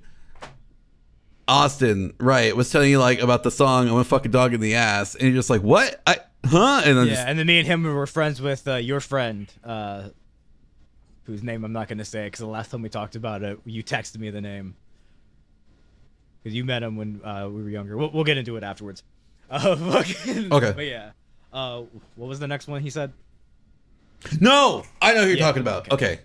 [1.47, 4.55] Austin, right, was telling you like about the song "I want to fuck a dog
[4.55, 6.01] in the ass," and you're just like, "What?
[6.07, 6.17] I
[6.47, 9.01] huh?" And then Yeah, just and then me and him were friends with uh, your
[9.01, 10.09] friend, uh,
[11.25, 13.59] whose name I'm not going to say because the last time we talked about it,
[13.67, 14.77] you texted me the name.
[16.43, 17.97] Because you met him when uh, we were younger.
[17.97, 19.03] We'll, we'll get into it afterwards.
[19.51, 20.73] Uh, fucking- Okay.
[20.77, 21.11] But yeah.
[21.55, 21.85] Uh,
[22.17, 23.13] what was the next one he said?
[24.41, 25.91] no, I know who you're Yeah, talking about.
[25.93, 26.19] Okay.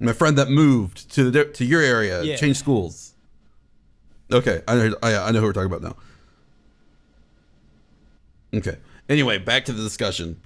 [0.00, 2.36] My friend that moved to the to your area, Yeah.
[2.36, 3.14] changed schools.
[4.32, 5.96] Okay, I know I, I know who we're talking about now.
[8.58, 8.76] Okay.
[9.08, 10.40] Anyway, back to the discussion.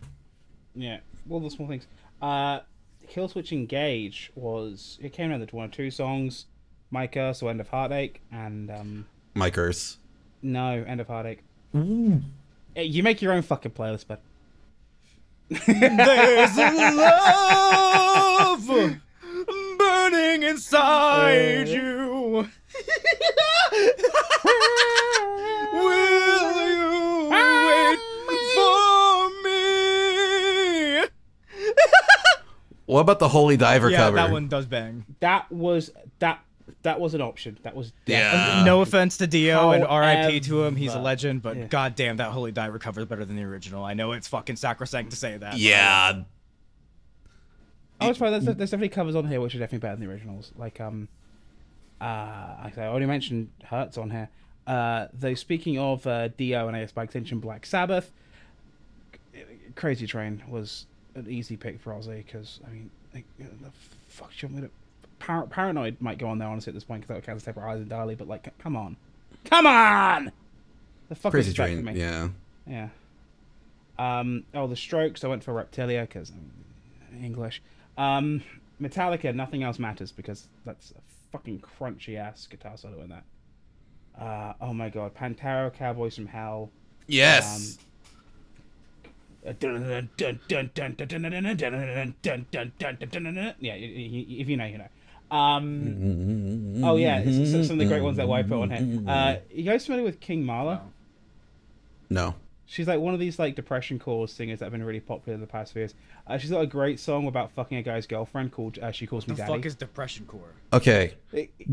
[0.74, 0.98] yeah,
[1.28, 1.86] all the small things.
[2.22, 2.60] Uh,
[3.08, 6.46] Killswitch Engage was it came out with one or two songs,
[6.90, 9.98] Micah, so End of Heartache, and um, My curse.
[10.42, 11.40] no End of Heartache.
[11.74, 14.20] Eh, You make your own fucking playlist, but
[15.48, 18.66] There's a love
[19.78, 22.48] burning inside you.
[25.72, 27.98] Will you wait
[28.54, 31.08] for me?
[32.86, 34.16] What about the Holy Diver Yeah, cover?
[34.16, 35.04] that one does bang.
[35.20, 35.90] that was
[36.20, 36.40] that
[36.82, 37.58] that was an option.
[37.62, 38.62] That was Yeah.
[38.64, 41.66] no offense to Dio and RIP to him, he's a legend, but Yeah.
[41.66, 43.84] goddamn, that Holy Die recovers better than the original.
[43.84, 45.52] I know it's fucking sacrosanct to say that.
[45.52, 46.22] but- Yeah.
[48.00, 48.30] Oh, it's fine.
[48.30, 50.52] There's, there's definitely covers on here which are definitely better than the originals.
[50.56, 51.08] Like um,
[52.00, 54.28] uh, I already mentioned Hertz on here.
[54.68, 58.12] Uh, though speaking of uh, Dio and I guess by extension Black Sabbath,
[59.74, 60.86] Crazy Train was
[61.16, 63.70] an easy pick for Ozzy because I mean, like, the
[64.06, 64.74] fuck do you want me to?
[65.18, 67.42] Par- Paranoid might go on there honestly at this point because that would count as
[67.42, 68.96] separate eyes and Dali, but like, come on,
[69.44, 70.30] come on,
[71.08, 71.84] the fuck Crazy is Train.
[71.84, 71.94] me?
[71.94, 72.28] Yeah.
[72.66, 72.88] Yeah.
[73.98, 75.24] Um, oh, the Strokes.
[75.24, 76.30] I went for Reptilia because
[77.20, 77.60] English.
[77.96, 78.42] Um,
[78.80, 79.34] Metallica.
[79.34, 81.00] Nothing else matters because that's a
[81.32, 83.24] fucking crunchy ass guitar solo in that.
[84.20, 86.70] Uh, oh my god, Pantera, Cowboys from Hell.
[87.06, 87.78] Yes.
[89.46, 89.52] Uh,
[93.60, 94.88] Yeah, if you know, you know.
[95.30, 99.02] Um, oh yeah, s- s- some of the great ones that I put on here.
[99.06, 100.82] Uh, you guys familiar with King Mala?
[102.10, 102.34] no.
[102.70, 105.40] She's like one of these like depression core singers that have been really popular in
[105.40, 105.94] the past few years.
[106.26, 109.26] Uh, she's got a great song about fucking a guy's girlfriend called uh, "She Calls
[109.26, 110.52] Me The Daddy." fuck is depression core?
[110.74, 111.14] Okay.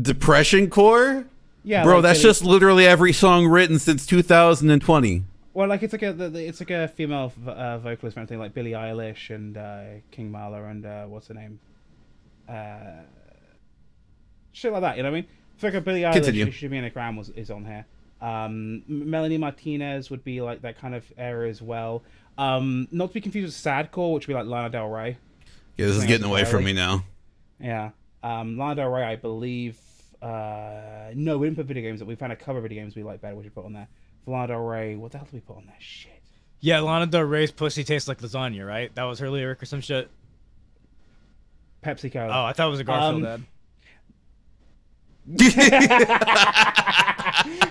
[0.00, 1.26] Depression core?
[1.64, 5.24] yeah, Bro, like, that's Billie- just literally every song written since 2020.
[5.52, 8.28] well, like it's like a the, the- it's like a female uh, vocalist, kind of
[8.30, 11.58] thing, like Billie Eilish and uh, King Mala and uh, what's her name,
[12.48, 13.02] uh,
[14.56, 14.96] shit like that.
[14.96, 15.28] You know what I mean?
[15.54, 16.14] It's like a Billie Eilish.
[16.14, 16.46] Continue.
[16.46, 17.84] She should be in a gram was is on here.
[18.20, 22.02] Um, Melanie Martinez would be like that kind of era as well.
[22.38, 25.18] Um, not to be confused with sadcore, which would be like Lana Del Rey.
[25.76, 27.04] Yeah, this is getting us away from me now.
[27.60, 27.90] Yeah.
[28.22, 29.78] Um, Lana Del Rey, I believe.
[30.22, 32.00] Uh, no, we didn't put video games.
[32.00, 33.36] That we found a cover of video games we like better.
[33.36, 33.88] We should put on there.
[34.24, 35.76] For Lana Del Rey, what the hell did we put on there?
[35.78, 36.12] Shit.
[36.60, 38.94] Yeah, Lana Del Rey's pussy tastes like lasagna, right?
[38.94, 40.10] That was her lyric or some shit.
[41.82, 42.28] Pepsi Cola.
[42.28, 43.42] Oh, I thought it was a Garfield Um, ad.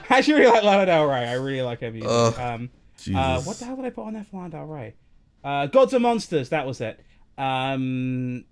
[0.07, 1.27] I actually really like Lana Del Rey.
[1.27, 2.09] I really like her music.
[2.11, 2.69] Ugh, um,
[3.15, 4.95] uh, what the hell did I put on there for Lana Del Rey?
[5.43, 6.49] Uh, Gods and Monsters.
[6.49, 6.99] That was it.
[7.37, 8.45] Um,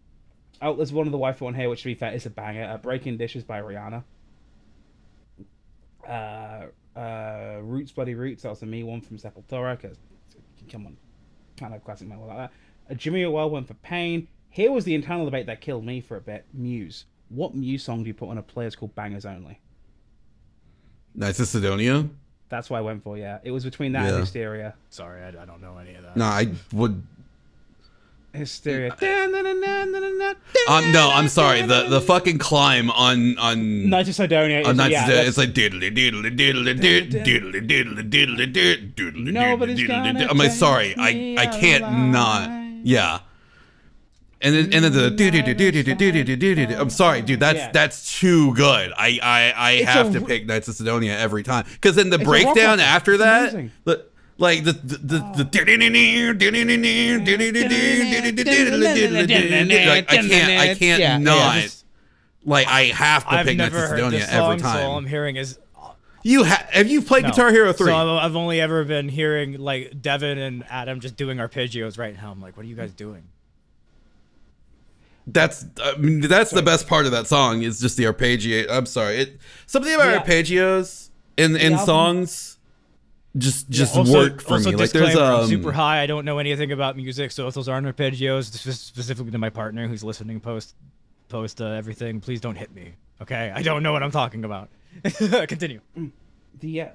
[0.61, 2.65] oh, there's one of the wife one here, which to be fair is a banger.
[2.65, 4.03] Uh, Breaking Dishes by Rihanna.
[6.07, 6.65] Uh,
[6.97, 8.43] uh, Roots, Bloody Roots.
[8.43, 9.81] That was the me one from Sepultura.
[9.81, 9.97] Cause
[10.71, 10.97] come on,
[11.57, 12.51] kind of classic metal like that.
[12.89, 14.27] A Jimmy Well went for Pain.
[14.49, 16.45] Here was the internal debate that killed me for a bit.
[16.53, 17.05] Muse.
[17.29, 19.59] What Muse song do you put on a player's called Bangers Only?
[21.15, 22.07] Knights of Cydonia?
[22.49, 23.17] That's what I went for.
[23.17, 24.09] Yeah, it was between that Yeah.
[24.09, 24.75] and Hysteria.
[24.89, 26.15] Sorry, I, I don't know any of that.
[26.17, 27.01] No, I would.
[28.33, 28.91] Hysteria.
[30.67, 31.61] Um, no, I'm sorry.
[31.61, 34.61] The the fucking climb on on Night of Cydonia.
[34.61, 38.09] Is, on Nights yeah, of Day, that's- it's like diddly diddly diddly diddly diddly diddly
[38.09, 40.27] diddly diddly diddly Nobody's diddly gonna.
[40.29, 42.49] I'm like, sorry, I I can't not.
[42.83, 43.19] Yeah.
[44.43, 46.75] And then and then the do do do do do do do do do.
[46.77, 47.39] I'm sorry, dude.
[47.39, 47.71] That's Yeah.
[47.71, 48.91] that's too good.
[48.97, 52.09] I I I It's have a to pick Knights of Cydonia every time because then
[52.09, 53.53] the It's a rock breakdown after that,
[53.85, 54.05] the
[54.37, 55.45] like the the the the
[59.87, 61.85] like I can't I can't Yeah, yeah, not just-
[62.45, 65.09] like I have to I've pick Knights of Cydonia song, every so all I'm time.
[65.09, 65.57] hearing is
[66.23, 67.29] You ha- have you played no.
[67.29, 67.87] Guitar Hero three?
[67.87, 72.15] So I've, I've only ever been hearing like Devin and Adam just doing arpeggios right
[72.15, 72.31] now.
[72.31, 73.23] I'm like, what are you guys doing?
[75.25, 78.67] That's I mean, that's the best part of that song is just the arpeggiate.
[78.69, 80.21] I'm sorry, it something about Yeah.
[80.23, 82.57] arpeggios in in album- songs
[83.37, 84.75] just just also, work for also me.
[84.75, 86.01] Like there's disclaimer, um super high.
[86.01, 89.87] I don't know anything about music, so if those aren't arpeggios, specifically to my partner
[89.87, 90.75] who's listening post
[91.29, 92.93] post uh, everything, please don't hit me.
[93.21, 94.69] Okay, I don't know what I'm talking about.
[95.47, 95.79] Continue.
[96.59, 96.87] the uh,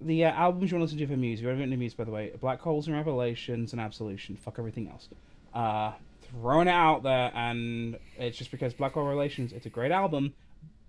[0.00, 1.38] the uh, albums you want to listen to for Muse.
[1.38, 4.36] If you're ever into Muse, by the way, Black Holes and Revelations and Absolution.
[4.36, 5.08] Fuck everything else.
[5.54, 5.92] Uh,
[6.32, 9.52] throwing it out there, and it's just because Black Hole Revelations.
[9.52, 10.34] It's a great album.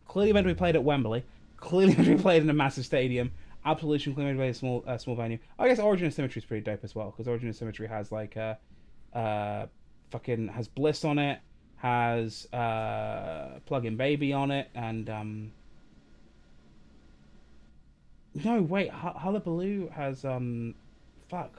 [0.08, 1.24] Clearly meant to be played at Wembley.
[1.58, 3.32] Clearly meant to be played in a massive stadium.
[3.66, 5.38] Absolution clearly meant to be in a small uh, small venue.
[5.58, 8.12] I guess Origin of Symmetry is pretty dope as well because Origin of Symmetry has
[8.12, 8.56] like uh,
[9.14, 9.68] uh,
[10.12, 11.40] fucking has Bliss on it,
[11.78, 15.52] has uh, Plug-in Baby on it, and um.
[18.44, 18.90] No, wait.
[18.92, 20.74] Hu- Hullabaloo has um,
[21.30, 21.52] fuck,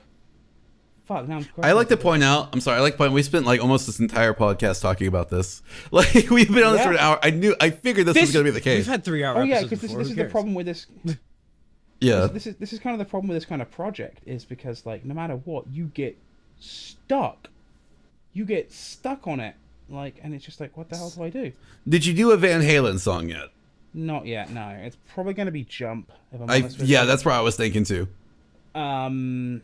[1.04, 1.28] fuck.
[1.28, 2.50] Now I'm I like to point out.
[2.52, 2.78] I'm sorry.
[2.78, 3.12] I like to point.
[3.12, 5.62] We spent like almost this entire podcast talking about this.
[5.90, 6.86] Like we've been on this Yeah.
[6.86, 7.18] for an hour.
[7.22, 7.54] I knew.
[7.60, 8.78] I figured this, This- was going to be the case.
[8.78, 9.38] We've had three hours.
[9.38, 9.98] Oh yeah, episodes because this, before.
[10.04, 10.86] this Who is the problem with this.
[12.00, 12.26] yeah.
[12.26, 14.84] This is this is kind of the problem with this kind of project is because
[14.86, 16.16] like no matter what you get
[16.58, 17.48] stuck,
[18.32, 19.54] you get stuck on it.
[19.88, 21.52] Like, and it's just like, what the hell do I do?
[21.86, 23.50] Did you do a Van Halen song yet?
[23.92, 24.50] Not yet.
[24.50, 26.10] No, it's probably going to be Jump.
[26.32, 27.06] If I'm I honest with yeah, you.
[27.06, 28.08] that's what I was thinking too.
[28.74, 29.60] Um,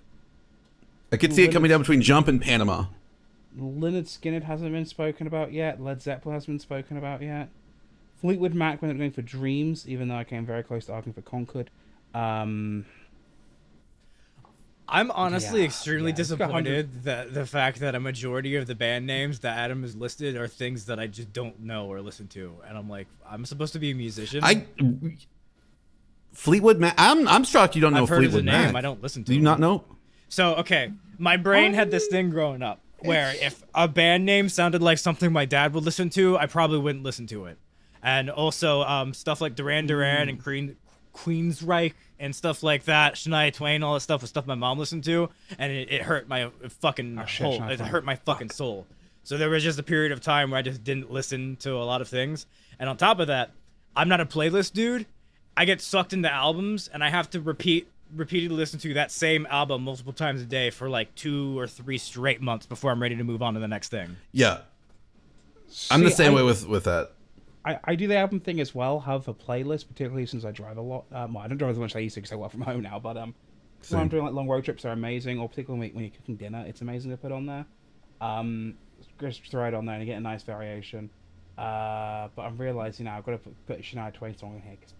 [1.12, 2.86] I could see it coming down between Jump and Panama.
[3.58, 5.82] Lynyrd Skynyrd hasn't been spoken about yet.
[5.82, 7.48] Led Zeppelin hasn't been spoken about yet.
[8.20, 11.22] Fleetwood Mac went going for Dreams, even though I came very close to arguing for
[11.22, 11.70] Concord.
[12.14, 12.84] Um,
[14.88, 18.56] I'm honestly Yeah, extremely yeah, it's got 100 disappointed that the fact that a majority
[18.56, 21.86] of the band names that Adam has listed are things that I just don't know
[21.86, 24.40] or listen to, and I'm like, I'm supposed to be a musician.
[24.42, 24.66] I
[26.32, 26.94] Fleetwood Mac.
[26.98, 28.72] I'm I'm shocked you don't know I've heard of the Fleetwood name.
[28.72, 28.74] Mac.
[28.76, 29.28] I don't listen to.
[29.28, 29.44] Do you them.
[29.44, 29.84] not know?
[30.30, 34.82] So okay, my brain had this thing growing up where if a band name sounded
[34.82, 37.58] like something my dad would listen to, I probably wouldn't listen to it.
[38.02, 40.76] And also um, stuff like Duran Duran and Queen
[41.14, 45.04] Queensryche and stuff like that, Shania Twain, all that stuff was stuff my mom listened
[45.04, 45.28] to,
[45.58, 48.86] and it, it hurt my fucking Oh, shit, whole, it hurt my fucking soul.
[49.24, 51.84] So there was just a period of time where I just didn't listen to a
[51.84, 52.46] lot of things.
[52.78, 53.50] And on top of that,
[53.96, 55.06] I'm not a playlist dude.
[55.56, 59.46] I get sucked into albums and I have to repeat repeatedly listen to that same
[59.50, 63.16] album multiple times a day for like two or three straight months before I'm ready
[63.16, 64.16] to move on to the next thing.
[64.32, 64.60] Yeah,
[65.90, 67.12] I'm the same I- way with with that.
[67.62, 69.00] I, I do the album thing as well.
[69.00, 71.04] Have a playlist, particularly since I drive a lot.
[71.12, 72.62] Um, well, I don't drive as much as I used to because I work from
[72.62, 72.98] home now.
[72.98, 73.34] But um,
[73.90, 75.38] when I'm doing like long road trips, they're amazing.
[75.38, 77.66] Or particularly when, when you're cooking dinner, it's amazing to put on there.
[78.22, 78.76] Um,
[79.20, 81.10] just throw it on there and you get a nice variation.
[81.58, 84.62] Uh, but I'm realizing now I've got to put, put a Shania Twain song in
[84.62, 84.99] here because fuck.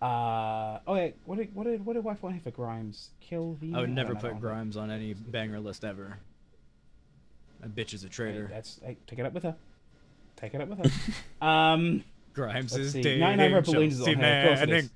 [0.00, 3.10] Uh, oh yeah, what did what did what did wife want here for Grimes?
[3.20, 3.74] Kill the.
[3.74, 4.28] I would never don't know.
[4.30, 6.18] put Grimes on any banger list ever.
[7.60, 8.48] That bitch is a Hey, traitor.
[8.52, 9.56] That's hey, take it up with her.
[10.36, 10.90] Take it up with her.
[11.46, 12.04] um.
[12.34, 13.02] Grimes is see.
[13.02, 14.90] dating 99 Red Balloons is on Chelsea here, of course it Manning.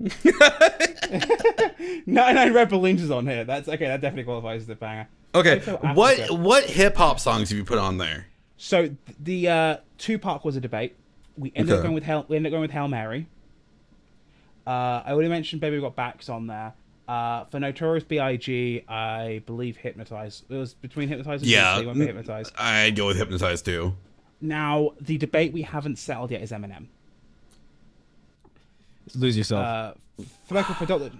[0.00, 2.00] is.
[2.06, 3.44] 99 Red Balloons is on here.
[3.44, 3.86] That's okay.
[3.86, 5.08] That definitely qualifies as a banger.
[5.34, 5.58] Okay,
[5.94, 8.26] what what hip hop songs have you put on there?
[8.56, 10.96] So th- the uh, Tupac was a debate.
[11.40, 12.26] We ended up going with Hail.
[12.28, 13.26] We ended up going with Hail Mary.
[14.66, 16.74] Uh, I already mentioned Baby we've Got Backs on there.
[17.08, 20.44] Uh, for Notorious B.I.G., I believe Hypnotize.
[20.48, 22.52] It was between Hypnotize and Yeah, Juicy, went for Hypnotize.
[22.56, 23.96] I'd go with Hypnotize too.
[24.40, 26.86] Now the debate we haven't settled yet is Eminem.
[29.16, 29.64] Lose yourself.
[29.64, 29.92] Uh,
[30.46, 31.10] for Michael for Doctor,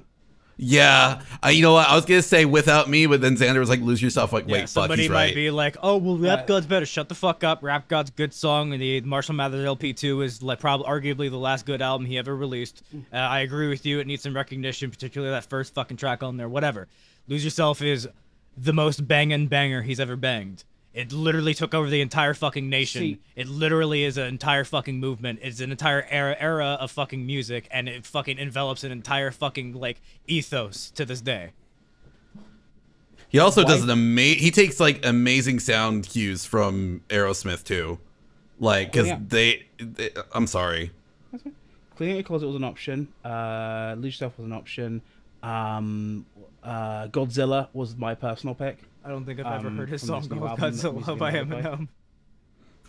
[0.63, 1.89] Yeah, I, you know what?
[1.89, 4.53] I was gonna say without me, but then Xander was like, "Lose yourself." Like, yeah,
[4.53, 5.35] wait, fuck, somebody he's might right.
[5.35, 7.63] be like, "Oh, well, Rap Uh, God's better." Shut the fuck up.
[7.63, 11.65] Rap God's good song, and the Marshall Mathers LP2 is like probably arguably the last
[11.65, 12.83] good album he ever released.
[12.95, 13.05] Mm.
[13.13, 14.01] Uh, I agree with you.
[14.01, 16.49] It needs some recognition, particularly that first fucking track on there.
[16.49, 16.89] Whatever.
[17.27, 18.09] Lose Yourself is
[18.57, 20.65] the most banging banger he's ever banged.
[20.93, 23.01] It literally took over the entire fucking nation.
[23.01, 25.39] See- it literally is an entire fucking movement.
[25.43, 29.75] It's an entire era era of fucking music, and it fucking envelops an entire fucking
[29.75, 31.53] like ethos to this day.
[33.29, 34.43] He also Why- does an amazing.
[34.43, 38.01] He takes like amazing sound cues from Aerosmith too,
[38.59, 39.19] like because yeah.
[39.25, 40.11] they, they.
[40.33, 40.91] I'm sorry.
[41.95, 43.09] Cleaning Your Closet was an option.
[43.25, 45.03] Uh, Lose Yourself was an option.
[45.43, 46.27] Um,
[46.65, 48.79] uh, Godzilla was my personal pick.
[49.05, 51.89] I don't think I've ever Um, heard his song called album that Godzilla by Eminem.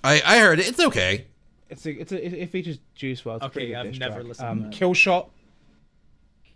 [0.04, 0.68] I I heard it.
[0.68, 1.26] It's okay.
[1.70, 3.36] It's a, it's a, it, it features Juice WRLD.
[3.38, 4.26] It's a Okay, pretty good I've never track.
[4.28, 4.72] listened to Um, that.
[4.74, 5.30] Kill Shot.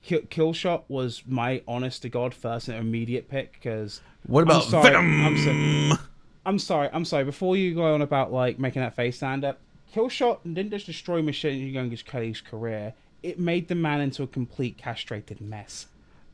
[0.04, 4.66] Kill, Kill Shot was my honest to god first and immediate pick because What about
[4.66, 5.26] I'm sorry, Venom?
[5.26, 5.38] I'm
[5.98, 6.04] so-
[6.48, 7.24] I'm sorry, I'm sorry.
[7.24, 9.60] Before you go on about like making that face stand up,
[9.94, 12.94] Killshot didn't just destroy Machine Gun Kelly's career.
[13.24, 15.88] It made the man into a complete castrated mess.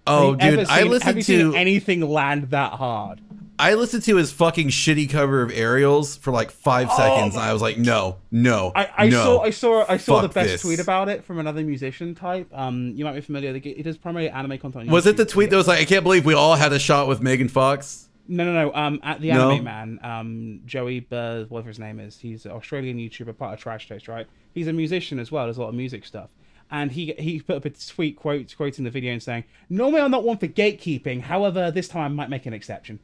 [0.08, 3.22] Oh, dude, I seen- Have listened to anything land that hard?
[3.60, 7.54] I listened to his fucking shitty cover of Aerials for like five seconds, and I
[7.54, 9.24] was like, no, no, Oh I, I no.
[9.24, 10.62] saw I saw I saw the best this.
[10.64, 12.48] tweet about it from another musician type.
[12.54, 13.54] Um, you might be familiar.
[13.60, 14.90] He does primarily anime content.
[14.90, 17.08] Was it the tweet that was like, I can't believe we all had a shot
[17.08, 18.08] with Megan Fox?
[18.28, 18.74] No, no, no.
[18.74, 19.52] Um, at the No?
[19.52, 23.60] Anime Man, um, Joey, Burr, whatever his name is, he's an Australian YouTuber, part of
[23.60, 24.26] Trash Taste, right?
[24.56, 25.46] He's a musician as well.
[25.46, 26.30] There's a lot of music stuff,
[26.72, 30.12] and he he put up a tweet quote quoting the video and saying, "Normally I'm
[30.12, 31.22] not one for gatekeeping.
[31.22, 33.00] However, this time I might make an exception."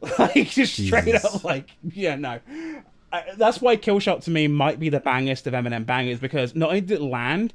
[0.18, 2.40] like just straight up, like yeah, no.
[3.12, 6.68] I, that's why Killshot to me might be the bangest of Eminem bangers because not
[6.68, 7.54] only did it land,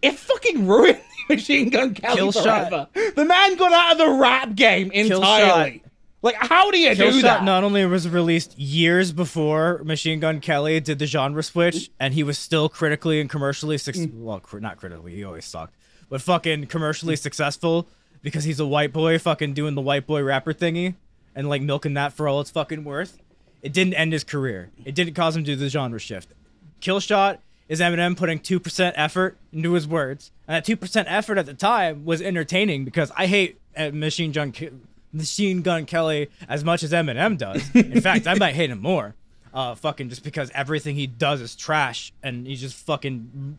[0.00, 2.88] it fucking ruined Machine Gun Kelly Killshot- forever.
[3.14, 5.82] The man got out of the rap game entirely.
[6.22, 7.42] Like, how do you do that?
[7.44, 12.22] not only was released years before Machine Gun Kelly did the genre switch, and he
[12.22, 14.18] was still critically and commercially successful.
[14.18, 15.74] Well, cr- not critically, he always sucked,
[16.08, 17.88] but fucking commercially successful
[18.22, 20.94] because he's a white boy fucking doing the white boy rapper thingy
[21.34, 23.18] and like milking that for all it's fucking worth.
[23.60, 24.70] It didn't end his career.
[24.84, 26.32] It didn't cause him to do the genre shift.
[26.80, 27.38] Killshot
[27.68, 30.30] is Eminem putting 2% effort into his words.
[30.46, 34.52] And that 2% effort at the time was entertaining because I hate uh, Machine Gun
[34.52, 34.72] Ke-
[35.12, 37.62] Machine Gun Kelly as much as Eminem does.
[37.74, 39.14] In fact, I might hate him more.
[39.52, 43.58] Uh, fucking just because everything he does is trash and he's just fucking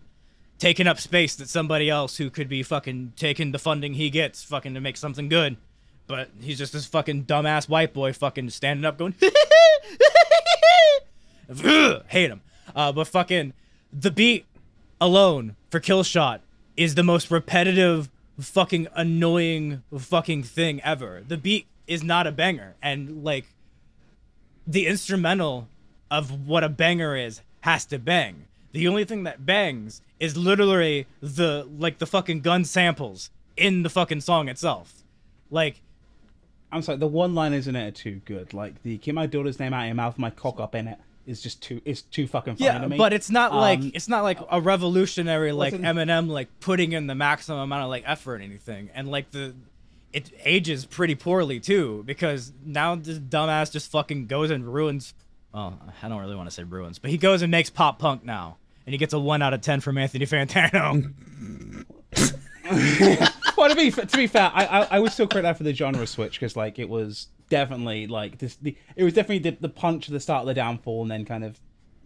[0.58, 4.44] taking up space that somebody else who could be fucking taking the funding he gets
[4.44, 5.56] fucking to make something good.
[6.08, 9.14] But he's just this fucking dumbass white boy fucking standing up going
[12.08, 12.42] hate him.
[12.76, 13.54] Uh, but fucking
[13.92, 14.46] the beat
[15.00, 16.40] alone for Killshot
[16.76, 18.10] is the most repetitive,
[18.40, 21.24] fucking annoying fucking thing ever.
[21.28, 23.46] The beat is not a banger, and like
[24.66, 25.68] the instrumental
[26.10, 28.46] of what a banger is has to bang.
[28.72, 33.90] The only thing that bangs is literally the like the fucking gun samples in the
[33.90, 35.04] fucking song itself.
[35.52, 35.82] Like
[36.72, 38.54] I'm sorry, the one liners in it too good.
[38.54, 41.00] Like the keep my daughter's name out of your mouth, my cock up in it
[41.26, 42.98] is just too it's too fucking funny yeah, to me.
[42.98, 46.92] but it's not like Um, it's not like a revolutionary like wasn't- Eminem like putting
[46.92, 48.90] in the maximum amount of like effort or anything.
[48.94, 49.56] And like the
[50.12, 55.14] it ages pretty poorly too because now this dumbass just fucking goes and ruins
[55.54, 58.24] well, I don't really want to say ruins, but he goes and makes pop punk
[58.26, 58.58] now.
[58.86, 61.14] And he gets a 1 out of 10 from Anthony Fantano.
[63.58, 65.74] well, to be to be fair, I, I I would still credit that for the
[65.74, 68.56] genre switch because like it was definitely like this.
[68.56, 71.26] The, it was definitely the, the punch at the start of the downfall, and then
[71.26, 71.60] kind of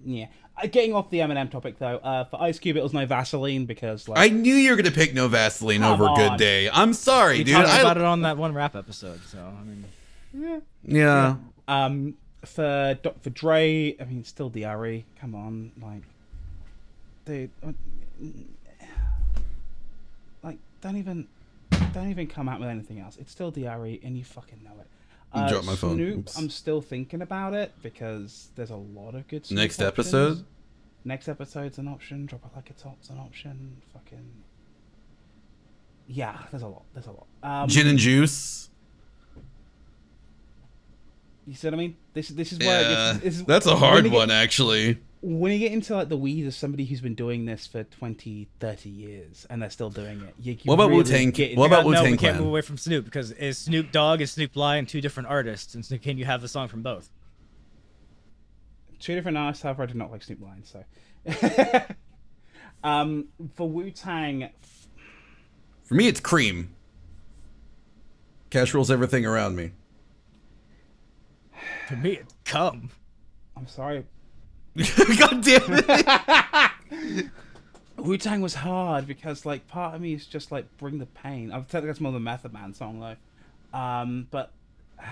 [0.06, 0.28] yeah.
[0.62, 3.66] Uh, getting off the Eminem topic though, uh, for Ice Cube it was no Vaseline
[3.66, 6.38] because like I knew you were gonna pick No Vaseline over Good.
[6.38, 6.70] Day.
[6.70, 7.56] I'm sorry, we dude.
[7.56, 9.86] talked I- about it on that one rap episode, so I mean
[10.34, 10.60] yeah.
[10.84, 11.36] yeah
[11.68, 15.06] um for for Dre, I mean still Diary.
[15.20, 16.02] Come on, like
[17.26, 17.72] dude, uh,
[20.44, 21.28] like don't even
[21.94, 23.18] don't even come out with anything else.
[23.18, 24.88] It's still Diary, and you fucking know it.
[25.34, 25.96] Uh, dropped my phone.
[25.96, 26.38] Snoop, Oops.
[26.38, 29.46] I'm still thinking about it because there's a lot of good.
[29.46, 29.88] Snoop Next options.
[30.14, 30.46] episode.
[31.06, 32.26] Next episode's an option.
[32.26, 33.82] Drop it like a top's an option.
[33.94, 34.26] Fucking.
[36.08, 36.84] Yeah, there's a lot.
[36.94, 37.28] There's a lot.
[37.44, 38.70] Um, Gin and juice.
[41.46, 41.96] You see what I mean?
[42.14, 44.32] This this is where it Yeah, gets, this is, that's a hard you get- one,
[44.32, 44.98] actually.
[45.22, 48.48] When you get into like the weeds of somebody who's been doing this for 20
[48.60, 51.66] 30 years and they're still doing it you, you What about really Wu-Tang- get what
[51.66, 54.86] about Wu-Tang we can't move away from Snoop because is Snoop Dogg and Snoop Lion
[54.86, 57.10] two different artists, and so can you have the song from both?
[59.00, 60.84] two different artists however i do not like snoop lion so
[62.84, 64.50] um for wu-tang
[65.84, 66.74] For me, it's cream.
[68.50, 69.72] Cash rules everything around me.
[71.90, 72.90] To me, it's cum.
[73.56, 74.06] i'm sorry
[75.18, 77.26] God damn it!
[77.98, 81.52] wu-tang was hard because like part of me is just like bring the pain.
[81.52, 83.78] I've said that's more the method man song though.
[83.78, 84.52] Um but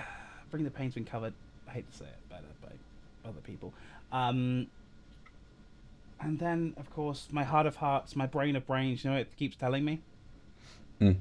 [0.52, 1.34] bring the pain's been covered.
[1.68, 3.74] I hate to say it better by other people.
[4.12, 4.68] Um
[6.22, 9.36] and then of course my heart of hearts my brain of brains you know it
[9.36, 10.00] keeps telling me?
[11.00, 11.12] Hmm.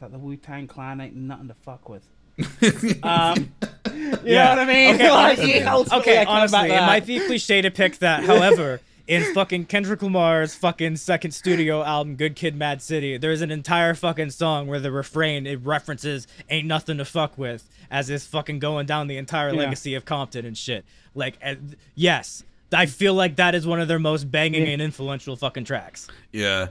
[0.00, 2.06] that the wu-tang clan ain't nothing to fuck with.
[3.02, 3.52] Um
[4.02, 4.48] you know Yeah.
[4.50, 5.08] what i mean Okay,
[5.64, 8.24] Like, honestly, okay, I honestly, it might be cliche to pick that.
[8.30, 13.50] However, in fucking Kendrick Lamar's fucking second studio album, Good Kid, Mad City, there's an
[13.50, 18.26] entire fucking song where the refrain it references "Ain't nothing to fuck with" as it's
[18.26, 19.60] fucking going down the entire Yeah.
[19.60, 20.84] legacy of Compton and shit.
[21.14, 24.72] Like, and- yes, I feel like that is one of their most banging Yeah.
[24.74, 26.06] and influential fucking tracks.
[26.32, 26.68] yeah.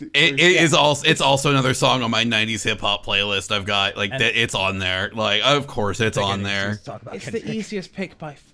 [0.00, 3.64] It, it is also it's also another song on my 90s hip hop playlist I've
[3.66, 5.10] got like And- that it's on there.
[5.12, 6.68] Like of course it's on there.
[6.70, 8.52] Let's talk about it's the easiest pick by f-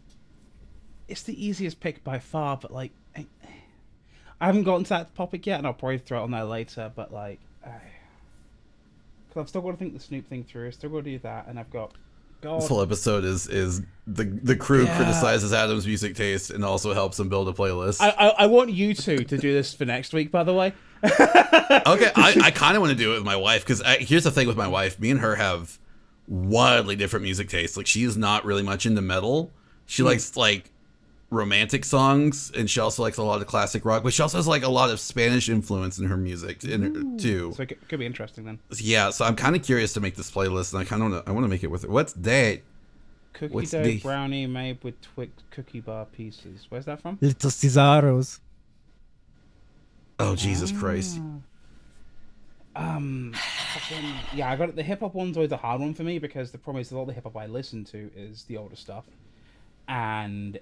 [1.09, 3.27] it's the easiest pick by far but like I,
[4.41, 6.93] I haven't gotten to that topic yet and i'll probably throw it on there later
[6.95, 7.71] but like I,
[9.33, 11.19] cause i've still got to think the snoop thing through i've still got to do
[11.19, 11.93] that and i've got
[12.41, 14.97] god this whole episode is is the the crew Yeah.
[14.97, 18.01] criticizes Adam's music taste and also helps him build a playlist.
[18.01, 20.73] I, I, I want you two to do this for next week by the way.
[21.87, 24.31] Okay I, I kind of want to do it with my wife because here's the
[24.31, 24.99] thing with my wife.
[24.99, 25.79] Me and her have
[26.27, 27.77] wildly different music tastes.
[27.77, 29.53] Like she's not really much into metal.
[29.87, 30.09] She hmm.
[30.09, 30.73] likes like
[31.31, 34.49] romantic songs and she also likes a lot of classic rock but she also has
[34.49, 37.53] like a lot of spanish influence in her music in her, too.
[37.57, 38.59] So it could, could be interesting then.
[38.79, 41.25] Yeah so i'm kind of curious to make this playlist and i kind of want
[41.25, 42.63] to i want to make it with it what's that?
[43.33, 46.67] Cookie What's dough the- brownie made with twix cookie bar pieces.
[46.69, 47.17] Where's that from?
[47.21, 48.41] Little Cesaros.
[50.19, 50.79] oh jesus Ah.
[50.81, 51.21] christ
[52.77, 53.35] Um,
[54.35, 54.77] yeah, I got it.
[54.77, 56.95] The hip hop one's always a hard one for me because the problem is a
[56.97, 59.05] lot of the hip hop I listen to is the older stuff,
[59.89, 60.59] and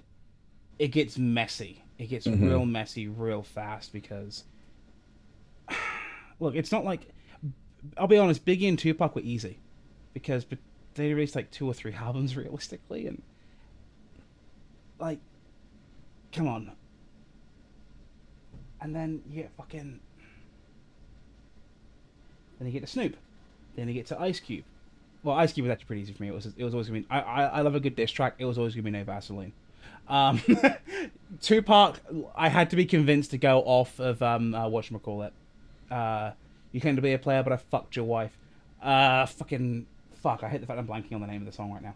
[0.79, 1.83] it gets messy.
[1.97, 2.47] It gets mm-hmm.
[2.47, 4.45] real messy real fast because,
[6.39, 7.09] look, it's not like
[7.97, 8.45] I'll be honest.
[8.45, 9.59] Biggie and Tupac were easy
[10.13, 10.57] because but
[10.95, 13.21] they released like two or three albums realistically, and
[14.99, 15.19] like,
[16.31, 16.71] come on.
[18.81, 19.99] And then you get fucking
[22.59, 23.15] then you get to Snoop.
[23.75, 24.65] Then you get to Ice Cube.
[25.23, 26.29] Well, Ice Cube was actually pretty easy for me.
[26.29, 27.07] It was it was always gonna be.
[27.09, 28.35] I I, I love a good diss track.
[28.37, 29.53] It was always gonna be no Vaseline.
[30.07, 30.41] Um,
[31.41, 31.99] Tupac,
[32.35, 35.33] I had to be convinced to go off of um uh, what call it.
[35.91, 36.31] Uh,
[36.71, 38.37] you came to be a player, but I fucked your wife.
[38.81, 39.85] Uh, fucking
[40.21, 40.43] fuck.
[40.43, 41.95] I hate the fact I'm blanking on the name of the song right now.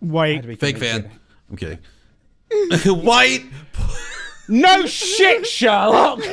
[0.00, 0.44] White.
[0.60, 1.10] fake fan to-
[1.50, 1.78] i'm kidding
[3.04, 3.44] White.
[4.48, 6.18] No shit, Sherlock.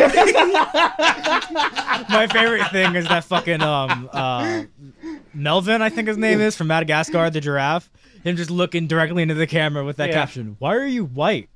[2.10, 4.64] My favorite thing is that fucking um uh
[5.34, 7.90] Melvin, I think his name is from Madagascar, the giraffe.
[8.24, 10.16] Him just looking directly into the camera with that Yeah.
[10.16, 10.56] caption.
[10.60, 11.50] Why are you white?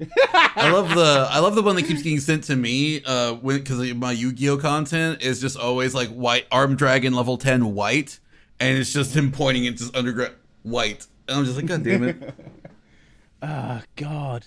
[0.00, 3.92] I love the I love the one that keeps getting sent to me uh because
[3.94, 8.20] my Yu-Gi-Oh content is just always like white arm dragon level 10 white
[8.60, 12.04] and it's just him pointing at this underground white and I'm just like god damn
[12.04, 12.16] it
[13.42, 14.46] Oh God.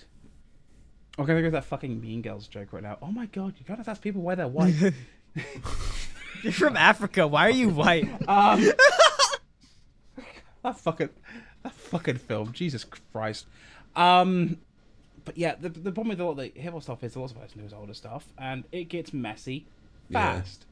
[1.18, 2.98] I'm gonna go with that fucking Mean Girls joke right now.
[3.00, 4.74] Oh my God, you gotta ask people why they're white.
[6.42, 7.26] You're from Africa.
[7.26, 8.06] Why are you white?
[8.28, 8.70] um,
[10.64, 11.08] that fucking,
[11.62, 12.52] that fucking film.
[12.52, 13.46] Jesus Christ.
[13.96, 14.58] Um,
[15.24, 17.20] but yeah, the, the problem with a lot of the hip hop stuff is a
[17.20, 19.66] lot of us knows older stuff, and it gets messy
[20.08, 20.34] Yeah.
[20.40, 20.66] fast.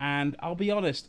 [0.00, 1.08] And I'll be honest,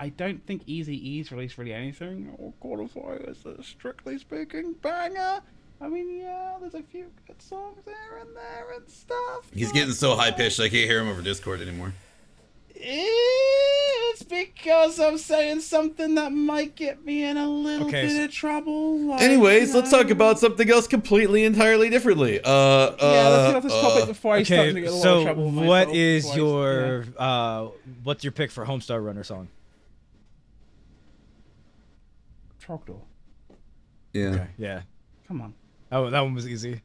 [0.00, 5.40] I don't think Easy E's released really anything or qualify as a strictly speaking banger.
[5.80, 9.48] I mean, yeah, there's a few good songs there and there and stuff.
[9.54, 11.94] he's getting so high pitched I can't hear him over Discord anymore
[12.80, 18.24] It's because I'm saying something that might get me in a little Okay, bit so-
[18.24, 18.98] of trouble.
[19.00, 23.46] like, anyways you let's talk about something else completely entirely differently uh uh Yeah, let's
[23.48, 25.44] get off this topic uh, before I start to get a lot of so trouble.
[25.46, 26.36] with what myself is before I-
[26.76, 27.10] your yeah.
[27.18, 27.70] uh
[28.04, 29.48] what's your pick for Homestar Runner song?
[32.64, 33.00] Trogdor?
[34.12, 34.82] yeah Yeah.
[35.26, 35.54] Come on,
[35.92, 36.80] Oh, that one was easy.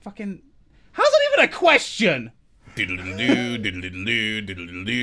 [0.00, 0.42] fucking.
[0.92, 2.32] How's that even a question?
[2.76, 2.84] I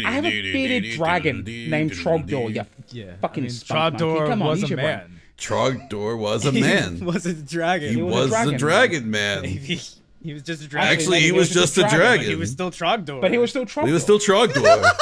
[0.06, 2.54] I have a bearded dragon named Trogdor.
[2.54, 3.14] You Yeah.
[3.22, 4.06] Fucking I mean, spunk monkey.
[4.06, 4.88] Trogdor Come on, was use a your brain.
[4.98, 5.22] man.
[5.38, 7.94] Trogdor was a He man wasn't a dragon.
[7.96, 8.60] he was a was dragon the man.
[8.60, 9.80] dragon man He,
[10.22, 10.92] he was just a dragon.
[10.92, 13.22] actually maybe he was just a dragon, dragon he was still Trogdor.
[13.22, 13.88] But he was still Trogdor.
[13.88, 14.84] he was still Trogdor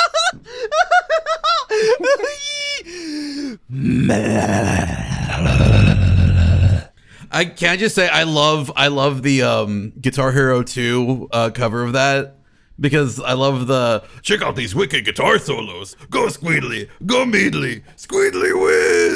[7.30, 11.49] I can not just say I love I love the um Guitar Hero 2 uh
[11.52, 12.36] cover of that
[12.79, 15.95] because I love the check out these wicked guitar solos.
[16.09, 18.53] Go Squeedly, go Meadly, Squeedly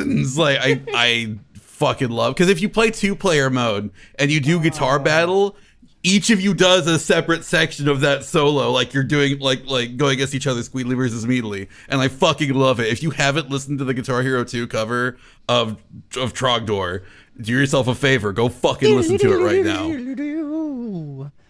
[0.06, 0.38] wins.
[0.38, 4.60] Like I I fucking love because if you play two player mode and you do
[4.60, 5.56] guitar battle,
[6.04, 9.98] each of you does a separate section of that solo, like you're doing like like
[9.98, 12.88] going against each other, Squeedly versus Meadly, and I fucking love it.
[12.88, 15.18] If you haven't listened to the Guitar Hero 2 cover
[15.48, 15.82] of
[16.18, 17.04] of Trogdor,
[17.40, 21.32] do yourself a favor, go fucking listen to it right now.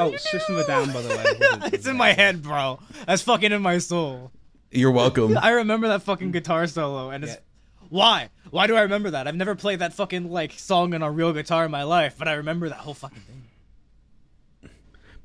[0.00, 1.24] Oh, System of a Down, by the way.
[1.72, 2.78] it's in my head, bro.
[3.06, 4.30] That's fucking in my soul.
[4.70, 5.36] You're welcome.
[5.42, 7.40] I remember that fucking guitar solo, and it's Yeah.
[7.88, 8.28] why?
[8.50, 9.26] Why do I remember that?
[9.26, 12.28] I've never played that fucking like song on a real guitar in my life, but
[12.28, 13.42] I remember that whole fucking thing.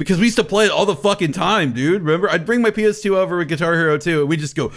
[0.03, 2.01] Because we used to play it all the fucking time, dude.
[2.01, 2.30] Remember?
[2.30, 4.67] I'd bring my PS2 over with Guitar Hero 2, and we just go.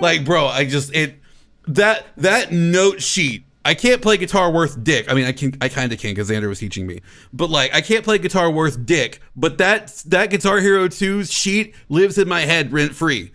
[0.00, 1.20] Like, bro, I just it
[1.68, 3.44] that that note sheet.
[3.64, 5.10] I can't play guitar worth dick.
[5.10, 7.00] I mean, I can, I kind of can because Xander was teaching me.
[7.32, 9.20] But like, I can't play guitar worth dick.
[9.36, 13.32] But that that Guitar Hero 2 sheet lives in my head rent free.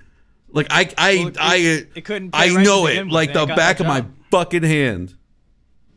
[0.52, 1.56] Like I I Well, it- I
[1.96, 5.16] it couldn't pay I rent know it like the back no of my fucking hand.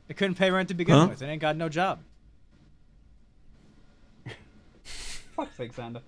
[0.09, 1.07] It couldn't pay rent to begin Huh?
[1.11, 1.23] with.
[1.23, 2.01] It ain't got no job.
[4.85, 6.03] Fuck's sake, Xander.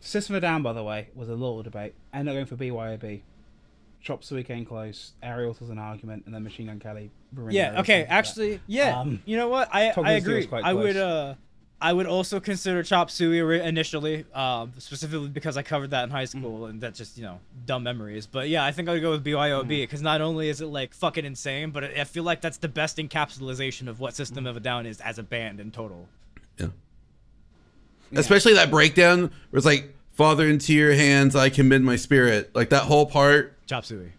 [0.00, 1.94] System of Down, by the way, was a little debate.
[2.12, 3.22] Ended up going for BYOB.
[4.04, 5.12] Chop Suey came close.
[5.22, 7.10] Ariel was an argument, and then Machine Gun Kelly.
[7.48, 7.80] Yeah.
[7.80, 8.02] Okay.
[8.02, 8.12] for that.
[8.12, 9.00] Actually, yeah.
[9.00, 9.68] Um, you know what?
[9.74, 10.46] I Tom I agree.
[10.46, 11.34] quite I would uh,
[11.80, 16.24] I would also consider Chop Suey initially, um, specifically because I covered that in high
[16.24, 16.28] Mm.
[16.38, 18.26] school, and that's just you know dumb memories.
[18.26, 19.68] But yeah, I think I would go with BYOB Mm.
[19.68, 22.98] because not only is it like fucking insane, but I feel like that's the best
[22.98, 24.16] encapsulation of what Mm.
[24.16, 26.08] System of a Down is as a band in total.
[26.58, 26.66] Yeah.
[28.14, 32.54] Especially that breakdown where it's like, Father, into your hands I commend my spirit.
[32.54, 33.53] Like that whole part.
[33.66, 34.12] Chop Suey.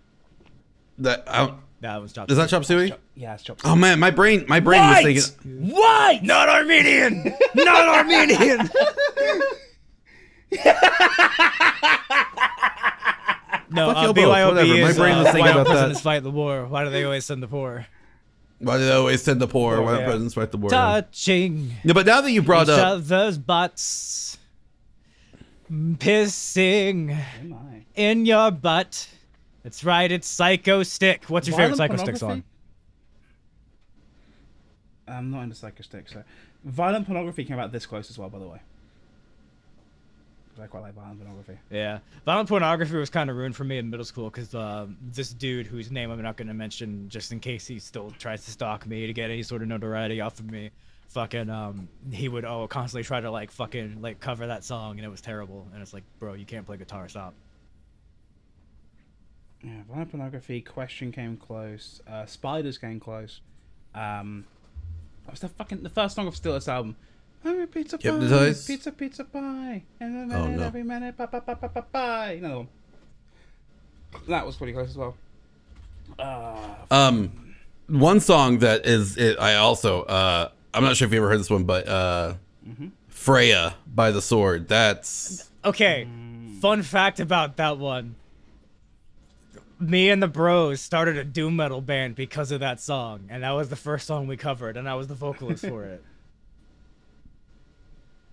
[1.00, 2.30] That I don't, That was Chop.
[2.32, 2.58] is that Suey.
[2.58, 2.94] Chop Suey?
[3.16, 5.72] Yeah, it's Chop Oh man, my brain, my brain was thinking.
[5.72, 8.70] White, not Armenian, not Armenian.
[13.70, 14.68] no, Fuck uh, y'all both, BYOB whatever.
[14.68, 15.72] My is, brain uh, was thinking why about don't that.
[15.72, 16.66] presidents fight the war?
[16.66, 17.86] Why do they always send the poor?
[18.60, 19.82] Why do they always send the poor?
[19.82, 19.98] Why yeah.
[19.98, 20.70] don't presidents fight the war?
[20.70, 24.38] Touching Yeah, but now that you brought each up, other's butts,
[25.70, 29.10] pissing Am in your butt.
[29.66, 31.28] That's right, it's Psychostick.
[31.28, 32.44] What's your favorite Psychostick song?
[35.08, 36.24] I'm not into Psychostick, so.
[36.66, 38.60] Violent pornography came out this close as well, by the way.
[40.62, 41.58] I quite like violent pornography.
[41.72, 41.98] Yeah,
[42.28, 45.66] violent pornography was kind of ruined for me in middle school because um, this dude,
[45.66, 48.86] whose name I'm not going to mention, just in case he still tries to stalk
[48.86, 50.70] me to get any sort of notoriety off of me,
[51.08, 55.06] fucking um he would oh constantly try to like fucking like cover that song and
[55.06, 57.34] it was terrible and it's like bro you can't play guitar stop
[59.66, 60.62] Yeah, violent pornography.
[60.62, 62.00] Question came close.
[62.08, 63.42] Uh, Spiders came close.
[63.96, 64.46] Um,
[65.24, 66.96] what was the fucking the first song of Steal This album?
[67.44, 68.66] Oh, pizza pie, Hypnotize?
[68.68, 70.66] pizza pizza pie, and then Oh, minute, no.
[70.66, 72.32] every minute, pie, pie, pie, pie, pie, pie.
[72.34, 72.68] Another one.
[74.28, 75.16] That was pretty close as well.
[76.20, 77.56] Uh, Um,
[77.88, 81.40] one song that is it, I also uh I'm not sure if you ever heard
[81.40, 82.34] this one, but uh,
[83.08, 84.68] Freya by the Sword.
[84.68, 86.08] That's okay
[86.62, 88.16] fun fact about that one
[89.80, 93.52] me and the bros started a doom metal band because of that song and that
[93.52, 96.04] was the first song we covered and i was the vocalist for it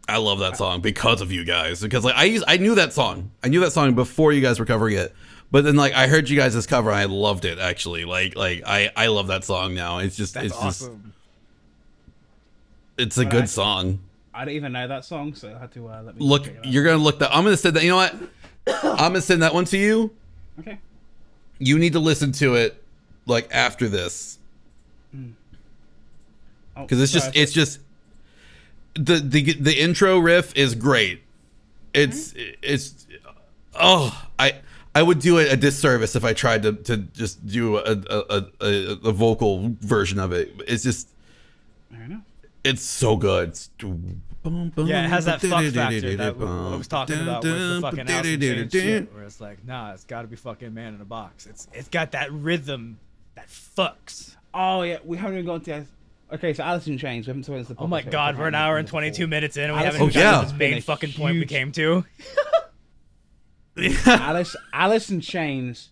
[0.09, 1.81] I love that song because of you guys.
[1.81, 3.31] Because like I used, I knew that song.
[3.43, 5.15] I knew that song before you guys were covering it.
[5.53, 8.05] But then like I heard you guys' cover and I loved it actually.
[8.05, 9.99] Like like I I love that song now.
[9.99, 10.91] It's just that's it's just
[12.99, 14.01] it's a But good I- song.
[14.35, 16.55] I don't even know that song, so I had to uh, let me Look, check
[16.55, 16.65] it out.
[16.67, 17.35] you're gonna look that.
[17.35, 17.83] I'm gonna send that.
[17.85, 18.15] You know what?
[18.67, 20.11] I'm gonna send that one to you.
[20.59, 20.79] okay.
[21.59, 22.83] You need to listen to it
[23.27, 24.39] like after this
[26.75, 27.81] Oh, because it's just it's just
[28.95, 31.23] the the the intro riff is great.
[31.93, 32.51] It's Mm-hmm.
[32.63, 33.07] it's
[33.75, 34.55] oh I
[34.95, 38.45] I would do it a disservice if I tried to to just do a a,
[38.61, 40.55] a, a, vocal version of it.
[40.67, 41.09] It's just
[41.91, 42.23] Fair enough.
[42.65, 43.51] it's so good.
[43.51, 43.69] It's
[44.45, 48.09] yeah it has that fuck factor that we- I was talking about with the fucking
[48.11, 51.05] Alice in Chains shit, where it's like nah it's gotta be fucking man in a
[51.05, 52.99] box it's it's got that rhythm
[53.35, 55.87] that fucks Oh yeah, we haven't even gone to.
[56.31, 57.27] Okay, so Alice in Chains.
[57.27, 58.79] We haven't spoken to the oh my podcast, god we we're an haven't hour done
[58.81, 59.29] and it 22 before.
[59.29, 60.79] minutes in and we Alice haven't in even gotten Chains to has the main been
[60.79, 62.05] a fucking point we huge- came to
[64.07, 65.89] Alice, Alice in Chains,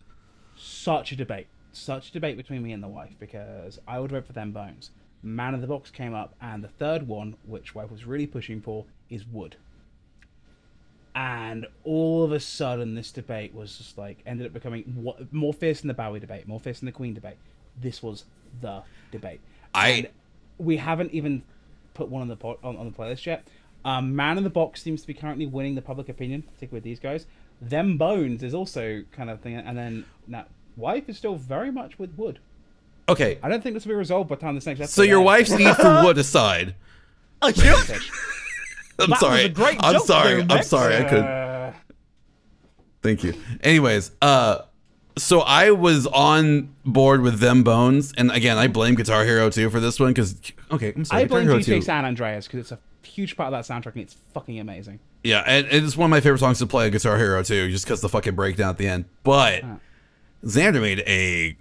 [0.57, 4.27] such a debate, such a debate between me and the wife because I would vote
[4.27, 4.91] for them bones.
[5.23, 8.61] Man of the Box came up, and the third one, which wife was really pushing
[8.61, 9.57] for, is Wood.
[11.15, 15.53] And all of a sudden, this debate was just like ended up becoming what, more
[15.53, 17.37] fierce than the Bowie debate, more fierce than the Queen debate.
[17.81, 18.25] This was
[18.61, 19.41] the debate.
[19.75, 20.09] I- And
[20.59, 21.43] we haven't even
[21.95, 23.47] put one on the po- on, on the playlist yet.
[23.85, 26.85] Um, Man in the Box seems to be currently winning the public opinion, particularly with
[26.85, 27.27] these guys.
[27.61, 30.45] Them Bones is also kind of thing, and then now
[30.77, 32.39] Wife is still very much with Wood.
[33.11, 34.95] Okay, I don't think this will be resolved by the time this next episode.
[34.95, 35.27] so your airs.
[35.27, 36.75] wife's need for wood aside.
[37.43, 38.01] a joke I'm
[38.99, 39.43] That was sorry.
[39.45, 40.43] a great I'm sorry.
[40.43, 40.97] there, I'm sorry.
[40.97, 41.19] I could.
[41.25, 41.73] Uh,
[43.03, 43.35] Thank you.
[43.63, 44.59] Anyways, uh,
[45.17, 49.71] so I was on board with them bones, and again, I blame Guitar Hero 2
[49.71, 51.23] for this one because okay, I'm sorry.
[51.23, 51.83] I Guitar blame Hero GTA 2.
[51.83, 55.01] San Andreas because it's a huge part of that soundtrack and it's fucking amazing.
[55.25, 57.85] Yeah, and it's one of my favorite songs to play on Guitar Hero 2, just
[57.87, 59.07] because the fucking breakdown at the end.
[59.25, 59.77] But Huh.
[60.45, 61.57] Xander made a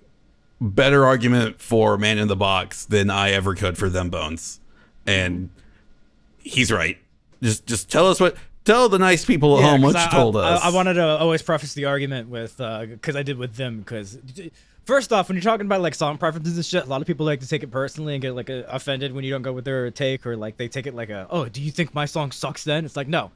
[0.62, 4.60] better argument for Man in the Box than I ever could for them bones,
[5.06, 5.50] and
[6.38, 6.98] he's right.
[7.42, 8.36] Just just tell us what.
[8.66, 10.62] Tell the nice people at Yeah, home what 'cause you I, told I, us.
[10.64, 14.20] I, wanted to always preface the argument with because I did with them because
[14.86, 17.26] first off, when you're talking about like song preferences and shit, a lot of people
[17.26, 19.66] like to take it personally and get like uh, offended when you don't go with
[19.66, 22.32] their take or like they take it like a oh, do you think my song
[22.32, 22.64] sucks?
[22.64, 23.32] Then it's like no.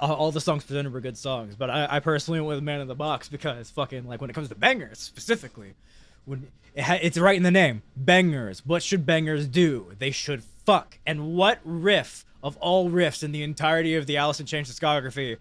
[0.00, 2.80] All all the songs presented were good songs, but I, I personally went with Man
[2.80, 5.74] in the Box because fucking like when it comes to bangers specifically,
[6.24, 8.64] when it ha- it's right in the name, bangers.
[8.64, 9.92] What should bangers do?
[9.98, 10.98] They should fuck.
[11.06, 15.36] And what riff of all riffs in the entirety of the Alice in Chains discography,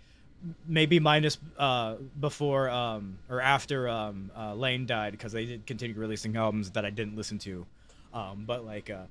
[0.68, 5.96] maybe minus uh, before um, or after um, uh, Lane died, because they did continue
[5.96, 7.66] releasing albums that I didn't listen to,
[8.14, 9.04] um, but like uh,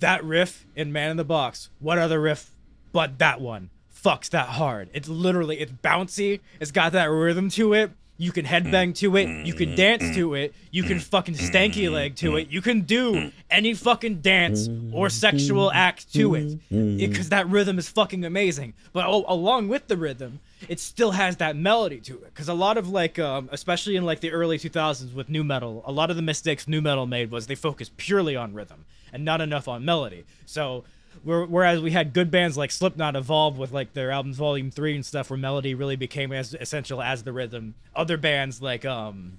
[0.00, 1.70] that riff in Man in the Box.
[1.78, 2.50] What other riff
[2.92, 3.70] but that one?
[3.94, 4.88] Fucks that hard.
[4.92, 6.40] It's literally it's bouncy.
[6.58, 7.92] It's got that rhythm to it.
[8.20, 8.96] You can headbang mm.
[8.96, 9.46] to it.
[9.46, 9.76] You can mm.
[9.76, 10.54] dance to it.
[10.70, 11.02] You can mm.
[11.02, 12.50] fucking stanky leg to it.
[12.50, 16.58] You can do any fucking dance or sexual act to it
[16.98, 18.74] because that rhythm is fucking amazing.
[18.92, 22.26] But oh, along with the rhythm, it still has that melody to it.
[22.34, 25.82] Because a lot of like, um, especially in like the early 2000s with new metal,
[25.86, 28.84] a lot of the mistakes new metal made was they focused purely on rhythm
[29.14, 30.26] and not enough on melody.
[30.44, 30.84] So
[31.22, 35.04] whereas we had good bands like Slipknot evolve with like their albums Volume Three and
[35.04, 37.74] stuff, where melody really became as essential as the rhythm.
[37.94, 39.38] Other bands like um,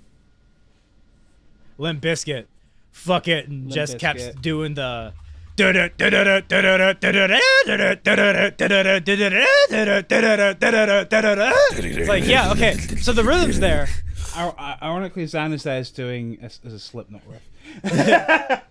[1.77, 2.45] Limp Bizkit,
[2.91, 5.13] fuck it, and Limp just kept doing the.
[11.99, 13.87] It's like yeah okay so the rhythm's there
[14.37, 17.41] Ir- ir- Ironically, Zan is doing as a Slipknot riff.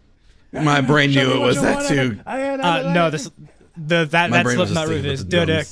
[0.52, 2.20] My brain knew it was that too.
[2.26, 3.30] uh, no this
[3.76, 5.66] the that My that brain was Slipknot just riff is thinking about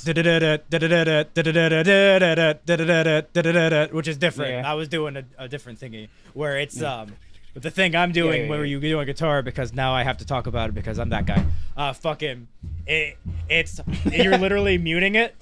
[2.65, 4.71] the which is different Yeah.
[4.71, 7.13] I was doing a, a different thingy where it's um
[7.53, 8.71] But the thing I'm doing yeah, where yeah.
[8.77, 11.25] you do a guitar because now I have to talk about it because I'm that
[11.25, 11.43] guy.
[11.75, 12.47] Uh, fucking,
[12.85, 13.17] it,
[13.49, 15.35] it's you're literally muting it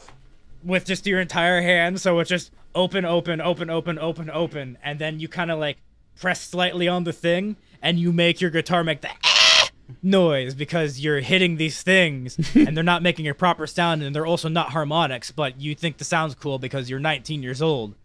[0.63, 4.99] with just your entire hand, so it's just open, open, open, open, open, open, and
[4.99, 5.77] then you kind of like
[6.17, 9.69] press slightly on the thing, and you make your guitar make the ah
[10.01, 14.25] noise because you're hitting these things and they're not making a proper sound and they're
[14.25, 17.95] also not harmonics, but you think the sound's cool because you're 19 years old.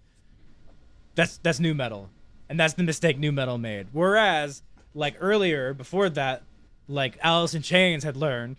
[1.15, 2.09] That's that's new metal,
[2.49, 3.89] and that's the mistake new metal made.
[3.93, 4.63] Whereas,
[4.95, 6.43] like earlier, before that,
[6.89, 8.57] like Alice in Chains had learned,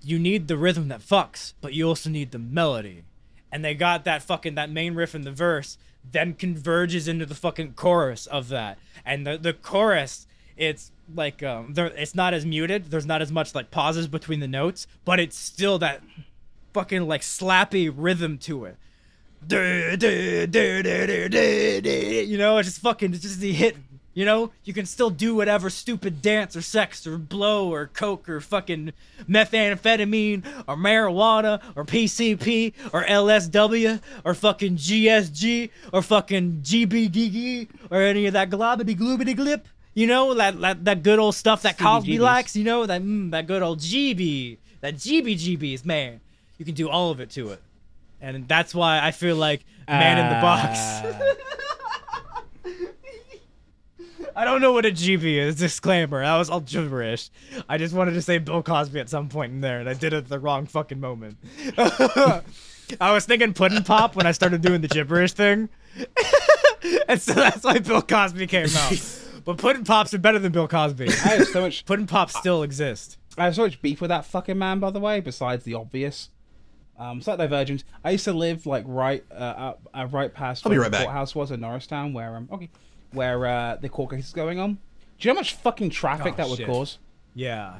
[0.00, 3.04] you need the rhythm that fucks, but you also need the melody.
[3.50, 5.78] And they got that fucking that main riff in the verse,
[6.10, 8.78] then converges into the fucking chorus of that.
[9.04, 10.26] And the the chorus,
[10.56, 12.90] it's like um, there it's not as muted.
[12.90, 16.02] There's not as much like pauses between the notes, but it's still that
[16.72, 18.76] fucking like slappy rhythm to it.
[22.26, 23.76] You know, it's just fucking, it's just the hit.
[24.14, 28.28] You know, you can still do whatever stupid dance or sex or blow or coke
[28.28, 28.92] or fucking
[29.28, 38.26] methamphetamine or marijuana or PCP or LSW or fucking GSG or fucking GBDG or any
[38.26, 39.62] of that globbity gloobity glip.
[39.94, 43.30] You know, that, that, that good old stuff that Cosby likes, you know, that, mm,
[43.30, 46.20] that good old GB, that GBGBs, man.
[46.58, 47.60] You can do all of it to it
[48.24, 50.78] and that's why I feel like Man in the Box.
[54.36, 55.56] I don't know what a GB is.
[55.58, 57.30] Disclaimer: that was all gibberish.
[57.68, 60.12] I just wanted to say Bill Cosby at some point in there, and I did
[60.12, 61.38] it at the wrong fucking moment.
[63.00, 65.68] I was thinking Puddin' Pop when I started doing the gibberish thing,
[67.08, 69.20] and so that's why Bill Cosby came out.
[69.44, 71.08] But Puddin' Pops are better than Bill Cosby.
[71.08, 71.84] I have so much.
[71.84, 73.18] Puddin' Pops still exist.
[73.36, 75.20] I have so much beef with that fucking man, by the way.
[75.20, 76.30] Besides the obvious,
[76.98, 77.84] um, slight divergence.
[78.04, 80.92] I used to live like right, uh, uh, uh right past I'll be where right
[80.92, 81.06] the back.
[81.06, 82.70] courthouse was in Norristown, where um, okay,
[83.14, 84.74] where uh, the court case is going on.
[85.18, 86.66] Do you know how much fucking traffic Oh, that would shit.
[86.66, 86.98] cause?
[87.34, 87.76] Yeah.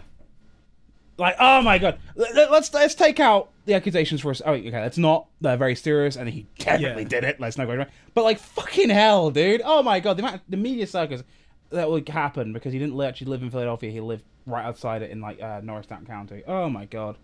[1.16, 4.42] Like, oh my god, Let- let- let's let's take out the accusations for us.
[4.44, 5.28] Oh, okay, that's not.
[5.40, 7.08] They're very serious, and he definitely Yeah.
[7.08, 7.38] did it.
[7.38, 7.90] Let's not go around.
[8.14, 9.62] But like, fucking hell, dude.
[9.64, 11.22] Oh my god, the amount, the media circus
[11.70, 13.90] that would happen because he didn't actually live in Philadelphia.
[13.92, 16.42] He lived right outside it in like uh, Norristown County.
[16.48, 17.16] Oh my god,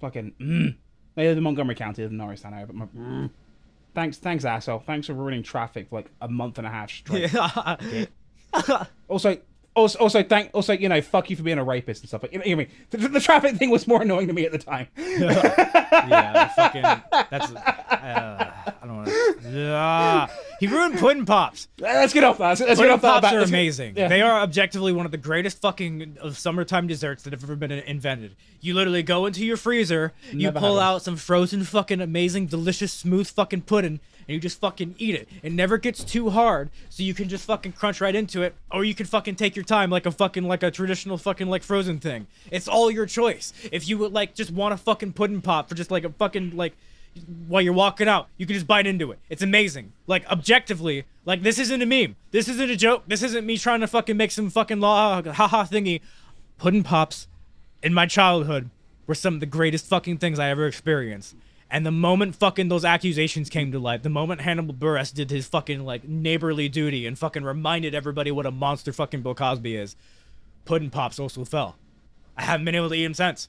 [0.00, 0.32] fucking.
[0.40, 0.76] Mm.
[1.14, 3.30] They live in Montgomery County, in Norristown area, but my, mm.
[3.94, 4.80] Thanks, thanks, asshole.
[4.80, 7.32] Thanks for ruining traffic for like a month and a half straight.
[7.32, 8.06] Yeah.
[9.08, 9.38] Also,
[9.74, 12.22] also, also, thank, also, you know, fuck you for being a rapist and stuff.
[12.22, 14.26] Like, you know, you know what I mean, the, the traffic thing was more annoying
[14.26, 14.88] to me at the time.
[14.96, 16.82] yeah, fucking.
[17.30, 17.52] That's.
[17.52, 19.68] Uh, I don't want to.
[19.72, 20.26] Uh,
[20.60, 21.68] he ruined Puddin' Pops.
[21.78, 22.48] Let's get off that.
[22.48, 23.08] Let's, let's get off that.
[23.14, 23.94] Pops back- are let's get- amazing.
[23.96, 24.08] yeah.
[24.08, 27.72] They are objectively one of the greatest fucking uh, summertime desserts that have ever been
[27.72, 28.36] invented.
[28.60, 33.28] You literally go into your freezer, you pull out some frozen fucking amazing, delicious, smooth
[33.28, 34.00] fucking pudding,
[34.32, 35.28] and you just fucking eat it.
[35.42, 38.82] It never gets too hard, so you can just fucking crunch right into it, or
[38.82, 41.98] you can fucking take your time like a fucking like a traditional fucking like frozen
[41.98, 42.26] thing.
[42.50, 43.52] It's all your choice.
[43.70, 46.56] If you would like just want a fucking pudding pop for just like a fucking
[46.56, 46.74] like
[47.46, 49.18] while you're walking out, you can just bite into it.
[49.28, 49.92] It's amazing.
[50.06, 52.16] Like objectively, like this isn't a meme.
[52.30, 53.02] This isn't a joke.
[53.06, 56.00] This isn't me trying to fucking make some fucking law haha thingy.
[56.56, 57.26] Pudding pops
[57.82, 58.70] in my childhood
[59.06, 61.36] were some of the greatest fucking things I ever experienced.
[61.72, 65.48] And the moment fucking those accusations came to light, the moment Hannibal Buress did his
[65.48, 69.96] fucking like neighborly duty and fucking reminded everybody what a monster fucking Bill Cosby is,
[70.66, 71.76] Puddin Pops also fell.
[72.36, 73.48] I haven't been able to eat him since.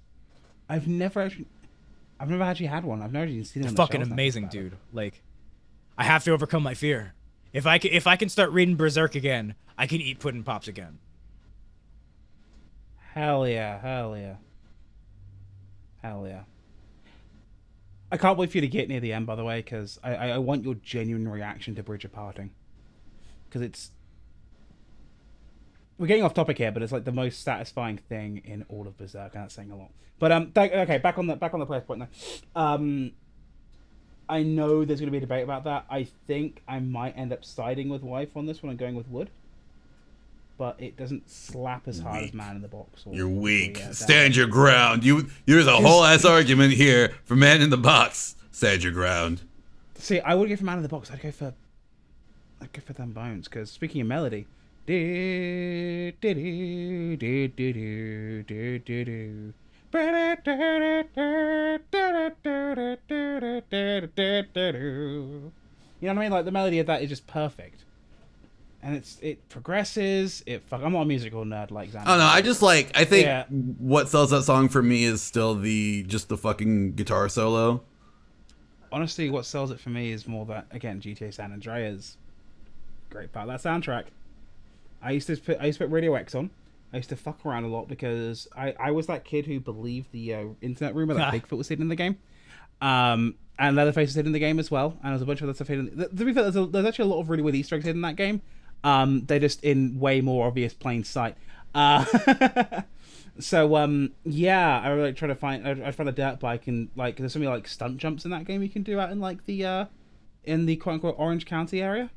[0.70, 1.48] I've never actually,
[2.18, 3.02] I've never actually had one.
[3.02, 3.76] I've never even seen them.
[3.76, 4.78] fucking amazing, dude.
[4.94, 5.22] Like,
[5.98, 7.16] I have to overcome my fear.
[7.52, 10.70] If I can, if I can start reading Berserk again, I can eat Puddin pops
[10.70, 11.00] again.
[13.14, 14.36] Hell yeah, hell yeah,
[16.02, 16.44] hell yeah.
[18.14, 20.14] I can't wait for you to get near the end, by the way, because I,
[20.14, 22.52] I, want your genuine reaction to Bridge of Parting.
[23.50, 23.90] Because it's.
[25.98, 29.00] We're getting off topic here, but it's like the most satisfying thing in all of
[29.00, 29.90] Berserk, and that's saying a lot.
[30.20, 32.08] But um, th- okay, back on the back on the place point now.
[32.56, 33.14] Um,
[34.30, 35.86] I know there's going to be a debate about that.
[35.90, 39.08] I think I might end up siding with wife on this one and going with
[39.08, 39.32] wood,
[40.58, 42.30] but it doesn't slap as hard weak.
[42.30, 43.04] as man in the box.
[43.06, 43.78] Or, You're weak.
[43.78, 45.04] Or, yeah, Stand your ground.
[45.04, 48.36] You there's a whole ass argument here for man in the box.
[48.52, 49.42] Stand your ground.
[49.96, 51.12] See, I would go for man in the box.
[51.12, 51.54] I'd go for
[52.62, 54.48] I'd go for them bones because speaking of melody.
[54.86, 56.12] You
[66.10, 66.32] know what I mean?
[66.32, 67.86] Like the melody of that is just perfect
[68.84, 70.44] and it's it progresses.
[70.46, 70.82] It fuck.
[70.84, 72.06] I'm not a musical nerd like Xander.
[72.06, 72.22] I don't.
[72.22, 72.92] I just like.
[72.96, 73.46] I think Yeah.
[73.46, 77.82] what sells that song for me is still the just the fucking guitar solo.
[78.92, 82.18] honestly, what sells it for me is more that again GTA San Andreas,
[83.10, 84.06] great part of that soundtrack.
[85.02, 86.50] I used to put I used to put Radio X on.
[86.92, 90.12] I used to fuck around a lot because I, I was that kid who believed
[90.12, 92.20] the uh, internet rumor that Bigfoot was hidden in the game.
[92.82, 94.96] Um, and Leatherface was hidden in the game as well.
[95.04, 95.98] And there's a bunch of other stuff hidden.
[95.98, 97.98] To be fair, there's, a, there's actually a lot of really weird Easter eggs hidden
[97.98, 98.44] in that game.
[98.84, 101.36] Um, they're just in way more obvious plain sight.
[101.74, 102.04] Uh,
[103.40, 105.68] so um, yeah, I really try to find.
[105.68, 108.46] I, I found a dirt bike and like there's something like stunt jumps in that
[108.46, 109.86] game you can do out in like the uh,
[110.44, 112.10] in the quote unquote Orange County area.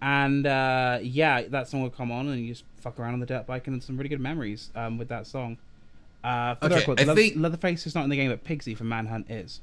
[0.00, 3.26] And uh, yeah, that song will come on, and you just fuck around on the
[3.26, 5.58] dirt bike, and some really good memories um, with that song.
[6.22, 8.88] Uh, Okay, record, I Leather- think- Leatherface is not in the game, but Pigsy from
[8.88, 9.60] Manhunt is.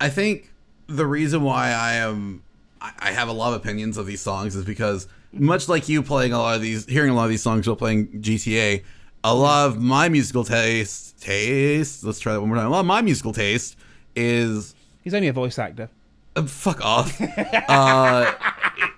[0.00, 0.52] I think
[0.86, 2.44] the reason why I am
[2.80, 6.02] I I have a lot of opinions of these songs is because much like you
[6.02, 8.82] playing a lot of these hearing a lot of these songs while playing GTA,
[9.24, 12.66] a lot of my musical taste taste let's try that one more time.
[12.66, 13.76] A lot of my musical taste
[14.16, 15.88] is He's only a voice actor.
[16.36, 17.20] uh, fuck off.
[17.68, 18.32] uh,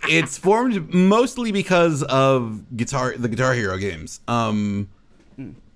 [0.09, 4.21] it's formed mostly because of guitar the Guitar Hero games.
[4.29, 4.89] Um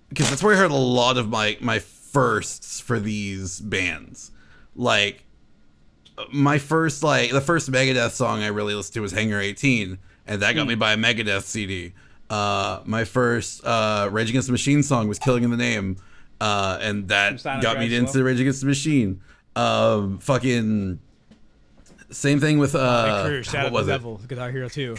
[0.08, 4.30] because that's where I heard a lot of my my firsts for these bands.
[4.76, 5.24] Like
[6.32, 10.42] my first like the first Megadeth song I really listened to was Hangar 18 and
[10.42, 11.92] that got me by a Megadeth CD.
[12.30, 15.96] Uh my first uh Rage Against the Machine song was Killing in the Name.
[16.40, 18.24] Uh and that got me into well.
[18.24, 19.20] Rage Against the Machine.
[19.56, 21.00] Um fucking
[22.10, 23.96] same thing with uh Crew, Shadow what was the it?
[23.98, 24.96] Devil, Guitar Hero 2.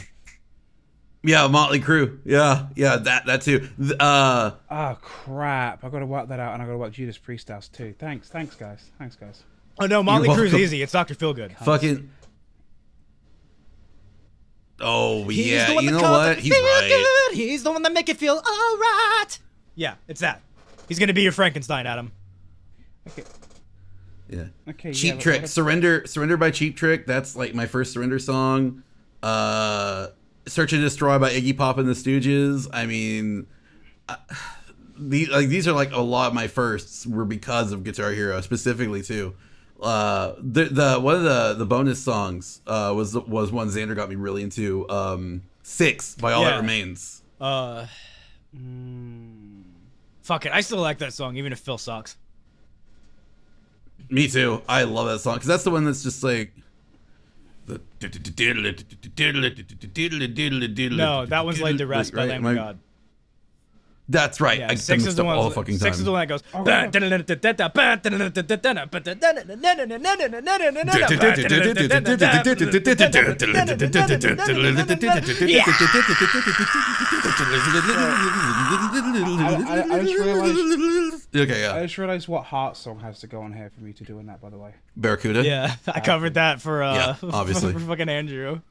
[1.24, 2.20] Yeah, Motley Crue.
[2.24, 3.68] Yeah, yeah, that that too.
[4.00, 5.84] Uh Oh crap!
[5.84, 7.96] I got to work that out, and I got to work Judas Priest house too.
[7.98, 9.44] Thanks, thanks guys, thanks guys.
[9.80, 10.60] Oh no, Motley Crue's welcome.
[10.60, 10.82] easy.
[10.82, 11.16] It's Dr.
[11.16, 11.56] Feelgood.
[11.58, 12.10] fucking
[14.82, 16.38] Oh He's yeah, the one you that know calls what?
[16.38, 16.88] it He's feel right.
[17.30, 17.38] good.
[17.38, 19.28] He's the one that make it feel all right.
[19.76, 20.42] Yeah, it's that.
[20.88, 22.12] He's gonna be your Frankenstein, Adam.
[23.08, 23.24] Okay,
[24.30, 24.44] Yeah.
[24.70, 24.92] okay.
[24.94, 27.06] Cheap yeah, Trick, but- Surrender, Surrender by Cheap Trick.
[27.06, 28.84] That's like my first Surrender song.
[29.24, 30.08] Uh,
[30.48, 32.68] Search and Destroy by Iggy Pop and the Stooges.
[32.74, 33.48] I mean,
[34.10, 34.16] uh,
[35.00, 38.40] these like these are like a lot of my firsts were because of Guitar Hero
[38.42, 39.36] specifically too.
[39.82, 44.10] Uh, the the one of the the bonus songs uh was was one Xander got
[44.10, 44.90] me really into.
[44.90, 47.24] Um, Six by All That Remains.
[47.42, 47.88] Uh,
[48.56, 49.64] Mm,
[50.22, 50.52] fuck it.
[50.52, 52.18] I still like that song, even if Phil sucks.
[54.10, 54.62] Me too.
[54.70, 56.54] I love that song because that's the one that's just like.
[57.66, 57.82] The
[60.98, 62.80] No, that one's laid to rest by Lamb of God.
[64.08, 64.60] That's right.
[64.60, 65.36] Yeah, I six six is the one.
[65.36, 65.88] all the fucking time.
[65.88, 66.44] Six is the one that goes.
[79.74, 81.28] I- I just realized-
[81.76, 84.20] I just realized what Heart song has to go on here for me to do
[84.20, 84.40] in that.
[84.42, 85.44] By the way, Barracuda.
[85.44, 87.74] Yeah, I covered that for uh, Yeah, obviously.
[87.74, 88.62] for fucking Andrew.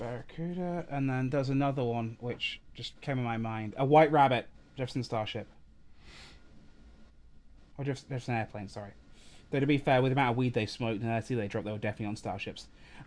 [0.00, 4.46] Barracuda, and then there's another one which just came in my mind: a White Rabbit,
[4.76, 5.46] Jefferson Starship,
[7.78, 8.68] or Jeff- Jefferson Airplane.
[8.68, 8.90] Sorry.
[9.50, 11.46] Though to be fair, with the amount of weed they smoked and the see they
[11.48, 12.66] dropped, they were definitely on starships.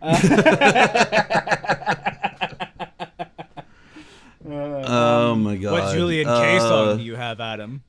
[4.46, 5.72] Oh my god.
[5.72, 7.82] What Julien-K Uh, song do you have, Adam?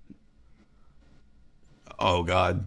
[1.99, 2.65] Oh god.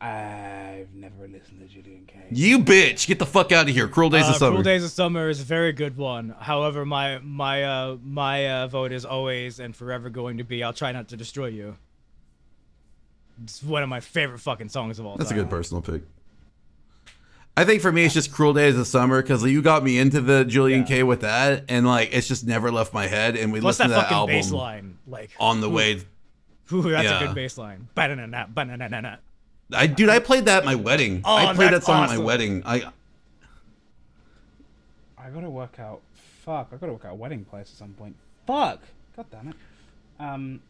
[0.00, 2.05] I've never listened to Julian K.
[2.30, 3.06] You bitch!
[3.06, 3.88] Get the fuck out of here.
[3.88, 4.50] Cruel Days Uh, of Summer.
[4.52, 6.34] Cruel Days of Summer is a very good one.
[6.38, 10.72] However, my my uh, my uh, vote is always and forever going to be "I'll
[10.72, 11.76] Try Not to Destroy You."
[13.44, 15.18] It's one of my favorite fucking songs of all time.
[15.18, 16.02] That's a good personal pick.
[17.58, 20.20] I think for me, it's just Cruel Days of Summer because you got me into
[20.20, 20.86] the Julian Yeah.
[20.86, 23.36] K with that, and like it's just never left my head.
[23.36, 26.02] And we Plus that to that album bass line, like on the way.
[26.72, 27.20] ooh, that's yeah.
[27.22, 27.88] a good bass line.
[27.94, 29.16] Ba-da-na-na, ba-na-na-na-na.
[29.72, 31.22] I dude, I played that at my wedding.
[31.24, 32.62] Oh, I played that that's song at my wedding.
[32.64, 32.84] I
[35.18, 36.00] I gotta work out.
[36.44, 38.14] Fuck, I gotta work out a wedding place at some point.
[38.46, 38.80] Fuck,
[39.16, 39.56] god damn it.
[40.20, 40.60] Um.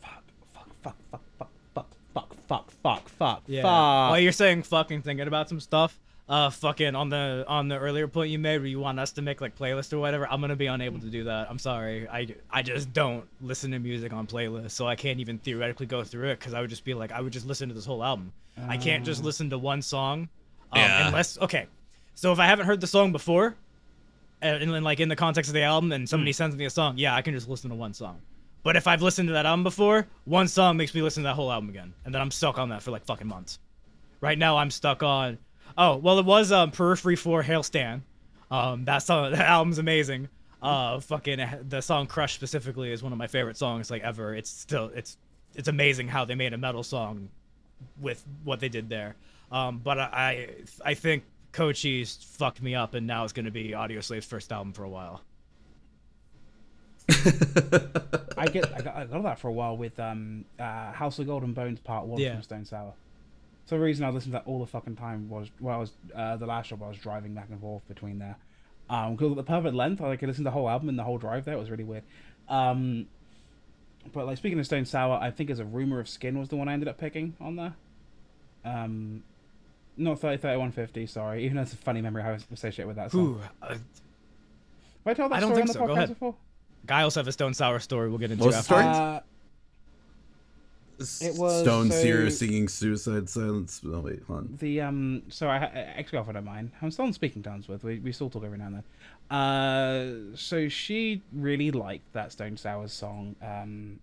[0.00, 0.22] Fuck,
[0.54, 3.62] fuck, fuck, fuck, fuck, fuck, fuck, fuck, fuck, fuck, Yeah.
[3.62, 4.10] fuck.
[4.10, 5.98] While you're saying fucking thinking about some stuff,
[6.28, 9.22] uh, fucking on the on the earlier point you made where you want us to
[9.22, 11.48] make like playlists or whatever, I'm gonna be unable to do that.
[11.50, 12.08] I'm sorry.
[12.08, 16.04] I I just don't listen to music on playlists, so I can't even theoretically go
[16.04, 18.04] through it because I would just be like I would just listen to this whole
[18.04, 18.32] album.
[18.68, 20.28] I can't just listen to one song,
[20.72, 21.06] um, Yeah.
[21.08, 21.66] unless okay.
[22.14, 23.54] So if I haven't heard the song before,
[24.42, 26.70] and, and then like in the context of the album, and somebody sends me a
[26.70, 28.20] song, yeah, I can just listen to one song.
[28.64, 31.34] But if I've listened to that album before, one song makes me listen to that
[31.36, 33.60] whole album again, and then I'm stuck on that for like fucking months.
[34.20, 35.38] Right now, I'm stuck on.
[35.78, 38.02] Oh well, it was um, Periphery for Hail Stan.
[38.50, 40.28] Um, that song, that album's amazing.
[40.60, 44.34] Uh, fucking the song Crush specifically is one of my favorite songs like ever.
[44.34, 45.16] It's still it's
[45.54, 47.28] it's amazing how they made a metal song
[48.00, 49.14] with what they did there.
[49.52, 50.48] Um, but I
[50.84, 51.22] I, think
[51.52, 55.22] Cochise fucked me up, and now it's gonna be Audioslave's first album for a while.
[58.36, 61.26] I get I got, I got that for a while with um uh, House of
[61.26, 62.34] Golden Bones Part One Yeah.
[62.34, 62.94] from Stone Sour.
[63.68, 65.92] So the reason I listened to that all the fucking time was well, I was
[66.14, 68.36] uh, the last job I was driving back and forth between there.
[68.88, 71.18] Um, because the perfect length, I could listen to the whole album and the whole
[71.18, 71.52] drive there.
[71.52, 72.04] It was really weird.
[72.48, 73.08] Um,
[74.14, 76.56] but like speaking of Stone Sour, I think as a rumor of Skin was the
[76.56, 77.74] one I ended up picking on there.
[78.64, 79.22] Um,
[79.98, 81.44] not 30, 3150, sorry.
[81.44, 83.20] Even though it's a funny memory I associate with that song.
[83.20, 83.80] Ooh, uh, Have
[85.04, 85.86] I told that I don't story on think the so.
[85.86, 86.08] Go podcast ahead.
[86.08, 86.34] before?
[86.86, 88.90] Guy also have a Stone Sour story we'll get into What's the after.
[88.90, 89.16] story?
[89.16, 89.20] Uh,
[90.98, 94.56] It was Stone so- Seer singing "Suicide Silence." Oh wait, hold on.
[94.60, 95.58] the um so I
[95.96, 98.58] ex girlfriend of mine I'm still on speaking terms with we, we still talk every
[98.58, 98.84] now and then
[99.38, 104.00] uh so she really liked that Stone Sour song um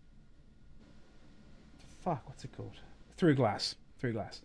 [2.04, 2.76] fuck what's it called
[3.18, 4.42] Through Glass Through Glass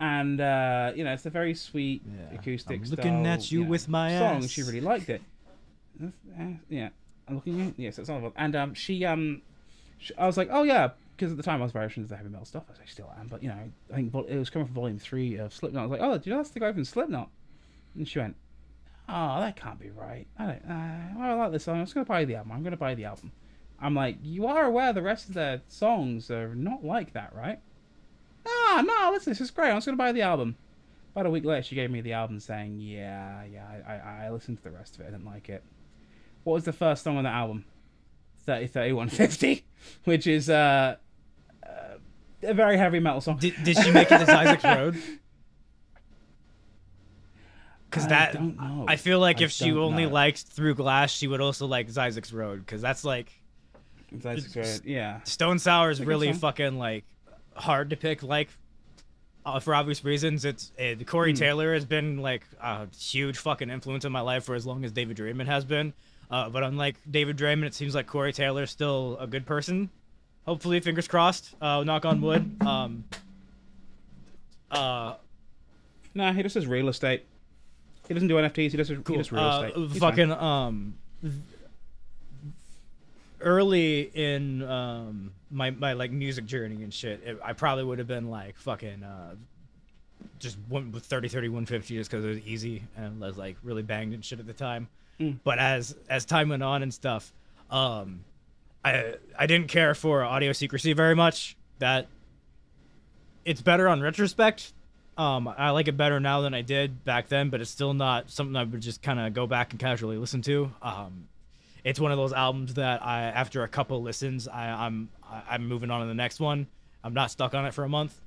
[0.00, 2.38] and uh you know it's a very sweet Yeah.
[2.38, 4.50] acoustic I'm looking style, at you know, with my song ass.
[4.50, 5.22] she really liked it
[6.02, 6.06] Uh,
[6.68, 6.90] yeah
[7.28, 9.42] I'm looking at yes that's all and um she um
[9.98, 10.90] sh- I was like, oh yeah,
[11.20, 13.12] because at the time I was very into the heavy metal stuff, as I still
[13.18, 13.26] am.
[13.26, 13.58] But you know,
[13.92, 15.82] I think it was coming from volume three of Slipknot.
[15.82, 17.28] I was like, oh, do you know that's the guy from Slipknot?
[17.94, 18.36] And she went,
[19.06, 20.26] oh, that can't be right.
[20.38, 20.64] I don't.
[20.66, 21.78] Uh, I like this song.
[21.78, 22.52] I'm just gonna buy the album.
[22.52, 23.32] I'm gonna buy the album.
[23.82, 27.60] I'm like, you are aware the rest of their songs are not like that, right?
[28.46, 29.68] Ah, no, listen, this is great.
[29.68, 30.56] I'm just gonna buy the album.
[31.12, 34.30] About a week later, she gave me the album, saying, yeah, yeah, I, I, I
[34.30, 35.08] listened to the rest of it.
[35.08, 35.64] I didn't like it.
[36.44, 37.66] What was the first song on that album?
[38.46, 39.64] 30 31 50,
[40.04, 40.96] which is uh,
[42.42, 43.36] a very heavy metal song.
[43.38, 44.96] Did, did she make it to Isaac's Road?
[47.88, 48.84] Because that don't know.
[48.86, 50.12] I feel like I if she only know.
[50.12, 52.60] liked Through Glass, she would also like Zzyzx Road.
[52.60, 53.32] Because that's like
[54.12, 54.82] That's great.
[54.84, 55.20] Yeah.
[55.24, 57.04] Stone Sour is really fucking like
[57.56, 58.22] hard to pick.
[58.22, 58.48] Like
[59.44, 61.02] uh, for obvious reasons, it's uh, Hmm.
[61.02, 64.84] Corey Taylor has been like a huge fucking influence in my life for as long
[64.84, 65.92] as David Draiman has been.
[66.30, 69.90] Uh, but unlike David Draiman, it seems like Corey Taylor is still a good person.
[70.50, 71.54] Hopefully, fingers crossed.
[71.62, 72.56] Uh, knock on wood.
[72.66, 73.04] Um,
[74.68, 75.14] uh,
[76.12, 77.24] Nah, he just does real estate.
[78.08, 78.72] He doesn't do NFTs.
[78.72, 79.90] He does, he does real uh, estate.
[79.90, 80.00] Fine.
[80.00, 80.94] fucking um
[83.40, 88.08] early in um my my like music journey and shit it, i probably would have
[88.08, 89.34] been like fucking uh
[90.38, 93.56] just went with 30 30 150 just because it was easy and I was like
[93.62, 94.88] really banged and shit at the time
[95.20, 95.38] Mm.
[95.44, 97.30] but as as time went on and stuff
[97.70, 98.24] um
[98.84, 102.08] i i didn't care for audio secrecy very much that
[103.44, 104.72] it's better on retrospect
[105.20, 108.30] um, I like it better now than I did back then, but it's still not
[108.30, 110.72] something I would just kind of go back and casually listen to.
[110.80, 111.28] Um,
[111.84, 115.90] it's one of those albums that I, after a couple listens, I, I'm I'm moving
[115.90, 116.68] on to the next one.
[117.04, 118.18] I'm not stuck on it for a month.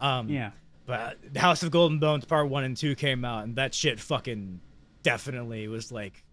[0.00, 0.50] Um, Yeah.
[0.84, 4.00] But House of Gold & Bones Part One and Two came out, and that shit
[4.00, 4.60] fucking
[5.04, 6.24] definitely was like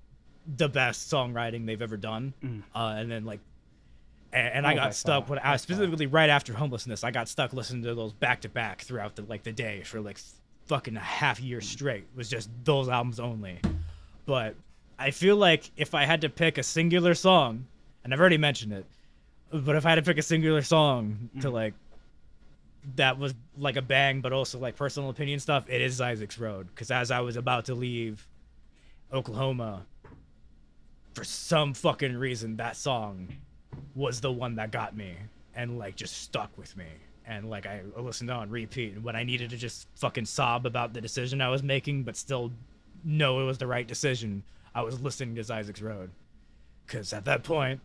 [0.58, 2.34] the best songwriting they've ever done.
[2.74, 3.42] Uh, and then like,
[4.32, 7.12] and, and I Oh, by got stuck far, when I specifically right after homelessness, I
[7.12, 10.20] got stuck listening to those back to back throughout the like the day for like
[10.66, 12.04] fucking a half year straight.
[12.04, 13.60] It was just those albums only.
[14.26, 14.56] But
[15.00, 17.66] I feel like if I had to pick a singular song,
[18.04, 18.86] and I've already mentioned it,
[19.52, 21.74] but if I had to pick a singular song to like
[22.96, 26.68] that was like a bang, but also like personal opinion stuff, it is Zzyzx Road.
[26.68, 28.28] Because as I was about to leave
[29.12, 29.86] Oklahoma,
[31.14, 33.30] for some fucking reason, that song
[33.96, 35.16] was the one that got me
[35.56, 36.86] and like just stuck with me.
[37.26, 38.94] And like I listened on repeat.
[38.94, 42.18] And when I needed to just fucking sob about the decision I was making, but
[42.18, 42.52] still
[43.04, 44.44] know it was the right decision,
[44.74, 46.10] I was listening to Zzyzx Road.
[46.86, 47.82] Because at that point,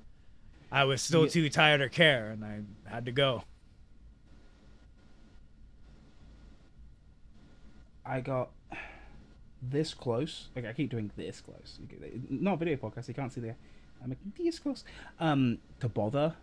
[0.73, 1.31] I was still Yeah.
[1.31, 3.45] too tired to care, and I had to go.
[8.05, 8.51] I got
[9.63, 10.49] this close.
[10.55, 11.79] Like I keep doing this close.
[12.29, 13.09] Not a video podcast.
[13.09, 13.55] You can't see the.
[14.05, 14.85] I'm making this close.
[15.19, 16.35] Um, to bother,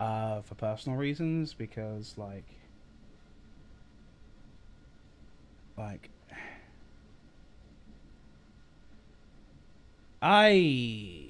[0.00, 2.46] uh, for personal reasons because like,
[5.76, 6.10] like,
[10.22, 11.26] I.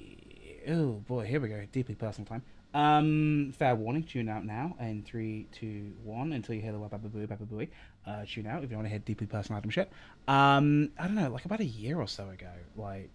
[0.69, 1.61] Oh boy, here we go.
[1.71, 2.43] Deeply personal time.
[2.73, 4.03] Um, fair warning.
[4.03, 4.75] Tune out now.
[4.79, 6.33] In three, two, one.
[6.33, 7.69] Until you hear the word "baba booey, baba booey."
[8.05, 9.91] Uh, tune out if you want to hear deeply personal item shit.
[10.27, 11.29] Um, I don't know.
[11.29, 13.09] Like about a year or so ago, like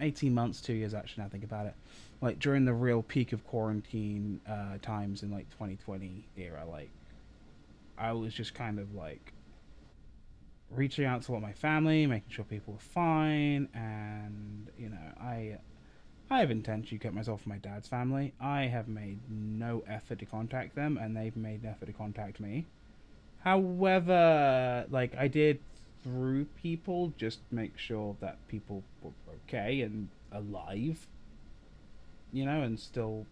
[0.00, 1.22] eighteen months, two years actually.
[1.22, 1.74] Now I think about it.
[2.20, 6.90] Like during the real peak of quarantine uh, times in like 2020 era, like
[7.96, 9.32] I was just kind of like
[10.70, 15.58] reaching out to all my family, making sure people were fine, and you know, I
[16.30, 18.34] I have intentionally kept myself from my dad's family.
[18.40, 22.38] I have made no effort to contact them, and they've made an effort to contact
[22.38, 22.66] me.
[23.40, 25.60] However, like I did
[26.02, 29.12] through people, just make sure that people were
[29.46, 31.06] okay and alive.
[32.32, 33.26] You know, and still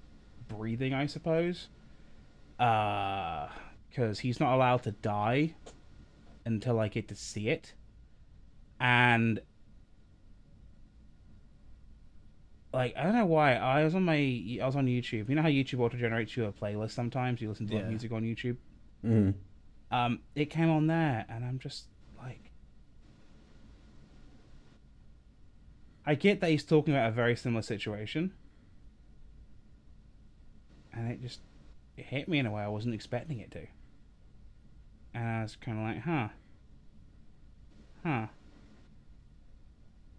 [0.48, 1.68] breathing, I suppose.
[2.59, 3.48] Uh,
[3.88, 5.55] because he's not allowed to die
[6.44, 7.74] until I get to see it,
[8.80, 9.40] and
[12.72, 14.16] like I don't know why I was on my
[14.60, 15.28] I was on YouTube.
[15.28, 17.40] You know how YouTube auto generates you a playlist sometimes.
[17.40, 18.56] You listen to like, music on YouTube.
[19.05, 19.34] Mhm.
[19.90, 21.86] Um, it came on there, and I'm just
[22.18, 22.51] like,
[26.07, 28.33] I get that he's talking about a very similar situation,
[30.93, 31.41] and it just
[31.97, 33.66] it hit me in a way I wasn't expecting it to,
[35.15, 36.28] and I was kind of like, huh,
[38.05, 38.27] huh.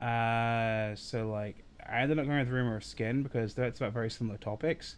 [0.06, 4.12] Uh, so like, I ended up going with Rumor of Skin because that's about very
[4.12, 4.98] similar topics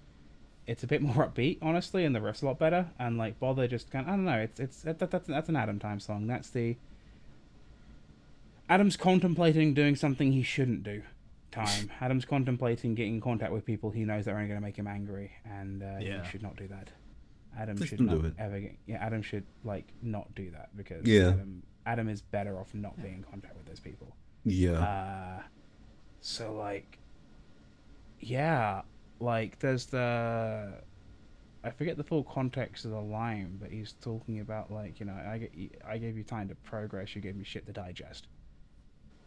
[0.69, 2.87] it's a bit more upbeat, honestly, and the riff's a lot better.
[2.99, 5.79] And like Bother just kind, I don't know, it's it's that, that's that's an Adam
[5.79, 6.27] time song.
[6.27, 6.77] That's the
[8.69, 11.01] Adam's contemplating doing something he shouldn't do.
[11.51, 11.89] Time.
[12.01, 14.77] Adam's contemplating getting in contact with people he knows that are only going to make
[14.77, 16.23] him angry, and uh, Yeah.
[16.23, 16.89] he should not do that.
[17.57, 18.33] Adam Just should don't not do it.
[18.37, 18.75] ever get.
[18.85, 21.29] Yeah, Adam should like not do that because Yeah.
[21.29, 24.15] Adam, Adam is better off not being in contact with those people.
[24.45, 24.73] Yeah.
[24.73, 25.41] Uh,
[26.21, 26.99] so like,
[28.19, 28.81] yeah,
[29.19, 30.73] like there's the,
[31.63, 35.13] I forget the full context of the line, but he's talking about like you know
[35.13, 35.51] I get
[35.87, 38.27] I gave you time to progress, you gave me shit to digest,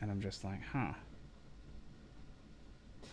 [0.02, 0.92] and I'm just like, huh.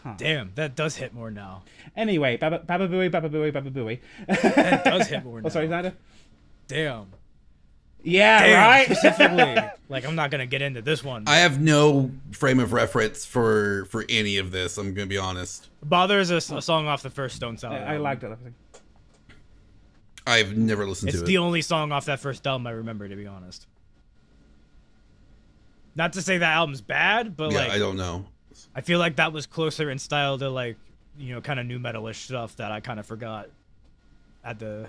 [0.03, 0.13] Huh.
[0.17, 1.63] Damn, that does hit more now.
[1.95, 3.99] Anyway, Baba Baba Booey, Baba Booey, Baba Booey.
[4.27, 5.45] That does hit more now.
[5.47, 5.93] Oh, sorry, Xander?
[6.67, 7.07] Damn.
[8.01, 8.85] Yeah, Damn, right.
[8.97, 9.57] Specifically,
[9.89, 11.25] like I'm not gonna get into this one.
[11.27, 14.77] I have no frame of reference for for any of this.
[14.77, 15.67] I'm gonna be honest.
[15.83, 17.73] Bother is a, s- a song off the first Stone Sour.
[17.73, 18.31] I, I liked it.
[20.25, 23.15] I've never listened It's to the only song off that first album I remember, to
[23.17, 23.67] be honest.
[25.99, 28.25] Not to say that album's bad, but yeah, like I don't know.
[28.73, 30.77] I feel like that was closer in style to like
[31.17, 33.49] you know kind of new metalish stuff that I kind of forgot
[34.45, 34.87] at the.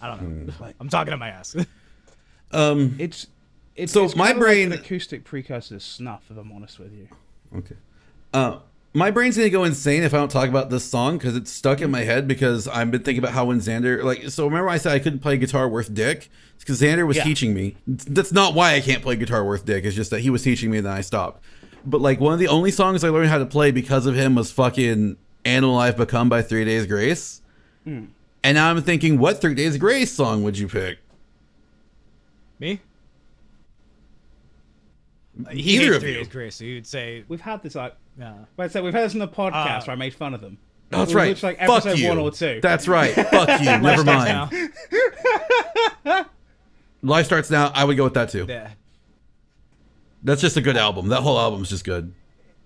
[0.00, 0.72] I don't know.
[0.78, 1.56] I'm talking to my ass.
[2.52, 2.96] Um.
[3.00, 3.26] It's
[3.76, 6.24] it's So it's my kinda like brain- an acoustic precursor to snuff.
[6.30, 7.08] If I'm honest with you.
[7.56, 7.76] Okay.
[8.32, 8.58] Uh,
[8.92, 11.80] my brain's gonna go insane if I don't talk about this song because it's stuck
[11.80, 14.78] in my head because I've been thinking about how when Xander like so remember I
[14.78, 17.24] said I couldn't play guitar worth dick because Xander was Yeah.
[17.24, 17.76] teaching me.
[17.86, 19.84] That's not why I can't play guitar worth dick.
[19.84, 21.42] It's just that he was teaching me and then I stopped.
[21.86, 24.34] But like one of the only songs I learned how to play because of him
[24.34, 27.40] was fucking "Animal I've Become" by Three Days Grace.
[27.84, 28.06] Hmm.
[28.42, 30.98] And now I'm thinking, what Three Days Grace song would you pick?
[32.58, 32.80] Me?
[35.50, 36.16] He Either hates of Three you.
[36.18, 38.34] Days Grace, so you'd say, We've had this like, yeah.
[38.56, 40.58] but so we've had this in the podcast Uh, where I made fun of them.
[40.90, 41.28] That's It right.
[41.28, 42.08] looks like Fuck episode you.
[42.08, 42.60] one or two.
[42.62, 43.14] That's right.
[43.14, 43.78] Fuck you.
[43.78, 44.72] Never mind.
[46.04, 46.26] now.
[47.02, 47.72] Life starts now.
[47.74, 48.46] I would go with that too.
[48.48, 48.70] Yeah.
[50.22, 51.08] That's just a good album.
[51.08, 52.12] That whole album's just good.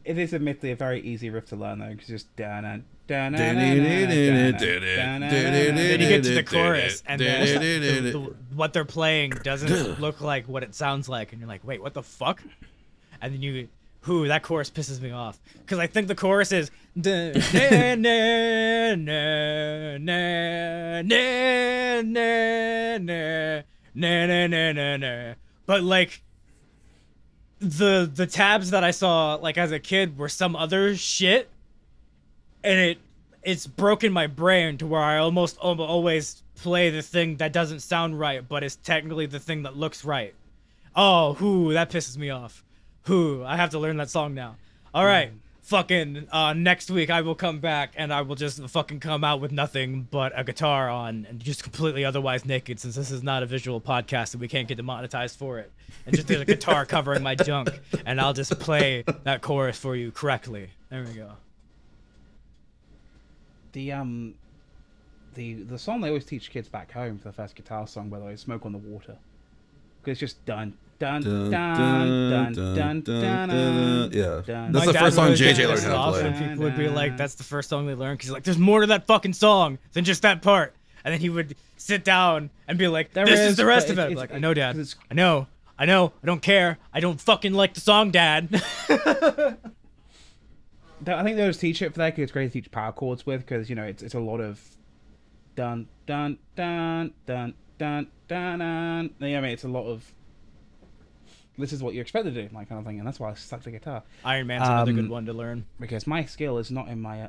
[0.04, 3.28] It is admittedly a very easy riff to learn though, because just da na da
[3.30, 3.82] na Then you
[6.08, 8.18] get to the chorus, and then the, the,
[8.54, 11.94] what they're playing doesn't look like what it sounds like, and you're like, wait, what
[11.94, 12.42] the fuck?
[13.22, 13.68] And then you,
[14.04, 17.94] who that chorus pisses me off because I think the chorus is na na
[18.94, 21.12] na na na
[22.02, 23.62] na na
[23.94, 25.34] na na na na
[25.66, 26.22] but like
[27.60, 31.48] the the tabs that I saw like as a kid were some other shit,
[32.62, 32.98] and it
[33.42, 37.80] it's broken my brain to where I almost al- always play the thing that doesn't
[37.80, 40.34] sound right, but it's technically the thing that looks right.
[40.96, 42.62] Oh, whoo, that pisses me off.
[43.06, 44.56] Whoo, I have to learn that song now.
[44.94, 45.32] All right,
[45.62, 49.40] fucking uh, next week I will come back and I will just fucking come out
[49.40, 53.42] with nothing but a guitar on and just completely otherwise naked since this is not
[53.42, 55.72] a visual podcast and we can't get demonetized for it.
[56.06, 57.70] And just there's a guitar covering my junk
[58.06, 60.70] and I'll just play that chorus for you correctly.
[60.90, 61.32] There we go.
[63.72, 64.34] The um,
[65.34, 68.20] the the song they always teach kids back home for the first guitar song, by
[68.20, 69.16] the way, "Smoke on the Water,"
[70.08, 74.12] it's just dun dun Dun, dun dun dun, dun dun, dun dun, dun.
[74.12, 74.68] yeah.
[74.70, 76.48] That's the first song JJ learned how to play.
[76.48, 78.86] People would be like, "That's the first song they learned," because like, "There's more to
[78.86, 80.74] that fucking song than just that part."
[81.04, 83.98] And then he would sit down and be like, "This is, is, the rest of
[83.98, 84.76] it." it- I'm it's- like, I know, Dad.
[84.76, 85.46] 'cause it's- I know.
[85.78, 86.12] I know.
[86.22, 86.78] I don't care.
[86.92, 88.48] I don't fucking like the song, Dad.
[91.06, 93.26] I think they always teach it for that because it's great to teach power chords
[93.26, 94.60] with because you know it's it's a lot of
[95.56, 99.10] dun dun dun dun dun dun dun.
[99.20, 100.12] Know, I mean, it's a lot of
[101.56, 103.34] this is what you're expected to do, like kind of thing, and that's why I
[103.34, 105.66] stuck to guitar Iron Man's another Um, good one to learn.
[105.78, 107.28] because my skill is not in my uh,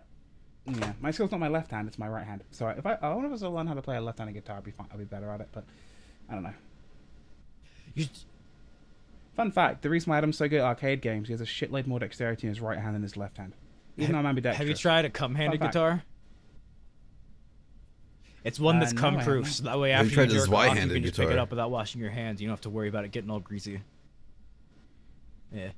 [0.68, 2.44] yeah my skill's not my left hand, it's my right hand.
[2.52, 4.34] So if I I wonder if I was to learn how to play a left-handed
[4.34, 5.64] guitar, I'd be fine, I'd be better at it, but
[6.30, 6.54] I don't know.
[7.94, 8.06] You,
[9.36, 11.88] Fun fact: the reason why Adam's so good at arcade games, he has a shitload
[11.88, 13.54] more dexterity in his right hand than his left hand.
[13.98, 14.58] He's not ambidextrous.
[14.60, 16.04] Have you tried a cum-handed guitar?
[18.46, 20.46] It's one Uh, that's no, cum-proof, so that way Have you after you tried the
[20.46, 22.40] jerk off, you can just pick it up without washing your hands.
[22.40, 23.82] You don't have to worry about it getting all greasy.
[25.52, 25.70] Yeah.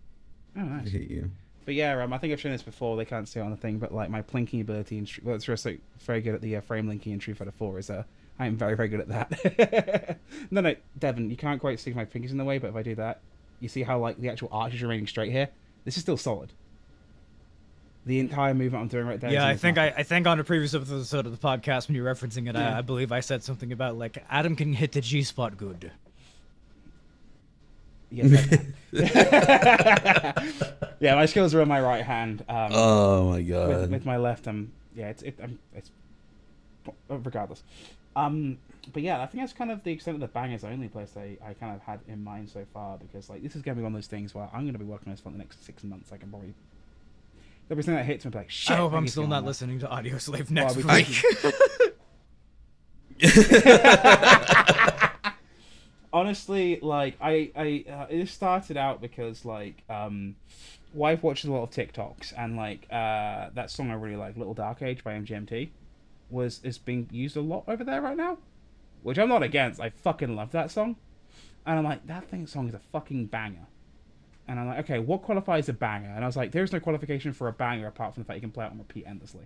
[0.56, 0.92] Oh, I nice.
[0.92, 1.32] hate you.
[1.64, 2.98] But yeah, um, I think I've shown this before.
[2.98, 5.36] They can't see it on the thing, but like my plinking ability, in, Str- well,
[5.36, 7.80] it's just like very good at the uh, frame linking in Street Fighter 4.
[7.80, 8.04] Is uh,
[8.38, 10.20] I am very very good at that.
[10.52, 12.84] no, no, Devin, you can't quite see my fingers in the way, but if I
[12.84, 13.22] do that,
[13.62, 15.48] you see how like the actual arch is remaining straight here.
[15.86, 16.52] This is still solid.
[18.08, 19.30] The entire movement I'm doing right there.
[19.30, 19.88] is Yeah, I think I.
[19.98, 22.76] I think on a previous episode of the podcast when you're referencing it, Yeah.
[22.76, 25.92] I, I believe I said something about like Adam can hit the G spot good.
[28.10, 28.58] Yes,
[31.02, 32.46] yeah, my skills are on my right hand.
[32.48, 33.92] Um, Oh my god.
[33.92, 35.92] with my left, um, yeah, it's it, um, it's
[37.10, 37.64] regardless.
[38.16, 38.58] Um,
[38.94, 41.12] but yeah, I think that's kind of the extent of the bangers the only place
[41.18, 43.84] I, I kind of had in mind so far because like this is gonna be
[43.84, 45.84] one of those things where I'm gonna be working on this for the next six
[45.84, 46.14] months.
[46.14, 46.54] I can probably
[47.68, 48.72] there'll be something that hits me like shit.
[48.72, 49.46] I hope I'm still not on.
[49.46, 51.24] listening to Audioslave Well, next we week.
[56.14, 60.36] honestly like i i uh, it started out because like um
[60.94, 64.54] wife watches a lot of tiktoks and like uh that song i really like little
[64.54, 65.70] dark age by mgmt
[66.30, 68.38] was is being used a lot over there right now
[69.04, 70.96] which i'm not against i fucking love that song
[71.66, 73.68] and i'm like that thing song is a fucking banger
[74.48, 77.34] and i'm like okay what qualifies a banger and i was like there's no qualification
[77.34, 79.46] for a banger apart from the fact you can play it on repeat endlessly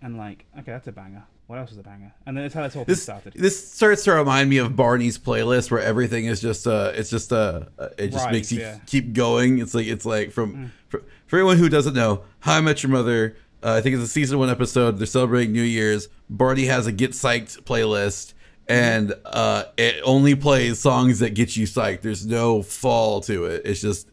[0.00, 2.62] and like okay that's a banger what else is a banger and then it's how
[2.62, 6.24] this whole thing This started this starts to remind me of Barney's playlist where everything
[6.26, 7.64] is just uh it's just uh
[7.98, 8.78] it just Right, makes you yeah.
[8.86, 9.58] keep going.
[9.58, 12.90] It's like it's like from for, for anyone who doesn't know, How I Met Your
[12.90, 13.36] Mother.
[13.62, 14.98] Uh, I think it's a season one episode.
[14.98, 16.08] They're celebrating New Year's.
[16.30, 18.32] Barney has a get psyched playlist,
[18.68, 22.02] and uh, it only plays songs that get you psyched.
[22.02, 23.62] There's no fall to it.
[23.64, 24.08] It's just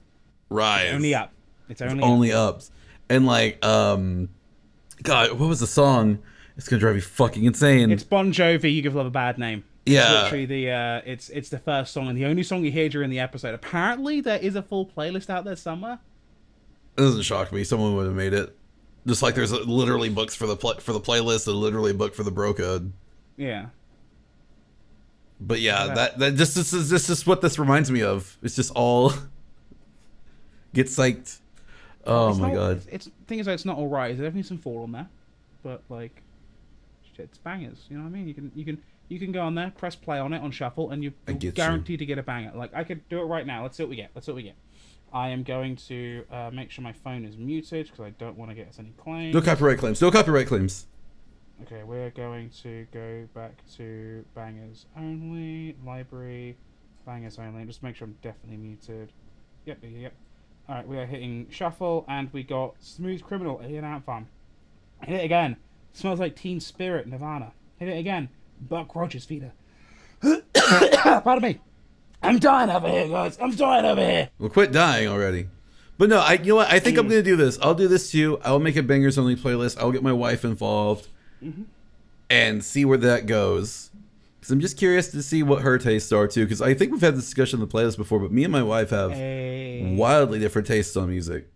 [0.50, 0.94] rise.
[0.94, 1.32] only up
[1.70, 2.10] it's only, It's up.
[2.10, 2.72] only ups.
[3.10, 4.30] And like, um,
[5.04, 6.20] God, what was the song?
[6.58, 7.92] It's gonna drive you fucking insane.
[7.92, 8.74] It's Bon Jovi.
[8.74, 9.64] You give love a bad name.
[9.86, 10.02] Yeah.
[10.02, 12.90] It's literally the uh, it's it's the first song and the only song you hear
[12.90, 13.54] during the episode.
[13.54, 16.00] Apparently, there is a full playlist out there somewhere.
[16.98, 17.64] It doesn't shock me.
[17.64, 18.56] Someone would have made it.
[19.08, 22.14] Just like there's literally books for the pl- for the playlist and literally a book
[22.14, 22.92] for the bro code.
[23.38, 23.68] Yeah,
[25.40, 25.94] But yeah, Yeah.
[25.96, 28.38] that that just this is this is what this reminds me of.
[28.42, 29.14] It's just all
[30.74, 31.40] get psyched.
[32.06, 32.78] Oh It's my not- god.
[32.78, 34.08] It's, it's thing is, it's not all right.
[34.10, 35.08] There's definitely some fall on there,
[35.64, 36.22] but like,
[37.16, 37.86] shit, it's bangers.
[37.90, 38.28] You know what I mean?
[38.28, 40.92] You can you can you can go on there, press play on it on shuffle,
[40.92, 41.52] and you're get you.
[41.52, 42.52] guaranteed to get a banger.
[42.56, 43.64] Like I could do it right now.
[43.64, 44.12] Let's see what we get.
[44.16, 44.56] Let's see what we get.
[45.12, 48.52] I am going to uh, make sure my phone is muted because I don't want
[48.52, 49.34] to get us any claims.
[49.34, 50.00] No copyright claims.
[50.02, 50.86] No copyright claims.
[51.64, 56.56] Okay, we're going to go back to bangers only, library,
[57.06, 57.66] bangers only.
[57.66, 59.12] Just make sure I'm definitely muted.
[59.66, 60.14] Yep, yep, yep.
[60.70, 64.28] Alright, we are hitting shuffle, and we got Smooth Criminal, Alien Ant Farm.
[65.04, 65.58] Hit it again.
[65.92, 67.52] Smells like Teen Spirit, Nirvana.
[67.78, 68.30] Hit it again.
[68.62, 69.52] Buck Rogers feeder.
[70.54, 71.60] Pardon me.
[72.24, 73.38] I'm dying over here, guys.
[73.42, 74.30] I'm dying over here.
[74.40, 75.50] Well, quit dying already.
[75.98, 76.72] But no, I you know what?
[76.72, 77.60] I think I'm gonna do this.
[77.62, 78.40] I'll do this too.
[78.44, 79.78] I'll make a bangers only playlist.
[79.78, 81.10] I'll get my wife involved
[81.44, 81.64] Mm-hmm.
[82.30, 83.90] and see where that goes.
[84.40, 86.46] Because I'm just curious to see what her tastes are too.
[86.46, 88.64] Because I think we've had this discussion on the playlist before, but me and my
[88.64, 89.94] wife have Hey.
[89.98, 91.48] wildly different tastes on music.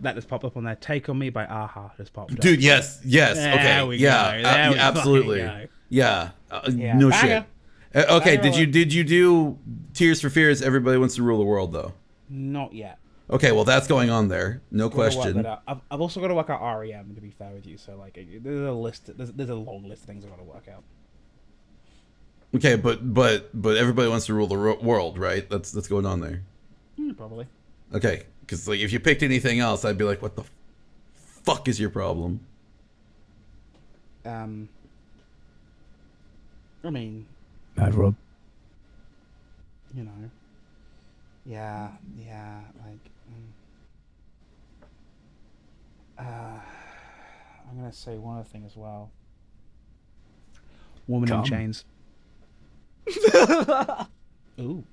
[0.00, 0.76] That just popped up on there.
[0.76, 2.38] Take on Me by a-ha just popped up.
[2.38, 5.40] Dude, yes, yes, There okay, we yeah, go, uh, yeah, absolutely,
[5.88, 7.46] yeah, uh, Yeah, no banger.
[7.92, 8.06] shit.
[8.08, 9.58] Uh, okay, Banger did you did you do
[9.94, 10.62] Tears for Fears?
[10.62, 11.94] Everybody wants to rule the world, though.
[12.28, 12.98] Not yet.
[13.30, 15.44] Okay, well that's going on there, no Gotta question.
[15.44, 15.62] out.
[15.66, 17.76] I've, I've also got to work out REM to be fair with you.
[17.76, 19.16] So like, there's a list.
[19.16, 20.82] There's, there's a long list of things I've got to work out.
[22.54, 25.48] Okay, but but but everybody wants to rule the ro- world, right?
[25.50, 26.42] That's that's going on there.
[26.96, 27.46] Hmm, probably.
[27.92, 30.44] Okay, because like if you picked anything else, I'd be like, what the
[31.16, 32.40] fuck is your problem?
[34.24, 34.70] Um.
[36.82, 37.26] I mean,
[37.76, 38.14] Mad Rob.
[39.94, 40.30] you know.
[41.44, 43.04] Yeah, yeah, like.
[43.30, 43.52] mm.
[46.18, 46.22] Uh,
[47.70, 49.10] I'm gonna say one other thing as well.
[51.06, 51.40] Woman Come.
[51.40, 51.84] in chains.
[54.60, 54.84] Ooh.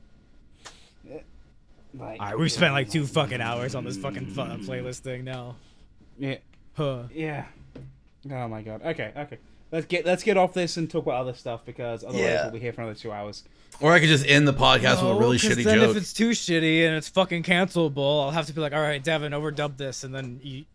[1.97, 5.23] Like, All right, we've spent like two fucking hours on this fucking fun playlist thing
[5.23, 5.56] now.
[6.19, 6.35] Yeah,
[6.73, 7.03] Huh.
[7.14, 7.45] yeah.
[8.30, 8.81] Oh my god.
[8.84, 9.38] Okay, okay.
[9.72, 12.43] Let's get let's get off this and talk about other stuff because otherwise Yeah.
[12.43, 13.43] we'll be here for another two hours.
[13.80, 15.91] Or I could just end the podcast with a really shitty then joke.
[15.91, 19.03] if it's too shitty and it's fucking cancelable, I'll have to be like, all right,
[19.03, 20.65] Devin, overdub this, and then you.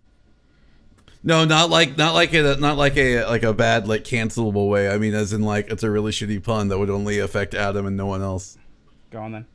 [1.22, 4.88] No, not like not like a not like a like a bad like cancelable way.
[4.88, 7.84] I mean, as in like it's a really shitty pun that would only affect Adam
[7.86, 8.56] and no one else.
[9.10, 9.46] Go on then.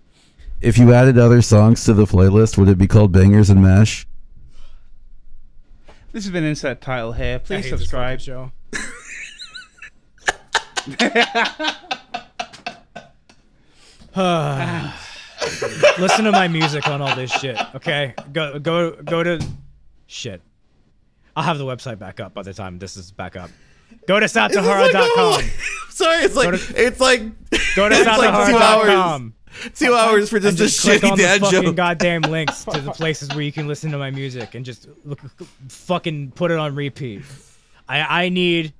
[0.61, 4.05] if you added other songs to the playlist, would it be called Bangers and Mash?
[6.11, 7.39] This has been insert title here.
[7.39, 8.21] Please subscribe.
[8.21, 8.51] fucking show.
[15.99, 18.13] Listen to my music on all this shit, okay?
[18.31, 19.45] Go go go to
[20.07, 20.41] shit.
[21.35, 23.49] I'll have the website back up by the time this is back up.
[24.07, 25.43] Go to satahara.com.
[25.89, 27.21] Sorry, it's like to- it's like
[27.75, 29.31] Go to it's like two hours.
[29.75, 31.75] Two hours for And just a shitty on the dad fucking joke.
[31.75, 35.19] goddamn links to the places where you can listen to my music and just look,
[35.69, 37.21] fucking put it on repeat.
[37.87, 38.73] I I need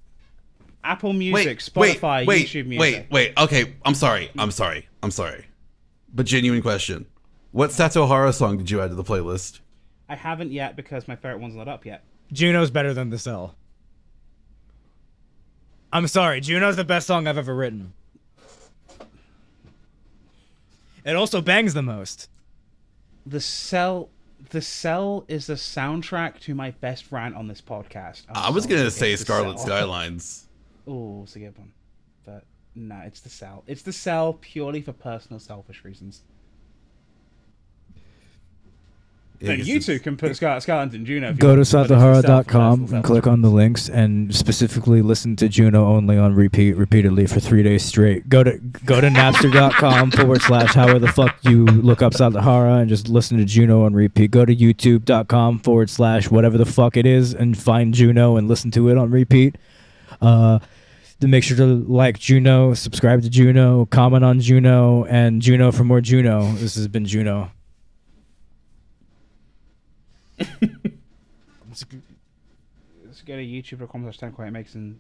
[0.83, 3.07] Apple Music, wait, Spotify, wait, YouTube Music.
[3.09, 3.37] wait, wait.
[3.37, 4.29] Okay, I'm sorry.
[4.37, 4.87] I'm sorry.
[5.01, 5.45] I'm sorry.
[6.13, 7.05] But genuine question:
[7.51, 9.61] What Satohara song did you add to the playlist?
[10.09, 12.03] I haven't yet because my favorite one's not up yet.
[12.31, 13.55] Juno's better than the cell.
[15.93, 17.93] I'm sorry, Juno's the best song I've ever written.
[21.05, 22.29] It also bangs the most.
[23.25, 24.09] The cell,
[24.49, 28.23] the cell is the soundtrack to my best rant on this podcast.
[28.29, 30.47] I was gonna say Scarlet Skylines.
[30.87, 31.71] Oh, it's a good one,
[32.25, 32.43] but
[32.73, 33.63] no, it's the cell.
[33.67, 36.23] It's the cell purely for personal, selfish reasons.
[39.39, 41.29] Yeah, and I you guess two can put Scarlet Skylines in Juno.
[41.29, 43.89] if Go to want, but it's the cell for satahara.com and click on the links
[43.89, 48.29] and specifically listen to Juno only on repeat repeatedly for three days straight.
[48.29, 52.89] Go to go to napster.com forward slash however the fuck you look up Satahara and
[52.89, 54.31] just listen to Juno on repeat.
[54.31, 58.71] Go to youtube.com forward slash whatever the fuck it is and find Juno and listen
[58.71, 59.57] to it on repeat.
[60.21, 60.59] Uh
[61.21, 65.83] to make sure to like Juno, subscribe to Juno, comment on Juno, and Juno for
[65.83, 66.51] more Juno.
[66.53, 67.51] This has been Juno.
[71.69, 74.99] Just go to youtube.com slash 10 quiet makes and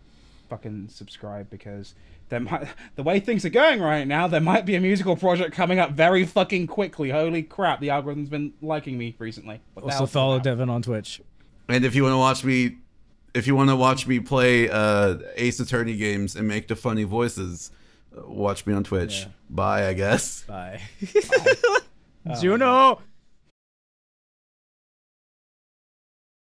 [0.49, 1.95] fucking subscribe because
[2.29, 5.53] there might, the way things are going right now, there might be a musical project
[5.53, 7.09] coming up very fucking quickly.
[7.09, 9.61] Holy crap, the algorithm's been liking me recently.
[9.73, 10.39] What Also follow?
[10.39, 11.21] Devin on Twitch.
[11.67, 12.77] And if you want to watch me,
[13.33, 17.03] if you want to watch me play uh, Ace Attorney games and make the funny
[17.03, 17.71] voices,
[18.15, 19.21] uh, watch me on Twitch.
[19.21, 19.27] Yeah.
[19.49, 20.43] Bye, I guess.
[20.43, 20.81] Bye.
[22.39, 23.01] Juno.